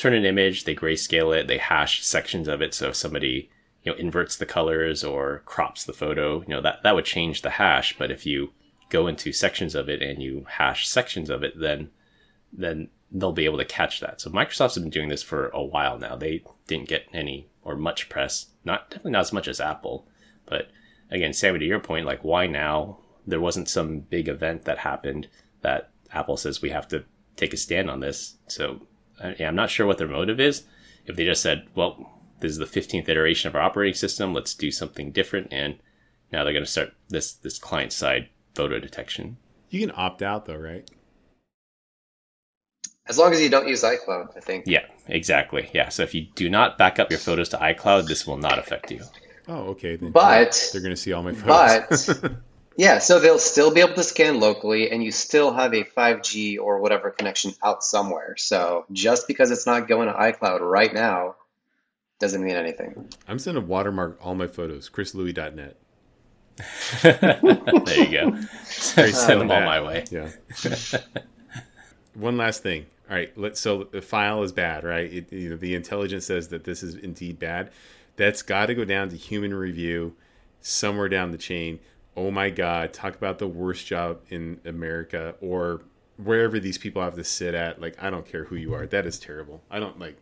turn 0.00 0.14
an 0.14 0.24
image, 0.24 0.64
they 0.64 0.74
grayscale 0.74 1.36
it, 1.36 1.46
they 1.46 1.58
hash 1.58 2.04
sections 2.04 2.48
of 2.48 2.62
it. 2.62 2.72
So 2.72 2.88
if 2.88 2.96
somebody 2.96 3.50
you 3.82 3.92
know 3.92 3.98
inverts 3.98 4.36
the 4.36 4.46
colors 4.46 5.04
or 5.04 5.42
crops 5.44 5.84
the 5.84 5.92
photo, 5.92 6.40
you 6.42 6.48
know 6.48 6.60
that 6.62 6.82
that 6.82 6.94
would 6.94 7.04
change 7.04 7.42
the 7.42 7.50
hash. 7.50 7.96
But 7.98 8.10
if 8.10 8.24
you 8.24 8.52
go 8.88 9.06
into 9.06 9.32
sections 9.32 9.74
of 9.74 9.88
it 9.88 10.02
and 10.02 10.22
you 10.22 10.46
hash 10.48 10.88
sections 10.88 11.28
of 11.28 11.42
it, 11.42 11.58
then 11.58 11.90
then 12.52 12.88
they'll 13.12 13.32
be 13.32 13.44
able 13.44 13.58
to 13.58 13.64
catch 13.64 14.00
that. 14.00 14.20
So 14.20 14.30
Microsoft's 14.30 14.78
been 14.78 14.90
doing 14.90 15.08
this 15.08 15.22
for 15.22 15.48
a 15.48 15.62
while 15.62 15.98
now. 15.98 16.16
They 16.16 16.42
didn't 16.66 16.88
get 16.88 17.06
any 17.12 17.48
or 17.62 17.76
much 17.76 18.08
press, 18.08 18.46
not 18.64 18.88
definitely 18.90 19.12
not 19.12 19.20
as 19.20 19.32
much 19.32 19.48
as 19.48 19.60
Apple, 19.60 20.06
but 20.46 20.70
again, 21.10 21.32
Sammy, 21.32 21.58
to 21.58 21.64
your 21.64 21.80
point, 21.80 22.06
like 22.06 22.24
why 22.24 22.46
now? 22.46 22.98
There 23.26 23.40
wasn't 23.40 23.68
some 23.68 24.00
big 24.00 24.28
event 24.28 24.64
that 24.64 24.78
happened 24.78 25.28
that 25.60 25.90
Apple 26.10 26.36
says 26.36 26.62
we 26.62 26.70
have 26.70 26.88
to 26.88 27.04
take 27.36 27.52
a 27.52 27.56
stand 27.56 27.90
on 27.90 28.00
this. 28.00 28.36
So 28.48 28.86
yeah, 29.38 29.48
I'm 29.48 29.54
not 29.54 29.70
sure 29.70 29.86
what 29.86 29.98
their 29.98 30.08
motive 30.08 30.40
is. 30.40 30.64
If 31.06 31.16
they 31.16 31.24
just 31.24 31.42
said, 31.42 31.66
well, 31.74 32.20
this 32.40 32.52
is 32.52 32.58
the 32.58 32.64
15th 32.64 33.08
iteration 33.08 33.48
of 33.48 33.54
our 33.54 33.62
operating 33.62 33.94
system, 33.94 34.32
let's 34.32 34.54
do 34.54 34.70
something 34.70 35.12
different, 35.12 35.48
and 35.52 35.76
now 36.32 36.44
they're 36.44 36.52
going 36.52 36.64
to 36.64 36.70
start 36.70 36.92
this 37.08 37.32
this 37.32 37.58
client 37.58 37.92
side 37.92 38.28
photo 38.54 38.78
detection. 38.78 39.36
You 39.68 39.80
can 39.80 39.92
opt 39.96 40.22
out 40.22 40.46
though, 40.46 40.56
right? 40.56 40.88
As 43.08 43.18
long 43.18 43.32
as 43.32 43.40
you 43.40 43.48
don't 43.48 43.66
use 43.66 43.82
iCloud, 43.82 44.36
I 44.36 44.40
think. 44.40 44.66
Yeah, 44.66 44.84
exactly. 45.08 45.68
Yeah. 45.72 45.88
So 45.88 46.02
if 46.04 46.14
you 46.14 46.26
do 46.36 46.48
not 46.48 46.78
back 46.78 46.98
up 46.98 47.10
your 47.10 47.18
photos 47.18 47.48
to 47.50 47.56
iCloud, 47.56 48.06
this 48.06 48.26
will 48.26 48.36
not 48.36 48.58
affect 48.58 48.92
you. 48.92 49.02
Oh, 49.48 49.70
okay. 49.70 49.96
Then 49.96 50.12
But 50.12 50.70
they're 50.72 50.80
going 50.80 50.94
to 50.94 51.00
see 51.00 51.12
all 51.12 51.22
my 51.24 51.32
photos. 51.32 52.06
But 52.20 52.32
yeah, 52.80 52.96
so 52.96 53.20
they'll 53.20 53.38
still 53.38 53.70
be 53.70 53.82
able 53.82 53.92
to 53.92 54.02
scan 54.02 54.40
locally, 54.40 54.90
and 54.90 55.04
you 55.04 55.12
still 55.12 55.52
have 55.52 55.74
a 55.74 55.84
5G 55.84 56.58
or 56.58 56.78
whatever 56.78 57.10
connection 57.10 57.52
out 57.62 57.84
somewhere. 57.84 58.36
So 58.38 58.86
just 58.90 59.28
because 59.28 59.50
it's 59.50 59.66
not 59.66 59.86
going 59.86 60.08
to 60.08 60.14
iCloud 60.14 60.60
right 60.60 60.92
now 60.92 61.34
doesn't 62.20 62.42
mean 62.42 62.56
anything. 62.56 63.10
I'm 63.28 63.36
just 63.36 63.44
going 63.44 63.56
to 63.56 63.60
watermark 63.60 64.18
all 64.24 64.34
my 64.34 64.46
photos. 64.46 64.88
chrislouie.net. 64.88 65.76
there 67.02 67.98
you 67.98 68.10
go. 68.10 68.40
Send 68.64 69.42
them 69.42 69.50
all 69.50 69.60
my 69.60 69.82
way. 69.82 70.04
Yeah. 70.10 70.30
One 72.14 72.38
last 72.38 72.62
thing. 72.62 72.86
All 73.10 73.16
right. 73.16 73.36
Let 73.36 73.58
so 73.58 73.84
the 73.84 74.00
file 74.00 74.42
is 74.42 74.52
bad, 74.52 74.84
right? 74.84 75.12
It, 75.12 75.30
you 75.30 75.50
know, 75.50 75.56
the 75.56 75.74
intelligence 75.74 76.24
says 76.24 76.48
that 76.48 76.64
this 76.64 76.82
is 76.82 76.94
indeed 76.94 77.38
bad. 77.38 77.72
That's 78.16 78.40
got 78.40 78.66
to 78.66 78.74
go 78.74 78.86
down 78.86 79.10
to 79.10 79.16
human 79.16 79.52
review 79.52 80.14
somewhere 80.62 81.10
down 81.10 81.30
the 81.30 81.38
chain. 81.38 81.78
Oh 82.20 82.30
my 82.30 82.50
God! 82.50 82.92
Talk 82.92 83.16
about 83.16 83.38
the 83.38 83.48
worst 83.48 83.86
job 83.86 84.20
in 84.28 84.60
America 84.66 85.36
or 85.40 85.80
wherever 86.22 86.60
these 86.60 86.76
people 86.76 87.00
have 87.00 87.14
to 87.14 87.24
sit 87.24 87.54
at. 87.54 87.80
Like 87.80 87.96
I 87.98 88.10
don't 88.10 88.26
care 88.26 88.44
who 88.44 88.56
you 88.56 88.74
are. 88.74 88.86
That 88.86 89.06
is 89.06 89.18
terrible. 89.18 89.62
I 89.70 89.80
don't 89.80 89.98
like. 89.98 90.18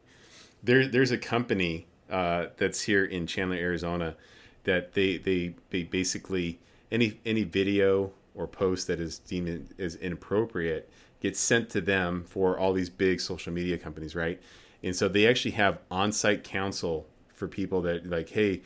There, 0.62 0.86
there's 0.86 1.10
a 1.10 1.18
company 1.18 1.88
uh, 2.08 2.46
that's 2.56 2.82
here 2.82 3.04
in 3.04 3.26
Chandler, 3.26 3.56
Arizona, 3.56 4.14
that 4.62 4.92
they 4.92 5.16
they 5.16 5.56
they 5.70 5.82
basically 5.82 6.60
any 6.92 7.18
any 7.26 7.42
video 7.42 8.12
or 8.32 8.46
post 8.46 8.86
that 8.86 9.00
is 9.00 9.18
deemed 9.18 9.74
as 9.80 9.96
inappropriate 9.96 10.88
gets 11.20 11.40
sent 11.40 11.68
to 11.70 11.80
them 11.80 12.22
for 12.22 12.56
all 12.56 12.72
these 12.72 12.90
big 12.90 13.20
social 13.20 13.52
media 13.52 13.76
companies, 13.76 14.14
right? 14.14 14.40
And 14.84 14.94
so 14.94 15.08
they 15.08 15.26
actually 15.26 15.50
have 15.52 15.80
on-site 15.90 16.44
counsel 16.44 17.08
for 17.34 17.48
people 17.48 17.82
that 17.82 18.08
like, 18.08 18.28
hey, 18.28 18.62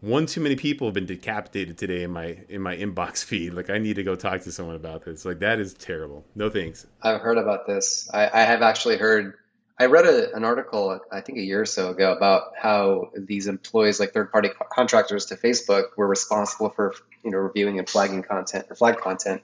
one 0.00 0.26
too 0.26 0.40
many 0.40 0.54
people 0.54 0.86
have 0.86 0.94
been 0.94 1.06
decapitated 1.06 1.76
today 1.76 2.04
in 2.04 2.10
my 2.10 2.38
in 2.48 2.60
my 2.62 2.76
inbox 2.76 3.24
feed. 3.24 3.54
Like 3.54 3.70
I 3.70 3.78
need 3.78 3.94
to 3.96 4.02
go 4.02 4.14
talk 4.14 4.42
to 4.42 4.52
someone 4.52 4.76
about 4.76 5.04
this. 5.04 5.24
Like 5.24 5.40
that 5.40 5.58
is 5.58 5.74
terrible. 5.74 6.24
No 6.34 6.50
thanks. 6.50 6.86
I've 7.02 7.20
heard 7.20 7.38
about 7.38 7.66
this. 7.66 8.08
I, 8.12 8.28
I 8.32 8.42
have 8.42 8.62
actually 8.62 8.96
heard. 8.96 9.34
I 9.80 9.86
read 9.86 10.06
a, 10.06 10.34
an 10.34 10.42
article, 10.42 10.98
I 11.12 11.20
think 11.20 11.38
a 11.38 11.40
year 11.40 11.60
or 11.60 11.64
so 11.64 11.90
ago, 11.90 12.12
about 12.12 12.50
how 12.60 13.12
these 13.14 13.46
employees, 13.46 14.00
like 14.00 14.12
third-party 14.12 14.48
contractors 14.72 15.26
to 15.26 15.36
Facebook, 15.36 15.96
were 15.96 16.08
responsible 16.08 16.70
for 16.70 16.94
you 17.22 17.30
know 17.30 17.38
reviewing 17.38 17.78
and 17.78 17.88
flagging 17.88 18.22
content 18.22 18.66
or 18.70 18.74
flag 18.74 18.98
content, 18.98 19.42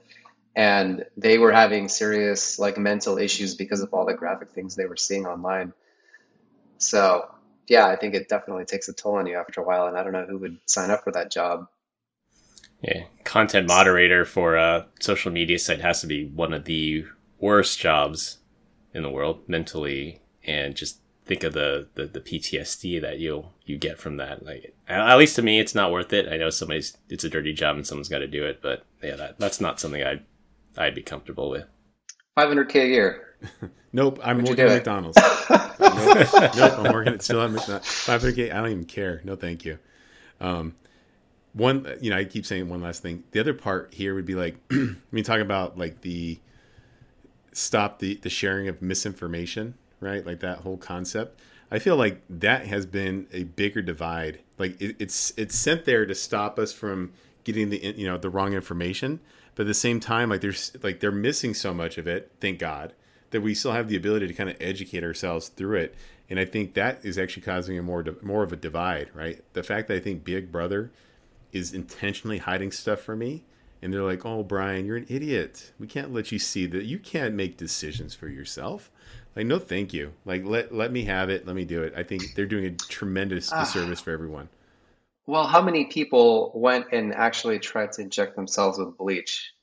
and 0.56 1.04
they 1.16 1.38
were 1.38 1.52
having 1.52 1.88
serious 1.88 2.58
like 2.58 2.78
mental 2.78 3.18
issues 3.18 3.54
because 3.54 3.80
of 3.80 3.94
all 3.94 4.06
the 4.06 4.14
graphic 4.14 4.50
things 4.50 4.74
they 4.74 4.86
were 4.86 4.96
seeing 4.96 5.24
online. 5.24 5.72
So 6.78 7.28
yeah, 7.66 7.86
I 7.86 7.96
think 7.96 8.14
it 8.14 8.28
definitely 8.28 8.64
takes 8.64 8.88
a 8.88 8.92
toll 8.92 9.16
on 9.16 9.26
you 9.26 9.36
after 9.36 9.60
a 9.60 9.64
while, 9.64 9.86
and 9.86 9.96
I 9.96 10.02
don't 10.02 10.12
know 10.12 10.26
who 10.26 10.38
would 10.38 10.58
sign 10.66 10.90
up 10.90 11.04
for 11.04 11.12
that 11.12 11.30
job. 11.30 11.68
Yeah, 12.82 13.04
content 13.24 13.66
moderator 13.66 14.24
for 14.24 14.56
a 14.56 14.86
social 15.00 15.32
media 15.32 15.58
site 15.58 15.80
has 15.80 16.00
to 16.02 16.06
be 16.06 16.26
one 16.26 16.52
of 16.52 16.64
the 16.64 17.06
worst 17.38 17.78
jobs 17.78 18.38
in 18.92 19.02
the 19.02 19.10
world 19.10 19.48
mentally, 19.48 20.20
and 20.46 20.74
just 20.74 20.98
think 21.24 21.42
of 21.42 21.54
the, 21.54 21.88
the, 21.94 22.04
the 22.06 22.20
PTSD 22.20 23.00
that 23.00 23.18
you 23.18 23.46
you 23.64 23.78
get 23.78 23.98
from 23.98 24.18
that. 24.18 24.44
Like 24.44 24.74
at 24.88 25.16
least 25.16 25.36
to 25.36 25.42
me, 25.42 25.58
it's 25.58 25.74
not 25.74 25.92
worth 25.92 26.12
it. 26.12 26.28
I 26.28 26.36
know 26.36 26.50
somebody's 26.50 26.96
it's 27.08 27.24
a 27.24 27.30
dirty 27.30 27.52
job 27.52 27.76
and 27.76 27.86
someone's 27.86 28.08
got 28.08 28.18
to 28.18 28.26
do 28.26 28.44
it, 28.44 28.60
but 28.62 28.84
yeah, 29.02 29.16
that, 29.16 29.38
that's 29.38 29.60
not 29.60 29.80
something 29.80 30.02
I'd 30.02 30.24
I'd 30.76 30.94
be 30.94 31.02
comfortable 31.02 31.50
with. 31.50 31.66
500k 32.36 32.74
a 32.76 32.86
year. 32.86 33.34
nope, 33.92 34.18
I'm 34.22 34.38
Would 34.38 34.48
working 34.48 34.64
at 34.64 34.70
McDonald's. 34.70 35.16
nope, 35.50 36.28
nope, 36.56 36.78
I'm 36.78 36.92
working 36.92 37.14
at 37.14 37.22
still 37.22 37.42
at 37.42 37.50
McDonald's. 37.50 37.86
500k, 37.86 38.52
I 38.52 38.56
don't 38.56 38.70
even 38.70 38.84
care. 38.84 39.20
No, 39.24 39.36
thank 39.36 39.64
you. 39.64 39.78
Um, 40.40 40.74
one, 41.52 41.86
you 42.00 42.10
know, 42.10 42.16
I 42.16 42.24
keep 42.24 42.44
saying 42.44 42.68
one 42.68 42.82
last 42.82 43.02
thing. 43.02 43.22
The 43.30 43.40
other 43.40 43.54
part 43.54 43.94
here 43.94 44.14
would 44.14 44.26
be 44.26 44.34
like, 44.34 44.56
I 44.72 44.96
mean, 45.12 45.24
talk 45.24 45.40
about 45.40 45.78
like 45.78 46.00
the 46.00 46.40
stop 47.52 48.00
the 48.00 48.16
the 48.16 48.30
sharing 48.30 48.68
of 48.68 48.82
misinformation, 48.82 49.74
right? 50.00 50.26
Like 50.26 50.40
that 50.40 50.58
whole 50.58 50.76
concept. 50.76 51.40
I 51.70 51.78
feel 51.78 51.96
like 51.96 52.20
that 52.28 52.66
has 52.66 52.86
been 52.86 53.26
a 53.32 53.44
bigger 53.44 53.82
divide. 53.82 54.40
Like 54.58 54.80
it, 54.80 54.96
it's 54.98 55.32
it's 55.36 55.56
sent 55.56 55.84
there 55.84 56.04
to 56.06 56.14
stop 56.14 56.58
us 56.58 56.72
from 56.72 57.12
getting 57.44 57.70
the 57.70 57.94
you 57.96 58.06
know 58.06 58.18
the 58.18 58.30
wrong 58.30 58.52
information 58.52 59.20
but 59.54 59.62
at 59.62 59.66
the 59.66 59.74
same 59.74 60.00
time 60.00 60.30
like 60.30 60.40
there's 60.40 60.72
like 60.82 61.00
they're 61.00 61.12
missing 61.12 61.54
so 61.54 61.72
much 61.72 61.98
of 61.98 62.06
it 62.06 62.30
thank 62.40 62.58
god 62.58 62.92
that 63.34 63.40
we 63.40 63.52
still 63.52 63.72
have 63.72 63.88
the 63.88 63.96
ability 63.96 64.28
to 64.28 64.32
kind 64.32 64.48
of 64.48 64.56
educate 64.60 65.02
ourselves 65.02 65.48
through 65.48 65.76
it. 65.76 65.94
And 66.30 66.38
i 66.38 66.44
think 66.44 66.74
that 66.74 67.04
is 67.04 67.18
actually 67.18 67.42
causing 67.42 67.76
a 67.76 67.82
more 67.82 68.04
more 68.22 68.44
of 68.44 68.52
a 68.52 68.56
divide 68.56 69.10
right? 69.12 69.42
The 69.52 69.62
fact 69.62 69.88
that 69.88 69.94
i 69.94 70.00
think 70.00 70.24
big 70.24 70.52
brother 70.52 70.90
is 71.52 71.74
intentionally 71.74 72.38
hiding 72.38 72.70
stuff 72.70 73.00
from 73.00 73.18
me 73.18 73.42
and 73.82 73.92
they're 73.92 74.02
like 74.02 74.24
oh 74.24 74.42
brian 74.42 74.86
you're 74.86 74.96
an 74.96 75.06
idiot. 75.08 75.72
We 75.78 75.86
can't 75.86 76.12
let 76.12 76.32
you 76.32 76.38
see 76.38 76.66
that. 76.66 76.84
You 76.84 76.98
can't 76.98 77.34
make 77.34 77.56
decisions 77.56 78.14
for 78.14 78.28
yourself. 78.28 78.90
Like 79.34 79.46
no 79.46 79.58
thank 79.58 79.92
you. 79.92 80.12
Like 80.24 80.44
let 80.44 80.72
let 80.72 80.92
me 80.92 81.04
have 81.04 81.28
it. 81.28 81.46
Let 81.46 81.56
me 81.56 81.64
do 81.64 81.82
it. 81.82 81.92
I 81.96 82.04
think 82.04 82.34
they're 82.34 82.46
doing 82.46 82.66
a 82.66 82.70
tremendous 82.70 83.52
ah. 83.52 83.64
disservice 83.64 84.00
for 84.00 84.12
everyone 84.12 84.48
well, 85.26 85.46
how 85.46 85.62
many 85.62 85.86
people 85.86 86.52
went 86.54 86.86
and 86.92 87.14
actually 87.14 87.58
tried 87.58 87.92
to 87.92 88.02
inject 88.02 88.36
themselves 88.36 88.78
with 88.78 88.96
bleach? 88.96 89.54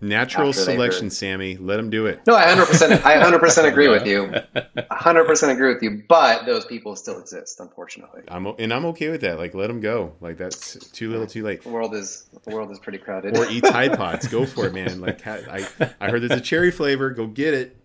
Natural 0.00 0.52
selection, 0.52 1.08
Sammy. 1.08 1.56
Let 1.56 1.76
them 1.76 1.88
do 1.88 2.06
it. 2.06 2.20
No, 2.26 2.34
I 2.34 2.44
100%, 2.46 3.04
I 3.04 3.22
100% 3.22 3.64
agree 3.64 3.88
with 3.88 4.06
you. 4.06 4.26
100% 4.76 5.48
agree 5.48 5.72
with 5.72 5.82
you. 5.82 6.02
But 6.08 6.44
those 6.44 6.66
people 6.66 6.94
still 6.96 7.18
exist, 7.18 7.58
unfortunately. 7.60 8.22
I'm 8.28 8.46
and 8.46 8.72
I'm 8.72 8.84
okay 8.86 9.08
with 9.08 9.22
that. 9.22 9.38
Like, 9.38 9.54
let 9.54 9.68
them 9.68 9.80
go. 9.80 10.12
Like, 10.20 10.36
that's 10.36 10.74
too 10.90 11.10
little, 11.10 11.26
too 11.26 11.42
late. 11.42 11.62
The 11.62 11.70
world 11.70 11.94
is 11.94 12.26
the 12.44 12.54
world 12.54 12.70
is 12.70 12.78
pretty 12.78 12.98
crowded. 12.98 13.38
Or 13.38 13.48
eat 13.48 13.64
Tide 13.64 13.92
Pods. 13.96 14.28
Go 14.28 14.44
for 14.44 14.66
it, 14.66 14.74
man. 14.74 15.00
Like, 15.00 15.26
I 15.26 15.66
I 16.00 16.10
heard 16.10 16.20
there's 16.20 16.38
a 16.38 16.40
cherry 16.40 16.70
flavor. 16.70 17.10
Go 17.10 17.26
get 17.26 17.54
it. 17.54 17.76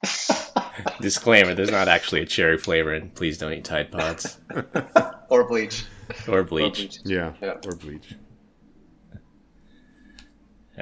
Disclaimer: 1.00 1.54
There's 1.54 1.70
not 1.70 1.88
actually 1.88 2.22
a 2.22 2.26
cherry 2.26 2.56
flavor, 2.56 2.94
and 2.94 3.14
please 3.14 3.36
don't 3.36 3.52
eat 3.52 3.64
Tide 3.64 3.90
Pods. 3.92 4.38
Or 5.28 5.44
bleach. 5.44 5.84
Or 6.26 6.42
bleach. 6.42 6.64
Or 6.64 6.82
bleach. 6.82 6.98
Yeah, 7.04 7.32
yeah, 7.40 7.56
or 7.66 7.74
bleach. 7.76 8.14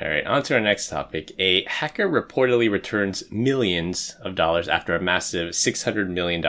All 0.01 0.09
right, 0.09 0.27
on 0.27 0.43
to 0.43 0.55
our 0.55 0.61
next 0.61 0.89
topic. 0.91 1.33
A 1.39 1.65
hacker 1.65 2.07
reportedly 2.07 2.71
returns 2.71 3.25
millions 3.31 4.15
of 4.21 4.35
dollars 4.35 4.69
after 4.69 4.95
a 4.95 5.01
massive 5.01 5.53
$600 5.53 6.09
million 6.09 6.43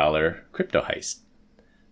crypto 0.51 0.81
heist. 0.81 1.19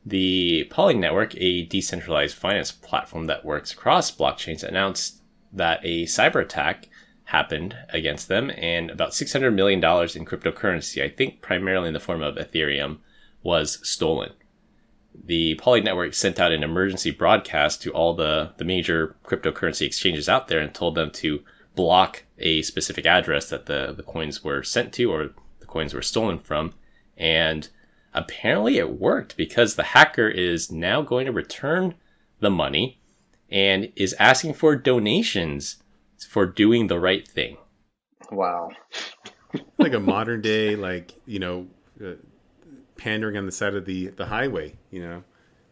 The 0.05 0.65
Poly 0.69 0.95
Network, 0.95 1.33
a 1.37 1.65
decentralized 1.65 2.35
finance 2.35 2.73
platform 2.73 3.27
that 3.27 3.45
works 3.45 3.71
across 3.71 4.11
blockchains, 4.15 4.63
announced 4.63 5.21
that 5.53 5.79
a 5.83 6.03
cyber 6.03 6.41
attack 6.41 6.89
happened 7.25 7.77
against 7.89 8.27
them 8.27 8.51
and 8.57 8.91
about 8.91 9.11
$600 9.11 9.53
million 9.53 9.79
in 9.79 10.25
cryptocurrency, 10.25 11.01
I 11.01 11.09
think 11.09 11.41
primarily 11.41 11.87
in 11.87 11.93
the 11.93 11.99
form 12.01 12.21
of 12.21 12.35
Ethereum, 12.35 12.97
was 13.41 13.79
stolen 13.87 14.33
the 15.23 15.55
Poly 15.55 15.81
Network 15.81 16.13
sent 16.13 16.39
out 16.39 16.51
an 16.51 16.63
emergency 16.63 17.11
broadcast 17.11 17.81
to 17.83 17.91
all 17.91 18.13
the, 18.13 18.51
the 18.57 18.65
major 18.65 19.15
cryptocurrency 19.23 19.85
exchanges 19.85 20.29
out 20.29 20.47
there 20.47 20.59
and 20.59 20.73
told 20.73 20.95
them 20.95 21.11
to 21.11 21.43
block 21.75 22.23
a 22.37 22.61
specific 22.61 23.05
address 23.05 23.49
that 23.49 23.65
the, 23.65 23.93
the 23.95 24.03
coins 24.03 24.43
were 24.43 24.63
sent 24.63 24.93
to 24.93 25.11
or 25.11 25.29
the 25.59 25.65
coins 25.65 25.93
were 25.93 26.01
stolen 26.01 26.39
from. 26.39 26.73
And 27.17 27.67
apparently 28.13 28.77
it 28.77 28.99
worked 28.99 29.37
because 29.37 29.75
the 29.75 29.83
hacker 29.83 30.27
is 30.27 30.71
now 30.71 31.01
going 31.01 31.25
to 31.25 31.31
return 31.31 31.95
the 32.39 32.49
money 32.49 32.99
and 33.49 33.91
is 33.95 34.15
asking 34.19 34.53
for 34.53 34.75
donations 34.75 35.77
for 36.29 36.45
doing 36.45 36.87
the 36.87 36.99
right 36.99 37.27
thing. 37.27 37.57
Wow. 38.31 38.69
like 39.77 39.93
a 39.93 39.99
modern 39.99 40.41
day, 40.41 40.75
like, 40.75 41.13
you 41.25 41.39
know, 41.39 41.67
uh, 42.03 42.13
pandering 42.97 43.37
on 43.37 43.45
the 43.45 43.51
side 43.51 43.75
of 43.75 43.85
the 43.85 44.07
the 44.07 44.27
highway. 44.27 44.75
You 44.91 45.01
know, 45.01 45.23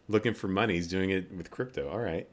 looking 0.08 0.34
for 0.34 0.48
money. 0.48 0.74
He's 0.74 0.88
doing 0.88 1.10
it 1.10 1.34
with 1.34 1.50
crypto. 1.50 1.88
All 1.88 2.00
right. 2.00 2.28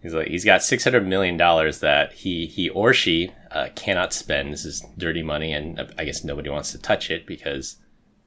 He's 0.00 0.14
like 0.14 0.28
he's 0.28 0.44
got 0.44 0.62
six 0.62 0.84
hundred 0.84 1.06
million 1.06 1.36
dollars 1.36 1.80
that 1.80 2.12
he 2.12 2.46
he 2.46 2.68
or 2.68 2.92
she 2.92 3.32
uh, 3.50 3.68
cannot 3.74 4.12
spend. 4.12 4.52
This 4.52 4.64
is 4.64 4.84
dirty 4.96 5.22
money, 5.22 5.52
and 5.52 5.92
I 5.98 6.04
guess 6.04 6.22
nobody 6.22 6.50
wants 6.50 6.70
to 6.72 6.78
touch 6.78 7.10
it 7.10 7.26
because 7.26 7.76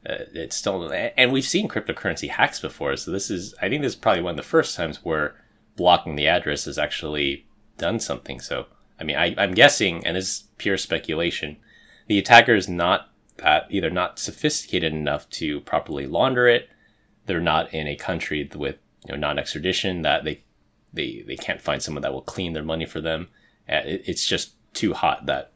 uh, 0.07 0.25
it's 0.33 0.55
still. 0.55 0.91
And 0.91 1.31
we've 1.31 1.45
seen 1.45 1.69
cryptocurrency 1.69 2.29
hacks 2.29 2.59
before, 2.59 2.97
so 2.97 3.11
this 3.11 3.31
is 3.31 3.55
I 3.61 3.69
think 3.69 3.83
this 3.83 3.93
is 3.93 3.99
probably 3.99 4.21
one 4.21 4.31
of 4.31 4.37
the 4.37 4.43
first 4.43 4.75
times 4.75 5.05
where 5.05 5.35
blocking 5.77 6.15
the 6.17 6.27
address 6.27 6.65
has 6.65 6.77
actually 6.77 7.45
done 7.77 8.01
something. 8.01 8.41
So 8.41 8.65
I 8.99 9.03
mean, 9.05 9.15
I, 9.15 9.33
I'm 9.37 9.53
guessing, 9.53 10.05
and 10.05 10.17
this 10.17 10.25
is 10.25 10.43
pure 10.57 10.77
speculation, 10.77 11.57
the 12.07 12.19
attacker 12.19 12.53
is 12.53 12.67
not 12.67 13.10
that 13.43 13.67
either 13.69 13.89
not 13.89 14.19
sophisticated 14.19 14.93
enough 14.93 15.29
to 15.31 15.61
properly 15.61 16.07
launder 16.07 16.47
it. 16.47 16.69
They're 17.25 17.39
not 17.39 17.73
in 17.73 17.87
a 17.87 17.95
country 17.95 18.49
with 18.55 18.77
you 19.05 19.13
know 19.13 19.19
non-extradition 19.19 20.01
that 20.03 20.23
they 20.23 20.43
they 20.93 21.23
they 21.25 21.35
can't 21.35 21.61
find 21.61 21.81
someone 21.81 22.01
that 22.01 22.13
will 22.13 22.21
clean 22.21 22.53
their 22.53 22.63
money 22.63 22.85
for 22.85 23.01
them. 23.01 23.29
Uh, 23.69 23.81
it's 23.85 24.25
just 24.25 24.53
too 24.73 24.93
hot 24.93 25.25
that 25.25 25.53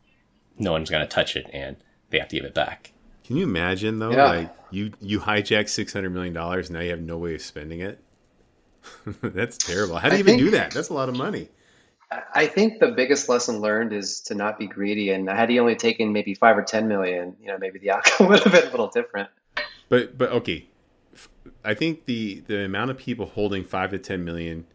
no 0.57 0.71
one's 0.71 0.89
going 0.89 1.03
to 1.03 1.07
touch 1.07 1.35
it, 1.35 1.49
and 1.53 1.77
they 2.09 2.19
have 2.19 2.27
to 2.29 2.35
give 2.35 2.45
it 2.45 2.53
back. 2.53 2.93
Can 3.25 3.37
you 3.37 3.43
imagine 3.43 3.99
though? 3.99 4.11
Yeah. 4.11 4.25
Like 4.25 4.55
you 4.71 4.93
you 5.01 5.19
hijack 5.19 5.69
six 5.69 5.93
hundred 5.93 6.11
million 6.11 6.33
dollars, 6.33 6.69
now 6.69 6.79
you 6.79 6.91
have 6.91 7.01
no 7.01 7.17
way 7.17 7.35
of 7.35 7.41
spending 7.41 7.81
it. 7.81 7.99
That's 9.21 9.57
terrible. 9.57 9.97
How 9.97 10.09
do 10.09 10.15
you 10.15 10.19
I 10.19 10.19
even 10.19 10.37
think, 10.37 10.45
do 10.45 10.51
that? 10.51 10.71
That's 10.71 10.89
a 10.89 10.93
lot 10.93 11.09
of 11.09 11.17
money. 11.17 11.49
I 12.11 12.47
think 12.47 12.79
the 12.79 12.89
biggest 12.89 13.29
lesson 13.29 13.59
learned 13.61 13.93
is 13.93 14.21
to 14.21 14.35
not 14.35 14.59
be 14.59 14.67
greedy. 14.67 15.11
And 15.11 15.27
had 15.27 15.49
he 15.49 15.59
only 15.59 15.75
taken 15.75 16.13
maybe 16.13 16.33
five 16.33 16.57
or 16.57 16.63
ten 16.63 16.87
million, 16.87 17.35
you 17.41 17.47
know, 17.47 17.57
maybe 17.57 17.79
the 17.79 17.91
outcome 17.95 18.27
would 18.27 18.43
have 18.43 18.53
been 18.53 18.67
a 18.67 18.71
little 18.71 18.87
different. 18.87 19.29
But 19.89 20.17
but 20.17 20.31
okay, 20.31 20.67
I 21.63 21.73
think 21.73 22.05
the 22.05 22.43
the 22.47 22.65
amount 22.65 22.91
of 22.91 22.97
people 22.97 23.27
holding 23.27 23.63
five 23.63 23.91
to 23.91 23.99
ten 23.99 24.23
million 24.23 24.65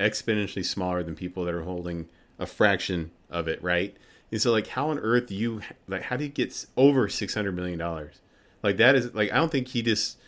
exponentially 0.00 0.64
smaller 0.64 1.02
than 1.02 1.14
people 1.14 1.44
that 1.44 1.54
are 1.54 1.62
holding 1.62 2.08
a 2.38 2.46
fraction 2.46 3.12
of 3.30 3.48
it, 3.48 3.62
right? 3.62 3.96
And 4.30 4.40
so, 4.40 4.50
like, 4.50 4.68
how 4.68 4.88
on 4.88 4.98
earth 4.98 5.30
you 5.30 5.60
like? 5.86 6.02
How 6.02 6.16
do 6.16 6.24
you 6.24 6.30
get 6.30 6.66
over 6.76 7.08
six 7.08 7.34
hundred 7.34 7.54
million 7.54 7.78
dollars? 7.78 8.20
Like 8.62 8.76
that 8.78 8.94
is 8.94 9.14
like 9.14 9.32
I 9.32 9.36
don't 9.36 9.52
think 9.52 9.68
he 9.68 9.82
just 9.82 10.18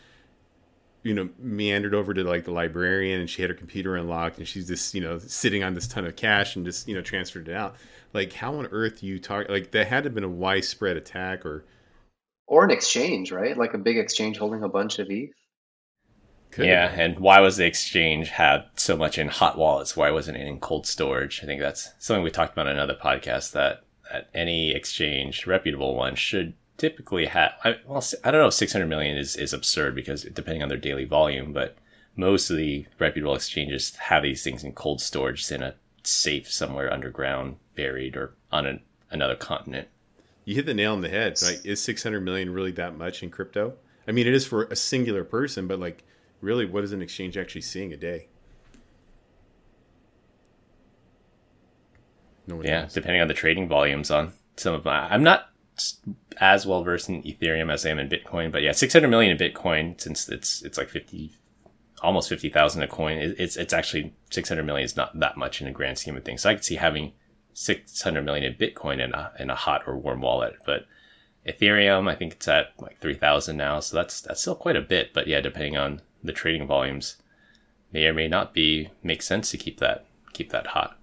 you 1.05 1.15
know 1.15 1.29
meandered 1.39 1.95
over 1.95 2.13
to 2.13 2.25
like 2.25 2.45
the 2.45 2.51
librarian 2.51 3.21
and 3.21 3.31
she 3.31 3.43
had 3.43 3.51
her 3.51 3.55
computer 3.55 3.95
unlocked 3.95 4.39
and 4.39 4.49
she's 4.49 4.67
just 4.67 4.95
you 4.95 5.01
know 5.01 5.19
sitting 5.19 5.63
on 5.63 5.75
this 5.75 5.87
ton 5.87 6.07
of 6.07 6.17
cash 6.17 6.57
and 6.57 6.65
just 6.65 6.89
you 6.89 6.95
know 6.95 7.03
transferred 7.03 7.49
it 7.49 7.55
out. 7.55 7.77
Like 8.13 8.33
how 8.33 8.57
on 8.57 8.67
earth 8.67 9.03
you 9.03 9.21
talk? 9.21 9.49
Like 9.49 9.71
that 9.71 9.87
had 9.87 10.05
to 10.05 10.09
have 10.09 10.15
been 10.15 10.25
a 10.25 10.29
widespread 10.29 10.97
attack 10.97 11.47
or 11.47 11.65
or 12.47 12.65
an 12.65 12.71
exchange, 12.71 13.31
right? 13.31 13.57
Like 13.57 13.75
a 13.75 13.79
big 13.79 13.99
exchange 13.99 14.39
holding 14.39 14.63
a 14.63 14.69
bunch 14.69 14.99
of 14.99 15.09
ETH. 15.11 15.31
Could 16.51 16.67
yeah, 16.67 16.89
and 16.89 17.19
why 17.19 17.41
was 17.41 17.57
the 17.57 17.67
exchange 17.67 18.29
had 18.29 18.65
so 18.77 18.97
much 18.97 19.19
in 19.19 19.29
hot 19.29 19.59
wallets? 19.59 19.97
Why 19.97 20.11
wasn't 20.11 20.39
it 20.39 20.47
in 20.47 20.61
cold 20.61 20.87
storage? 20.87 21.41
I 21.43 21.47
think 21.47 21.61
that's 21.61 21.91
something 21.99 22.23
we 22.23 22.31
talked 22.31 22.53
about 22.53 22.69
in 22.69 22.75
another 22.75 22.95
podcast. 22.95 23.53
That 23.53 23.85
that 24.11 24.31
any 24.33 24.73
exchange, 24.73 25.47
reputable 25.47 25.97
one, 25.97 26.15
should 26.15 26.55
typically 26.77 27.27
have. 27.27 27.53
I, 27.65 27.77
well, 27.87 28.05
I 28.25 28.31
don't 28.31 28.41
know. 28.41 28.51
Six 28.51 28.73
hundred 28.73 28.89
million 28.89 29.17
is 29.17 29.37
is 29.37 29.53
absurd 29.53 29.95
because 29.95 30.23
depending 30.25 30.63
on 30.63 30.69
their 30.69 30.79
daily 30.79 31.05
volume, 31.05 31.53
but 31.53 31.77
most 32.17 32.51
of 32.51 32.57
the 32.57 32.87
reputable 32.99 33.35
exchanges 33.35 33.97
have 33.97 34.23
these 34.23 34.43
things 34.43 34.63
in 34.65 34.73
cold 34.73 35.01
storage 35.01 35.51
in 35.51 35.63
a 35.63 35.75
safe 36.03 36.51
somewhere 36.51 36.93
underground, 36.93 37.57
buried 37.75 38.17
or 38.17 38.35
on 38.53 38.67
an, 38.67 38.81
another 39.11 39.35
continent. 39.35 39.89
You 40.45 40.55
hit 40.55 40.67
the 40.67 40.75
nail 40.75 40.93
on 40.93 41.01
the 41.01 41.09
head. 41.09 41.39
Right? 41.43 41.61
Is 41.65 41.83
six 41.83 42.03
hundred 42.03 42.21
million 42.21 42.53
really 42.53 42.73
that 42.73 42.97
much 42.97 43.23
in 43.23 43.31
crypto? 43.31 43.75
I 44.07 44.13
mean, 44.13 44.27
it 44.27 44.35
is 44.35 44.47
for 44.47 44.65
a 44.65 44.77
singular 44.77 45.25
person, 45.25 45.67
but 45.67 45.81
like 45.81 46.05
really, 46.41 46.67
what 46.67 46.85
is 46.85 46.93
an 46.93 47.03
exchange 47.03 47.37
actually 47.37 47.63
seeing 47.63 47.93
a 47.93 47.97
day? 47.97 48.29
No 52.47 52.63
yeah, 52.63 52.83
knows. 52.83 52.93
depending 52.93 53.23
on 53.23 53.29
the 53.29 53.35
trading 53.35 53.69
volumes 53.69 54.11
on 54.11 54.33
some 54.57 54.75
of 54.75 54.85
my. 54.85 55.09
I'm 55.09 55.23
not 55.23 55.49
as 56.41 56.67
well 56.67 56.83
versed 56.83 57.09
in 57.09 57.23
Ethereum 57.23 57.73
as 57.73 57.85
I 57.85 57.91
am 57.91 57.99
in 57.99 58.09
Bitcoin, 58.09 58.53
but 58.53 58.63
yeah, 58.63 58.73
600 58.73 59.09
million 59.09 59.33
in 59.33 59.39
Bitcoin 59.39 60.01
since 60.01 60.29
it's 60.29 60.63
it's 60.63 60.79
like 60.79 60.89
50, 60.89 61.33
almost 62.03 62.29
50,000 62.29 62.83
a 62.83 62.89
coin. 62.89 63.19
it's 63.39 63.57
it's 63.57 63.73
actually 63.73 64.15
600 64.31 64.63
million 64.65 64.85
is 64.85 64.97
not 64.97 65.19
that 65.19 65.37
much 65.37 65.61
in 65.61 65.67
the 65.67 65.73
grand 65.73 65.99
scheme 65.99 66.17
of 66.17 66.25
things. 66.25 66.43
So 66.43 66.51
I 66.51 66.55
could 66.55 66.65
see 66.65 66.77
having 66.77 67.13
600 67.55 68.23
million 68.23 68.45
in 68.45 68.55
Bitcoin 68.55 69.03
in 69.03 69.15
a 69.15 69.33
in 69.39 69.51
a 69.51 69.55
hot 69.55 69.83
or 69.87 69.97
warm 69.97 70.21
wallet, 70.21 70.57
but 70.65 70.87
Ethereum, 71.47 72.09
I 72.11 72.15
think 72.15 72.35
it's 72.35 72.49
at 72.49 72.69
like 72.79 72.99
3,000 73.01 73.57
now, 73.57 73.81
so 73.81 73.97
that's 73.97 74.21
that's 74.21 74.41
still 74.41 74.55
quite 74.55 74.77
a 74.77 74.81
bit. 74.81 75.13
But 75.13 75.27
yeah, 75.27 75.41
depending 75.41 75.77
on 75.77 76.01
the 76.23 76.33
trading 76.33 76.67
volumes 76.67 77.17
may 77.93 78.07
or 78.07 78.15
may 78.15 78.29
not 78.29 78.55
be 78.55 78.91
make 79.03 79.23
sense 79.23 79.51
to 79.51 79.59
keep 79.59 79.79
that 79.81 80.07
keep 80.33 80.51
that 80.51 80.69
hot. 80.69 80.99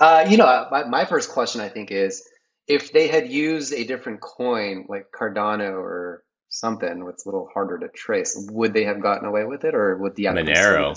Uh, 0.00 0.26
you 0.28 0.36
know, 0.36 0.66
my, 0.70 0.84
my 0.84 1.04
first 1.04 1.30
question 1.30 1.60
I 1.60 1.68
think 1.68 1.90
is 1.90 2.26
if 2.66 2.92
they 2.92 3.08
had 3.08 3.28
used 3.28 3.72
a 3.72 3.84
different 3.84 4.20
coin 4.20 4.86
like 4.88 5.06
Cardano 5.12 5.72
or 5.72 6.24
something, 6.48 7.04
what's 7.04 7.24
a 7.24 7.28
little 7.28 7.48
harder 7.52 7.78
to 7.78 7.88
trace, 7.88 8.36
would 8.50 8.72
they 8.72 8.84
have 8.84 9.00
gotten 9.00 9.26
away 9.26 9.44
with 9.44 9.64
it, 9.64 9.74
or 9.74 9.96
would 9.96 10.16
the 10.16 10.24
Monero? 10.24 10.94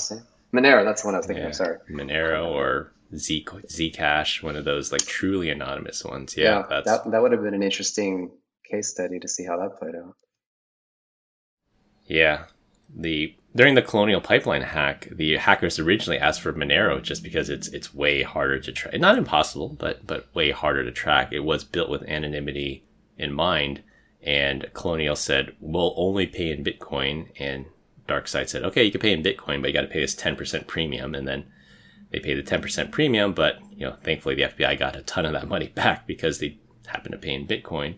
Monero, 0.54 0.84
that's 0.84 1.06
what 1.06 1.14
I 1.14 1.18
was 1.18 1.28
thinking. 1.28 1.44
Yeah. 1.44 1.50
of. 1.50 1.56
Sorry, 1.56 1.78
Monero 1.92 2.48
or 2.52 2.92
Z 3.16 3.46
Zcash, 3.46 4.42
one 4.42 4.56
of 4.56 4.66
those 4.66 4.92
like 4.92 5.06
truly 5.06 5.50
anonymous 5.50 6.04
ones. 6.04 6.36
Yeah, 6.36 6.66
yeah 6.70 6.82
that 6.84 7.12
that 7.12 7.22
would 7.22 7.32
have 7.32 7.44
been 7.44 7.54
an 7.54 7.64
interesting 7.64 8.32
case 8.70 8.90
study 8.90 9.20
to 9.20 9.28
see 9.28 9.46
how 9.46 9.58
that 9.58 9.80
played 9.80 9.96
out. 9.96 10.16
Yeah, 12.08 12.46
the 12.96 13.36
during 13.56 13.74
the 13.74 13.82
Colonial 13.82 14.22
Pipeline 14.22 14.62
hack, 14.62 15.08
the 15.12 15.38
hackers 15.38 15.80
originally 15.80 16.20
asked 16.20 16.42
for 16.42 16.54
Monero 16.54 17.02
just 17.02 17.24
because 17.24 17.50
it's 17.50 17.68
it's 17.70 17.94
way 17.94 18.22
harder 18.22 18.60
to 18.60 18.72
track. 18.72 19.00
Not 19.00 19.18
impossible, 19.18 19.70
but 19.70 20.06
but 20.06 20.34
way 20.36 20.52
harder 20.52 20.84
to 20.84 20.92
track. 20.92 21.32
It 21.32 21.40
was 21.40 21.64
built 21.64 21.90
with 21.90 22.04
anonymity 22.04 22.84
in 23.18 23.34
mind, 23.34 23.82
and 24.22 24.70
Colonial 24.74 25.16
said 25.16 25.56
we'll 25.60 25.94
only 25.98 26.28
pay 26.28 26.52
in 26.52 26.64
Bitcoin, 26.64 27.30
and 27.40 27.66
DarkSide 28.08 28.50
said 28.50 28.64
okay, 28.64 28.84
you 28.84 28.92
can 28.92 29.02
pay 29.02 29.14
in 29.14 29.24
Bitcoin, 29.24 29.62
but 29.62 29.68
you 29.68 29.74
got 29.74 29.82
to 29.82 29.88
pay 29.88 30.02
this 30.02 30.16
ten 30.16 30.36
percent 30.36 30.68
premium, 30.68 31.16
and 31.16 31.28
then 31.28 31.46
they 32.12 32.20
paid 32.20 32.36
the 32.36 32.44
ten 32.44 32.62
percent 32.62 32.92
premium. 32.92 33.34
But 33.34 33.60
you 33.72 33.88
know, 33.88 33.96
thankfully 34.04 34.36
the 34.36 34.44
FBI 34.44 34.78
got 34.78 34.96
a 34.96 35.02
ton 35.02 35.26
of 35.26 35.34
that 35.34 35.48
money 35.48 35.68
back 35.76 36.06
because 36.06 36.40
they 36.40 36.60
happened 36.86 37.14
to 37.14 37.18
pay 37.18 37.34
in 37.34 37.48
Bitcoin. 37.48 37.98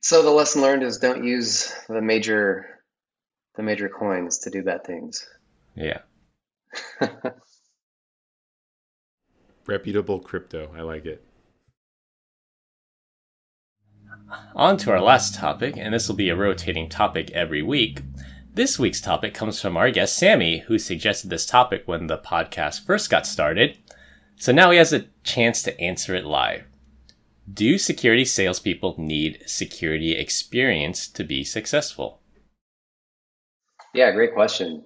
So 0.00 0.22
the 0.22 0.30
lesson 0.30 0.62
learned 0.62 0.82
is 0.82 0.98
don't 0.98 1.22
use 1.22 1.72
the 1.88 2.02
major 2.02 2.71
the 3.56 3.62
major 3.62 3.88
coins 3.88 4.38
to 4.38 4.50
do 4.50 4.62
bad 4.62 4.84
things. 4.84 5.26
Yeah. 5.74 5.98
Reputable 9.66 10.20
crypto. 10.20 10.70
I 10.76 10.82
like 10.82 11.06
it. 11.06 11.24
On 14.54 14.76
to 14.78 14.90
our 14.90 15.00
last 15.00 15.34
topic, 15.34 15.76
and 15.76 15.92
this 15.92 16.08
will 16.08 16.16
be 16.16 16.30
a 16.30 16.36
rotating 16.36 16.88
topic 16.88 17.30
every 17.32 17.62
week. 17.62 18.00
This 18.54 18.78
week's 18.78 19.00
topic 19.00 19.34
comes 19.34 19.60
from 19.60 19.76
our 19.76 19.90
guest 19.90 20.16
Sammy, 20.16 20.60
who 20.60 20.78
suggested 20.78 21.30
this 21.30 21.46
topic 21.46 21.82
when 21.86 22.06
the 22.06 22.18
podcast 22.18 22.84
first 22.84 23.10
got 23.10 23.26
started. 23.26 23.78
So 24.36 24.52
now 24.52 24.70
he 24.70 24.78
has 24.78 24.92
a 24.92 25.06
chance 25.24 25.62
to 25.62 25.78
answer 25.80 26.14
it 26.14 26.24
live. 26.24 26.64
Do 27.52 27.76
security 27.76 28.24
salespeople 28.24 28.94
need 28.98 29.42
security 29.46 30.12
experience 30.12 31.08
to 31.08 31.24
be 31.24 31.44
successful? 31.44 32.21
Yeah, 33.94 34.10
great 34.12 34.34
question. 34.34 34.84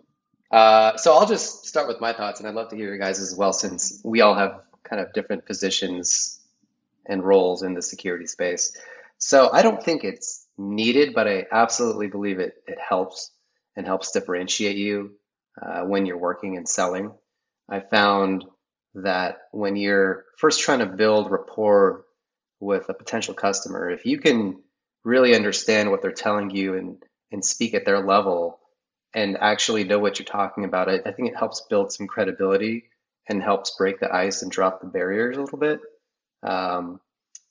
Uh, 0.51 0.97
so 0.97 1.15
I'll 1.15 1.27
just 1.27 1.67
start 1.67 1.89
with 1.89 2.01
my 2.01 2.13
thoughts, 2.13 2.41
and 2.41 2.49
I'd 2.49 2.55
love 2.55 2.71
to 2.71 2.77
hear 2.77 2.89
your 2.89 2.99
guys 2.99 3.21
as 3.21 3.35
well, 3.35 3.53
since 3.53 4.01
we 4.05 4.21
all 4.21 4.35
have 4.35 4.63
kind 4.85 5.01
of 5.01 5.13
different 5.13 5.47
positions 5.47 6.41
and 7.07 7.23
roles 7.23 7.63
in 7.63 7.75
the 7.75 7.83
security 7.83 8.27
space. 8.27 8.77
So 9.19 9.51
I 9.53 9.63
don't 9.63 9.83
think 9.83 10.05
it's 10.05 10.47
needed, 10.59 11.15
but 11.15 11.29
I 11.29 11.47
absolutely 11.51 12.09
believe 12.09 12.39
it 12.39 12.55
it 12.67 12.79
helps 12.79 13.31
and 13.77 13.87
helps 13.87 14.11
differentiate 14.11 14.77
you 14.77 15.13
uh, 15.61 15.83
when 15.83 16.07
you're 16.07 16.19
working 16.19 16.57
and 16.57 16.69
selling. 16.69 17.13
I 17.69 17.81
found 17.81 18.45
that 18.95 19.39
when 19.53 19.77
you're 19.77 20.25
first 20.39 20.61
trying 20.61 20.81
to 20.81 20.87
build 20.87 21.31
rapport 21.31 22.05
with 22.61 22.89
a 22.89 22.95
potential 22.95 23.35
customer, 23.35 23.91
if 23.91 24.07
you 24.07 24.19
can 24.19 24.63
really 25.05 25.35
understand 25.35 25.91
what 25.91 26.03
they're 26.03 26.13
telling 26.13 26.51
you 26.51 26.75
and 26.75 27.03
and 27.33 27.45
speak 27.45 27.75
at 27.75 27.85
their 27.85 28.01
level, 28.01 28.61
and 29.17 29.39
actually 29.41 29.83
know 29.83 29.99
what 29.99 30.19
you're 30.19 30.27
talking 30.27 30.65
about, 30.67 30.91
I, 30.91 31.01
I 31.07 31.11
think 31.11 31.31
it 31.31 31.37
helps 31.37 31.63
build 31.71 31.91
some 31.91 32.07
credibility 32.07 32.85
and 33.27 33.43
helps 33.43 33.75
break 33.77 33.99
the 33.99 34.15
ice 34.15 34.43
and 34.43 34.53
drop 34.53 34.81
the 34.81 34.87
barriers 34.87 35.39
a 35.39 35.41
little 35.41 35.59
bit. 35.59 35.81
Um, 36.43 37.01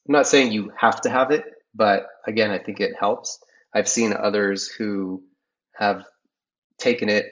I'm 0.08 0.14
not 0.14 0.28
saying 0.28 0.52
you 0.52 0.72
have 0.78 1.02
to 1.02 1.10
have 1.10 1.32
it, 1.32 1.44
but 1.74 2.08
again, 2.28 2.52
I 2.52 2.60
think 2.60 2.80
it 2.80 2.96
helps. 2.98 3.44
I've 3.74 3.88
seen 3.88 4.14
others 4.14 4.68
who 4.68 5.24
have 5.74 6.06
taken 6.78 7.10
it 7.10 7.26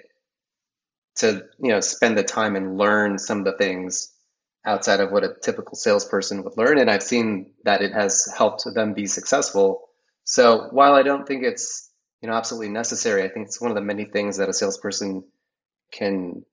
to 1.17 1.45
you 1.59 1.69
know 1.69 1.79
spend 1.79 2.17
the 2.17 2.23
time 2.23 2.55
and 2.55 2.75
learn 2.75 3.19
some 3.19 3.39
of 3.39 3.45
the 3.45 3.57
things 3.57 4.11
outside 4.65 4.99
of 4.99 5.11
what 5.11 5.23
a 5.23 5.35
typical 5.43 5.75
salesperson 5.75 6.43
would 6.43 6.57
learn, 6.57 6.79
and 6.79 6.89
I've 6.89 7.03
seen 7.03 7.51
that 7.65 7.83
it 7.83 7.93
has 7.93 8.27
helped 8.35 8.65
them 8.73 8.93
be 8.93 9.05
successful. 9.05 9.89
So 10.23 10.69
while 10.71 10.95
I 10.95 11.03
don't 11.03 11.27
think 11.27 11.43
it's 11.43 11.92
you 12.23 12.29
know, 12.29 12.35
absolutely 12.35 12.69
necessary. 12.69 13.21
I 13.23 13.27
think 13.27 13.47
it's 13.47 13.59
one 13.59 13.69
of 13.69 13.75
the 13.75 13.81
many 13.81 14.05
things 14.05 14.37
that 14.37 14.47
a 14.47 14.53
salesperson 14.53 15.25
can 15.91 16.45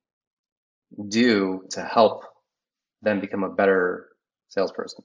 do 1.08 1.62
to 1.70 1.84
help 1.84 2.24
them 3.02 3.20
become 3.20 3.44
a 3.44 3.48
better 3.48 4.08
salesperson. 4.48 5.04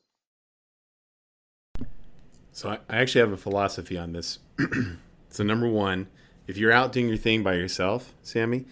So 2.51 2.69
I, 2.69 2.79
actually 2.89 3.21
have 3.21 3.31
a 3.31 3.37
philosophy 3.37 3.95
on 3.95 4.13
this. 4.13 4.39
so 5.29 5.43
number 5.43 5.69
one, 5.69 6.07
if 6.47 6.57
you're 6.57 6.71
out 6.71 6.91
doing 6.91 7.09
your 7.09 7.17
thing 7.17 7.43
by 7.43 7.53
yourself, 7.53 8.15
Sammy, 8.23 8.65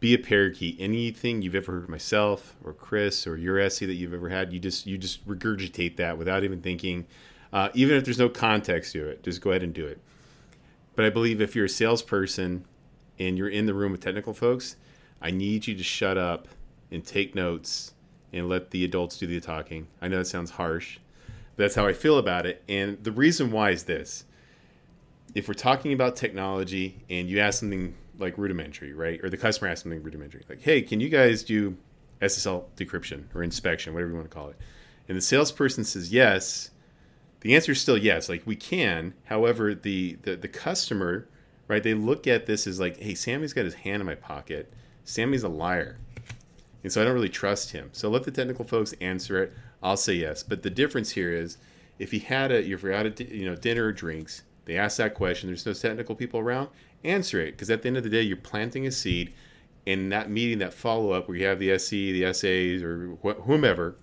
be 0.00 0.14
a 0.14 0.18
parakeet. 0.18 0.76
Anything 0.80 1.42
you've 1.42 1.54
ever 1.54 1.72
heard 1.72 1.88
myself 1.88 2.56
or 2.64 2.72
Chris 2.72 3.28
or 3.28 3.36
your 3.36 3.60
SE 3.60 3.86
that 3.86 3.94
you've 3.94 4.14
ever 4.14 4.28
had, 4.28 4.52
you 4.52 4.58
just 4.58 4.86
you 4.86 4.98
just 4.98 5.26
regurgitate 5.28 5.96
that 5.96 6.18
without 6.18 6.42
even 6.42 6.62
thinking. 6.62 7.06
Uh, 7.52 7.68
even 7.74 7.96
if 7.96 8.04
there's 8.04 8.18
no 8.18 8.28
context 8.28 8.92
to 8.92 9.08
it, 9.08 9.22
just 9.22 9.40
go 9.40 9.50
ahead 9.50 9.62
and 9.62 9.72
do 9.72 9.86
it. 9.86 10.00
But 10.98 11.04
I 11.04 11.10
believe 11.10 11.40
if 11.40 11.54
you're 11.54 11.66
a 11.66 11.68
salesperson 11.68 12.64
and 13.20 13.38
you're 13.38 13.48
in 13.48 13.66
the 13.66 13.72
room 13.72 13.92
with 13.92 14.00
technical 14.00 14.34
folks, 14.34 14.74
I 15.22 15.30
need 15.30 15.68
you 15.68 15.76
to 15.76 15.84
shut 15.84 16.18
up 16.18 16.48
and 16.90 17.06
take 17.06 17.36
notes 17.36 17.92
and 18.32 18.48
let 18.48 18.72
the 18.72 18.84
adults 18.84 19.16
do 19.16 19.28
the 19.28 19.38
talking. 19.38 19.86
I 20.02 20.08
know 20.08 20.18
that 20.18 20.24
sounds 20.24 20.50
harsh. 20.50 20.98
But 21.54 21.62
That's 21.62 21.76
how 21.76 21.86
I 21.86 21.92
feel 21.92 22.18
about 22.18 22.46
it. 22.46 22.64
And 22.68 22.98
the 23.04 23.12
reason 23.12 23.52
why 23.52 23.70
is 23.70 23.84
this 23.84 24.24
if 25.36 25.46
we're 25.46 25.54
talking 25.54 25.92
about 25.92 26.16
technology 26.16 27.04
and 27.08 27.30
you 27.30 27.38
ask 27.38 27.60
something 27.60 27.94
like 28.18 28.36
rudimentary, 28.36 28.92
right? 28.92 29.20
Or 29.22 29.30
the 29.30 29.36
customer 29.36 29.70
asks 29.70 29.84
something 29.84 30.02
rudimentary, 30.02 30.42
like, 30.48 30.62
hey, 30.62 30.82
can 30.82 30.98
you 30.98 31.10
guys 31.10 31.44
do 31.44 31.76
SSL 32.20 32.64
decryption 32.76 33.32
or 33.36 33.44
inspection, 33.44 33.94
whatever 33.94 34.10
you 34.10 34.16
want 34.16 34.28
to 34.28 34.36
call 34.36 34.48
it? 34.48 34.56
And 35.06 35.16
the 35.16 35.22
salesperson 35.22 35.84
says 35.84 36.12
yes. 36.12 36.70
The 37.40 37.54
answer 37.54 37.72
is 37.72 37.80
still 37.80 37.98
yes. 37.98 38.28
Like 38.28 38.42
we 38.44 38.56
can. 38.56 39.14
However, 39.24 39.74
the, 39.74 40.18
the 40.22 40.36
the 40.36 40.48
customer, 40.48 41.28
right? 41.68 41.82
They 41.82 41.94
look 41.94 42.26
at 42.26 42.46
this 42.46 42.66
as 42.66 42.80
like, 42.80 42.98
hey, 42.98 43.14
Sammy's 43.14 43.52
got 43.52 43.64
his 43.64 43.74
hand 43.74 44.00
in 44.00 44.06
my 44.06 44.14
pocket. 44.14 44.72
Sammy's 45.04 45.42
a 45.42 45.48
liar, 45.48 45.98
and 46.82 46.92
so 46.92 47.00
I 47.00 47.04
don't 47.04 47.14
really 47.14 47.28
trust 47.28 47.72
him. 47.72 47.90
So 47.92 48.10
let 48.10 48.24
the 48.24 48.30
technical 48.30 48.64
folks 48.64 48.94
answer 49.00 49.42
it. 49.42 49.52
I'll 49.82 49.96
say 49.96 50.14
yes. 50.14 50.42
But 50.42 50.62
the 50.62 50.70
difference 50.70 51.10
here 51.10 51.32
is, 51.32 51.56
if 51.98 52.10
he 52.10 52.18
had 52.18 52.50
a, 52.50 52.58
if 52.58 52.82
you're 52.82 52.92
out 52.92 53.06
at 53.06 53.20
you 53.20 53.48
know 53.48 53.56
dinner 53.56 53.86
or 53.86 53.92
drinks, 53.92 54.42
they 54.64 54.76
ask 54.76 54.98
that 54.98 55.14
question. 55.14 55.48
There's 55.48 55.64
no 55.64 55.72
technical 55.72 56.14
people 56.14 56.40
around 56.40 56.68
answer 57.04 57.40
it 57.40 57.52
because 57.52 57.70
at 57.70 57.82
the 57.82 57.88
end 57.88 57.96
of 57.96 58.02
the 58.02 58.10
day 58.10 58.22
you're 58.22 58.36
planting 58.36 58.86
a 58.86 58.90
seed 58.90 59.32
in 59.86 60.08
that 60.10 60.30
meeting 60.30 60.58
that 60.58 60.74
follow 60.74 61.12
up 61.12 61.28
where 61.28 61.36
you 61.36 61.46
have 61.46 61.58
the 61.58 61.78
sc 61.78 61.90
the 61.90 62.32
SAs, 62.32 62.82
or 62.82 63.16
wh- 63.22 63.40
whomever, 63.46 63.96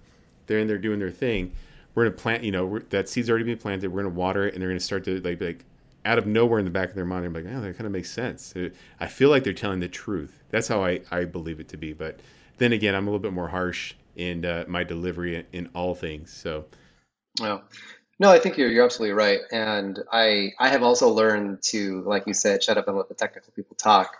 they're 0.47 0.59
in 0.59 0.67
there 0.67 0.77
doing 0.77 0.99
their 0.99 1.11
thing. 1.11 1.51
We're 1.95 2.05
gonna 2.05 2.17
plant, 2.17 2.43
you 2.43 2.51
know, 2.51 2.79
that 2.89 3.09
seed's 3.09 3.29
already 3.29 3.45
been 3.45 3.57
planted. 3.57 3.91
We're 3.91 4.03
gonna 4.03 4.13
water 4.13 4.47
it, 4.47 4.53
and 4.53 4.61
they're 4.61 4.69
gonna 4.69 4.79
start 4.79 5.05
to 5.05 5.19
like 5.21 5.41
like 5.41 5.65
out 6.03 6.17
of 6.17 6.27
nowhere 6.27 6.59
in 6.59 6.65
the 6.65 6.71
back 6.71 6.89
of 6.89 6.95
their 6.95 7.05
mind. 7.05 7.25
I'm 7.25 7.33
like, 7.33 7.45
oh, 7.47 7.61
that 7.61 7.77
kind 7.77 7.87
of 7.87 7.91
makes 7.91 8.11
sense. 8.11 8.53
I 8.99 9.07
feel 9.07 9.29
like 9.29 9.43
they're 9.43 9.53
telling 9.53 9.79
the 9.79 9.87
truth. 9.87 10.43
That's 10.49 10.67
how 10.67 10.83
I 10.83 11.01
I 11.11 11.25
believe 11.25 11.59
it 11.59 11.69
to 11.69 11.77
be. 11.77 11.93
But 11.93 12.19
then 12.57 12.73
again, 12.73 12.93
I'm 12.93 13.07
a 13.07 13.09
little 13.09 13.19
bit 13.19 13.33
more 13.33 13.47
harsh 13.47 13.95
in 14.15 14.45
uh, 14.45 14.65
my 14.67 14.83
delivery 14.83 15.35
in, 15.37 15.45
in 15.51 15.69
all 15.73 15.95
things. 15.95 16.31
So. 16.31 16.65
Well, 17.39 17.63
no, 18.19 18.29
I 18.31 18.39
think 18.39 18.57
you're 18.57 18.69
you're 18.69 18.85
absolutely 18.85 19.13
right, 19.13 19.39
and 19.51 19.99
I 20.11 20.53
I 20.59 20.69
have 20.69 20.83
also 20.83 21.09
learned 21.09 21.61
to, 21.63 22.01
like 22.03 22.27
you 22.27 22.33
said, 22.33 22.63
shut 22.63 22.77
up 22.77 22.87
and 22.87 22.95
let 22.95 23.09
the 23.09 23.15
technical 23.15 23.51
people 23.53 23.75
talk 23.75 24.15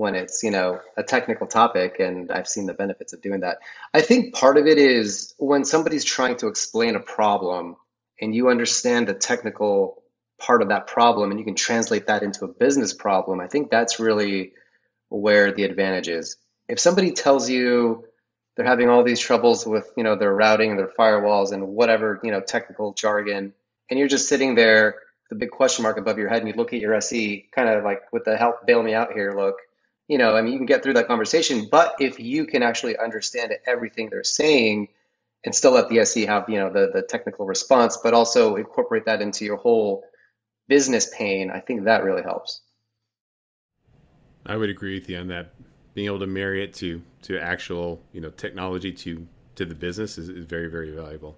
when 0.00 0.14
it's 0.14 0.42
you 0.42 0.50
know 0.50 0.80
a 0.96 1.02
technical 1.02 1.46
topic, 1.46 2.00
and 2.00 2.32
I've 2.32 2.48
seen 2.48 2.64
the 2.64 2.72
benefits 2.72 3.12
of 3.12 3.20
doing 3.20 3.40
that. 3.40 3.58
I 3.92 4.00
think 4.00 4.34
part 4.34 4.56
of 4.56 4.66
it 4.66 4.78
is 4.78 5.34
when 5.38 5.66
somebody's 5.66 6.04
trying 6.04 6.38
to 6.38 6.48
explain 6.48 6.96
a 6.96 7.00
problem, 7.00 7.76
and 8.18 8.34
you 8.34 8.48
understand 8.48 9.06
the 9.06 9.14
technical 9.14 10.02
part 10.38 10.62
of 10.62 10.68
that 10.68 10.86
problem, 10.86 11.30
and 11.30 11.38
you 11.38 11.44
can 11.44 11.54
translate 11.54 12.06
that 12.06 12.22
into 12.22 12.46
a 12.46 12.48
business 12.48 12.94
problem. 12.94 13.40
I 13.40 13.46
think 13.46 13.70
that's 13.70 14.00
really 14.00 14.54
where 15.10 15.52
the 15.52 15.64
advantage 15.64 16.08
is. 16.08 16.38
If 16.66 16.80
somebody 16.80 17.12
tells 17.12 17.50
you 17.50 18.06
they're 18.56 18.64
having 18.64 18.88
all 18.88 19.04
these 19.04 19.20
troubles 19.20 19.66
with 19.66 19.92
you 19.98 20.02
know 20.02 20.16
their 20.16 20.34
routing, 20.34 20.70
and 20.70 20.78
their 20.78 20.92
firewalls, 20.98 21.52
and 21.52 21.68
whatever 21.68 22.20
you 22.24 22.30
know 22.30 22.40
technical 22.40 22.94
jargon, 22.94 23.52
and 23.90 23.98
you're 23.98 24.08
just 24.08 24.30
sitting 24.30 24.54
there 24.54 24.94
the 25.28 25.36
big 25.36 25.50
question 25.50 25.82
mark 25.82 25.98
above 25.98 26.16
your 26.16 26.30
head, 26.30 26.38
and 26.38 26.48
you 26.48 26.54
look 26.54 26.72
at 26.72 26.80
your 26.80 26.94
SE, 26.94 27.46
kind 27.54 27.68
of 27.68 27.84
like 27.84 28.10
with 28.14 28.24
the 28.24 28.38
help 28.38 28.66
bail 28.66 28.82
me 28.82 28.94
out 28.94 29.12
here 29.12 29.34
look. 29.36 29.56
You 30.10 30.18
know, 30.18 30.34
I 30.34 30.42
mean, 30.42 30.52
you 30.52 30.58
can 30.58 30.66
get 30.66 30.82
through 30.82 30.94
that 30.94 31.06
conversation, 31.06 31.68
but 31.70 31.94
if 32.00 32.18
you 32.18 32.44
can 32.44 32.64
actually 32.64 32.98
understand 32.98 33.52
everything 33.64 34.10
they're 34.10 34.24
saying, 34.24 34.88
and 35.44 35.54
still 35.54 35.70
let 35.70 35.88
the 35.88 36.00
SE 36.00 36.26
have 36.26 36.48
you 36.48 36.58
know 36.58 36.68
the 36.68 36.90
the 36.92 37.02
technical 37.02 37.46
response, 37.46 37.96
but 37.96 38.12
also 38.12 38.56
incorporate 38.56 39.04
that 39.04 39.22
into 39.22 39.44
your 39.44 39.56
whole 39.56 40.02
business 40.66 41.08
pain, 41.16 41.52
I 41.52 41.60
think 41.60 41.84
that 41.84 42.02
really 42.02 42.22
helps. 42.22 42.60
I 44.44 44.56
would 44.56 44.68
agree 44.68 44.98
with 44.98 45.08
you 45.08 45.16
on 45.16 45.28
that 45.28 45.54
being 45.94 46.06
able 46.06 46.18
to 46.18 46.26
marry 46.26 46.64
it 46.64 46.74
to 46.74 47.02
to 47.22 47.38
actual 47.38 48.02
you 48.12 48.20
know 48.20 48.30
technology 48.30 48.90
to 48.90 49.28
to 49.54 49.64
the 49.64 49.76
business 49.76 50.18
is, 50.18 50.28
is 50.28 50.44
very 50.44 50.66
very 50.68 50.90
valuable. 50.90 51.36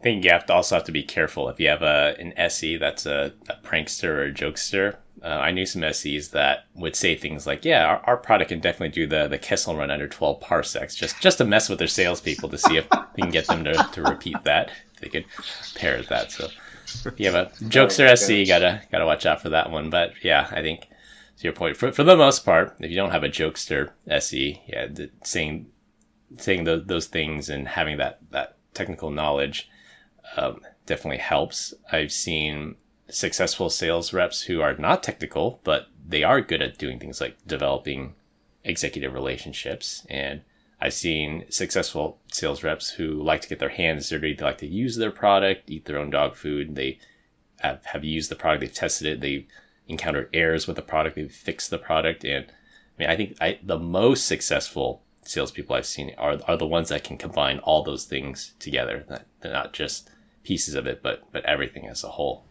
I 0.00 0.02
think 0.02 0.24
you 0.24 0.30
have 0.30 0.46
to 0.46 0.54
also 0.54 0.76
have 0.76 0.84
to 0.84 0.92
be 0.92 1.02
careful 1.02 1.50
if 1.50 1.60
you 1.60 1.68
have 1.68 1.82
a 1.82 2.16
an 2.18 2.32
SE 2.38 2.78
that's 2.78 3.04
a, 3.04 3.34
a 3.50 3.66
prankster 3.66 4.08
or 4.08 4.24
a 4.24 4.32
jokester. 4.32 4.96
Uh, 5.22 5.26
I 5.26 5.50
knew 5.50 5.66
some 5.66 5.84
SEs 5.92 6.28
that 6.28 6.64
would 6.74 6.96
say 6.96 7.14
things 7.14 7.46
like, 7.46 7.66
"Yeah, 7.66 7.84
our, 7.84 8.00
our, 8.04 8.16
product 8.16 8.48
can 8.48 8.60
definitely 8.60 8.88
do 8.88 9.06
the 9.06 9.28
the 9.28 9.36
Kessel 9.36 9.76
run 9.76 9.90
under 9.90 10.08
12 10.08 10.40
parsecs," 10.40 10.96
just 10.96 11.20
just 11.20 11.36
to 11.38 11.44
mess 11.44 11.68
with 11.68 11.78
their 11.78 11.88
salespeople 11.88 12.48
to 12.48 12.56
see 12.56 12.78
if 12.78 12.86
we 13.14 13.22
can 13.22 13.30
get 13.30 13.46
them 13.46 13.62
to, 13.64 13.74
to 13.92 14.02
repeat 14.02 14.42
that. 14.44 14.70
If 14.94 15.00
they 15.00 15.08
could 15.08 15.26
pair 15.74 16.00
that. 16.00 16.32
So 16.32 16.48
if 17.04 17.20
you 17.20 17.30
have 17.30 17.34
a 17.34 17.50
jokester 17.64 18.08
oh, 18.08 18.12
SE, 18.12 18.40
you 18.40 18.46
gotta 18.46 18.80
gotta 18.90 19.04
watch 19.04 19.26
out 19.26 19.42
for 19.42 19.50
that 19.50 19.70
one. 19.70 19.90
But 19.90 20.12
yeah, 20.22 20.48
I 20.50 20.62
think 20.62 20.88
to 21.40 21.44
your 21.44 21.52
point, 21.52 21.76
for, 21.76 21.92
for 21.92 22.04
the 22.04 22.16
most 22.16 22.46
part, 22.46 22.76
if 22.80 22.90
you 22.90 22.96
don't 22.96 23.10
have 23.10 23.24
a 23.24 23.28
jokester 23.28 23.90
SE, 24.08 24.62
yeah, 24.66 24.86
the, 24.86 25.10
saying 25.24 25.66
saying 26.38 26.64
the, 26.64 26.82
those 26.86 27.06
things 27.06 27.50
and 27.50 27.68
having 27.68 27.98
that 27.98 28.20
that 28.30 28.56
technical 28.72 29.10
knowledge 29.10 29.68
um, 30.36 30.60
definitely 30.86 31.18
helps. 31.18 31.74
I've 31.90 32.12
seen 32.12 32.76
successful 33.08 33.70
sales 33.70 34.12
reps 34.12 34.42
who 34.42 34.60
are 34.60 34.74
not 34.76 35.02
technical, 35.02 35.60
but 35.64 35.88
they 36.06 36.22
are 36.22 36.40
good 36.40 36.62
at 36.62 36.78
doing 36.78 36.98
things 36.98 37.20
like 37.20 37.36
developing 37.46 38.14
executive 38.64 39.14
relationships. 39.14 40.06
And 40.08 40.42
I've 40.80 40.94
seen 40.94 41.44
successful 41.50 42.18
sales 42.32 42.62
reps 42.62 42.90
who 42.90 43.22
like 43.22 43.42
to 43.42 43.48
get 43.48 43.58
their 43.58 43.68
hands 43.68 44.08
dirty. 44.08 44.34
They 44.34 44.44
like 44.44 44.58
to 44.58 44.66
use 44.66 44.96
their 44.96 45.10
product, 45.10 45.70
eat 45.70 45.84
their 45.84 45.98
own 45.98 46.10
dog 46.10 46.36
food. 46.36 46.74
They 46.74 46.98
have, 47.60 47.84
have 47.86 48.04
used 48.04 48.30
the 48.30 48.36
product, 48.36 48.60
they've 48.60 48.72
tested 48.72 49.06
it, 49.06 49.20
they've 49.20 49.46
encountered 49.88 50.30
errors 50.32 50.66
with 50.66 50.76
the 50.76 50.82
product, 50.82 51.16
they've 51.16 51.32
fixed 51.32 51.70
the 51.70 51.78
product. 51.78 52.24
And 52.24 52.46
I 52.46 52.52
mean, 52.98 53.10
I 53.10 53.16
think 53.16 53.36
I, 53.40 53.58
the 53.62 53.78
most 53.78 54.26
successful 54.26 55.02
salespeople 55.22 55.76
I've 55.76 55.86
seen 55.86 56.14
are, 56.16 56.38
are 56.48 56.56
the 56.56 56.66
ones 56.66 56.88
that 56.88 57.04
can 57.04 57.18
combine 57.18 57.58
all 57.58 57.82
those 57.82 58.04
things 58.04 58.54
together. 58.58 59.04
They're 59.40 59.52
not 59.52 59.72
just 59.72 60.10
pieces 60.42 60.74
of 60.74 60.86
it, 60.86 61.02
but, 61.02 61.22
but 61.32 61.44
everything 61.44 61.86
as 61.86 62.04
a 62.04 62.08
whole. 62.08 62.44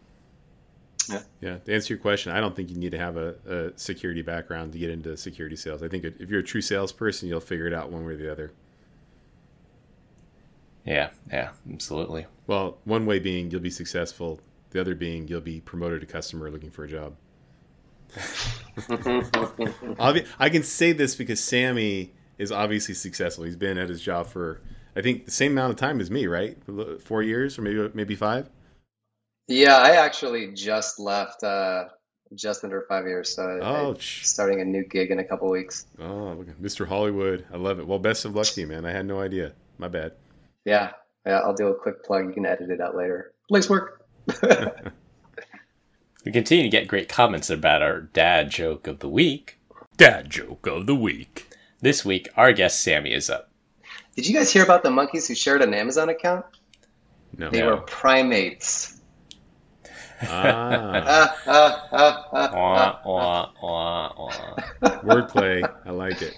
Yeah. 1.08 1.22
yeah. 1.40 1.58
To 1.58 1.74
answer 1.74 1.94
your 1.94 2.00
question, 2.00 2.32
I 2.32 2.40
don't 2.40 2.54
think 2.54 2.70
you 2.70 2.76
need 2.76 2.92
to 2.92 2.98
have 2.98 3.16
a, 3.16 3.34
a 3.46 3.78
security 3.78 4.22
background 4.22 4.72
to 4.72 4.78
get 4.78 4.90
into 4.90 5.16
security 5.16 5.56
sales. 5.56 5.82
I 5.82 5.88
think 5.88 6.04
if 6.04 6.28
you're 6.28 6.40
a 6.40 6.44
true 6.44 6.60
salesperson, 6.60 7.28
you'll 7.28 7.40
figure 7.40 7.66
it 7.66 7.74
out 7.74 7.90
one 7.90 8.04
way 8.04 8.12
or 8.12 8.16
the 8.16 8.30
other. 8.30 8.52
Yeah, 10.84 11.10
yeah, 11.30 11.50
absolutely. 11.72 12.26
Well, 12.46 12.78
one 12.84 13.06
way 13.06 13.18
being 13.18 13.50
you'll 13.50 13.60
be 13.60 13.70
successful, 13.70 14.40
the 14.70 14.80
other 14.80 14.94
being 14.94 15.28
you'll 15.28 15.40
be 15.40 15.60
promoted 15.60 16.00
to 16.00 16.06
customer 16.06 16.50
looking 16.50 16.70
for 16.70 16.84
a 16.84 16.88
job. 16.88 17.16
I 19.98 20.48
can 20.50 20.62
say 20.62 20.92
this 20.92 21.14
because 21.14 21.40
Sammy 21.40 22.12
is 22.38 22.50
obviously 22.50 22.94
successful. 22.94 23.44
He's 23.44 23.56
been 23.56 23.78
at 23.78 23.88
his 23.88 24.00
job 24.00 24.26
for 24.26 24.60
I 24.96 25.02
think 25.02 25.24
the 25.24 25.30
same 25.30 25.52
amount 25.52 25.72
of 25.72 25.76
time 25.76 26.00
as 26.00 26.10
me, 26.10 26.26
right? 26.26 26.56
Four 27.02 27.22
years 27.22 27.58
or 27.58 27.62
maybe 27.62 27.90
maybe 27.94 28.14
five. 28.14 28.48
Yeah, 29.48 29.76
I 29.76 29.96
actually 29.96 30.52
just 30.52 30.98
left 30.98 31.42
uh, 31.42 31.86
just 32.34 32.62
under 32.62 32.82
five 32.82 33.06
years, 33.06 33.34
so 33.34 33.58
oh, 33.62 33.96
starting 33.98 34.60
a 34.60 34.64
new 34.64 34.84
gig 34.84 35.10
in 35.10 35.18
a 35.18 35.24
couple 35.24 35.50
weeks. 35.50 35.86
Oh, 35.98 36.44
Mr. 36.60 36.86
Hollywood, 36.86 37.44
I 37.52 37.56
love 37.56 37.80
it. 37.80 37.86
Well, 37.86 37.98
best 37.98 38.24
of 38.24 38.36
luck 38.36 38.46
to 38.46 38.60
you, 38.60 38.66
man. 38.68 38.84
I 38.84 38.92
had 38.92 39.06
no 39.06 39.20
idea. 39.20 39.52
My 39.78 39.88
bad. 39.88 40.12
Yeah, 40.64 40.92
yeah. 41.26 41.38
I'll 41.40 41.54
do 41.54 41.68
a 41.68 41.74
quick 41.74 42.04
plug. 42.04 42.26
You 42.26 42.32
can 42.32 42.46
edit 42.46 42.70
it 42.70 42.80
out 42.80 42.96
later. 42.96 43.32
Place 43.48 43.68
work. 43.68 44.06
We 46.24 46.32
continue 46.32 46.64
to 46.64 46.68
get 46.68 46.86
great 46.86 47.08
comments 47.08 47.48
about 47.48 47.80
our 47.80 48.02
dad 48.02 48.50
joke 48.50 48.86
of 48.86 48.98
the 48.98 49.08
week. 49.08 49.58
Dad 49.96 50.28
joke 50.28 50.66
of 50.66 50.84
the 50.84 50.94
week. 50.94 51.48
This 51.80 52.04
week, 52.04 52.28
our 52.36 52.52
guest 52.52 52.80
Sammy 52.80 53.14
is 53.14 53.30
up. 53.30 53.49
Did 54.20 54.28
you 54.28 54.34
guys 54.34 54.52
hear 54.52 54.62
about 54.62 54.82
the 54.82 54.90
monkeys 54.90 55.26
who 55.26 55.34
shared 55.34 55.62
an 55.62 55.72
Amazon 55.72 56.10
account? 56.10 56.44
No. 57.38 57.48
They 57.48 57.62
were 57.62 57.78
primates. 57.78 59.00
Ah. 60.20 61.34
Wordplay. 65.02 65.62
I 65.86 65.90
like 65.90 66.20
it. 66.20 66.36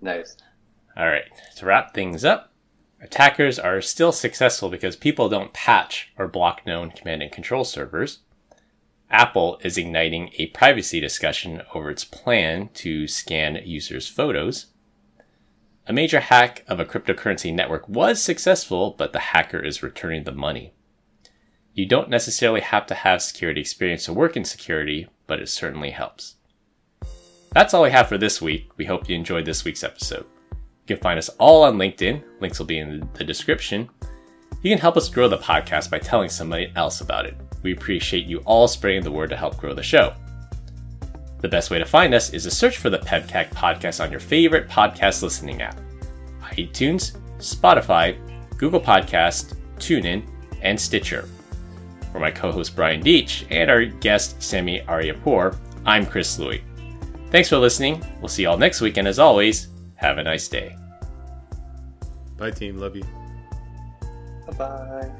Nice. 0.00 0.36
All 0.96 1.06
right. 1.06 1.22
To 1.58 1.66
wrap 1.66 1.94
things 1.94 2.24
up, 2.24 2.52
Attackers 3.00 3.60
are 3.60 3.80
still 3.80 4.10
successful 4.10 4.68
because 4.68 4.96
people 4.96 5.28
don't 5.28 5.52
patch 5.52 6.12
or 6.18 6.26
block 6.26 6.66
known 6.66 6.90
command 6.90 7.22
and 7.22 7.30
control 7.30 7.62
servers. 7.62 8.18
Apple 9.08 9.60
is 9.62 9.78
igniting 9.78 10.32
a 10.36 10.46
privacy 10.46 10.98
discussion 10.98 11.62
over 11.76 11.90
its 11.90 12.04
plan 12.04 12.70
to 12.74 13.06
scan 13.06 13.60
users' 13.64 14.08
photos. 14.08 14.66
A 15.86 15.92
major 15.92 16.20
hack 16.20 16.64
of 16.66 16.80
a 16.80 16.84
cryptocurrency 16.86 17.52
network 17.52 17.86
was 17.86 18.22
successful, 18.22 18.94
but 18.96 19.12
the 19.12 19.18
hacker 19.18 19.58
is 19.58 19.82
returning 19.82 20.24
the 20.24 20.32
money. 20.32 20.72
You 21.74 21.84
don't 21.84 22.08
necessarily 22.08 22.62
have 22.62 22.86
to 22.86 22.94
have 22.94 23.20
security 23.20 23.60
experience 23.60 24.06
to 24.06 24.14
work 24.14 24.34
in 24.34 24.46
security, 24.46 25.08
but 25.26 25.40
it 25.40 25.48
certainly 25.50 25.90
helps. 25.90 26.36
That's 27.52 27.74
all 27.74 27.82
we 27.82 27.90
have 27.90 28.08
for 28.08 28.16
this 28.16 28.40
week. 28.40 28.70
We 28.78 28.86
hope 28.86 29.10
you 29.10 29.14
enjoyed 29.14 29.44
this 29.44 29.62
week's 29.64 29.84
episode. 29.84 30.24
You 30.52 30.96
can 30.96 31.02
find 31.02 31.18
us 31.18 31.28
all 31.38 31.64
on 31.64 31.76
LinkedIn. 31.76 32.22
Links 32.40 32.58
will 32.58 32.66
be 32.66 32.78
in 32.78 33.06
the 33.12 33.24
description. 33.24 33.90
You 34.62 34.70
can 34.70 34.78
help 34.78 34.96
us 34.96 35.10
grow 35.10 35.28
the 35.28 35.36
podcast 35.36 35.90
by 35.90 35.98
telling 35.98 36.30
somebody 36.30 36.72
else 36.76 37.02
about 37.02 37.26
it. 37.26 37.36
We 37.62 37.72
appreciate 37.72 38.24
you 38.24 38.38
all 38.46 38.68
spreading 38.68 39.02
the 39.02 39.12
word 39.12 39.28
to 39.30 39.36
help 39.36 39.58
grow 39.58 39.74
the 39.74 39.82
show. 39.82 40.14
The 41.44 41.50
best 41.50 41.68
way 41.68 41.78
to 41.78 41.84
find 41.84 42.14
us 42.14 42.32
is 42.32 42.44
to 42.44 42.50
search 42.50 42.78
for 42.78 42.88
the 42.88 43.00
PEBCAK 43.00 43.50
podcast 43.50 44.02
on 44.02 44.10
your 44.10 44.18
favorite 44.18 44.66
podcast 44.66 45.22
listening 45.22 45.60
app 45.60 45.78
iTunes, 46.40 47.18
Spotify, 47.36 48.16
Google 48.56 48.80
Podcast, 48.80 49.54
TuneIn, 49.76 50.26
and 50.62 50.80
Stitcher. 50.80 51.28
For 52.12 52.18
my 52.18 52.30
co 52.30 52.50
host 52.50 52.74
Brian 52.74 53.02
Deitch 53.02 53.44
and 53.50 53.70
our 53.70 53.84
guest 53.84 54.42
Sami 54.42 54.80
Aryapour, 54.88 55.58
I'm 55.84 56.06
Chris 56.06 56.38
Louie. 56.38 56.64
Thanks 57.28 57.50
for 57.50 57.58
listening. 57.58 58.02
We'll 58.22 58.28
see 58.28 58.44
you 58.44 58.48
all 58.48 58.56
next 58.56 58.80
week, 58.80 58.96
and 58.96 59.06
as 59.06 59.18
always, 59.18 59.68
have 59.96 60.16
a 60.16 60.22
nice 60.22 60.48
day. 60.48 60.74
Bye, 62.38 62.52
team. 62.52 62.78
Love 62.78 62.96
you. 62.96 63.04
Bye 64.46 64.56
bye. 64.56 65.12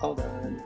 All 0.00 0.14
done. 0.14 0.62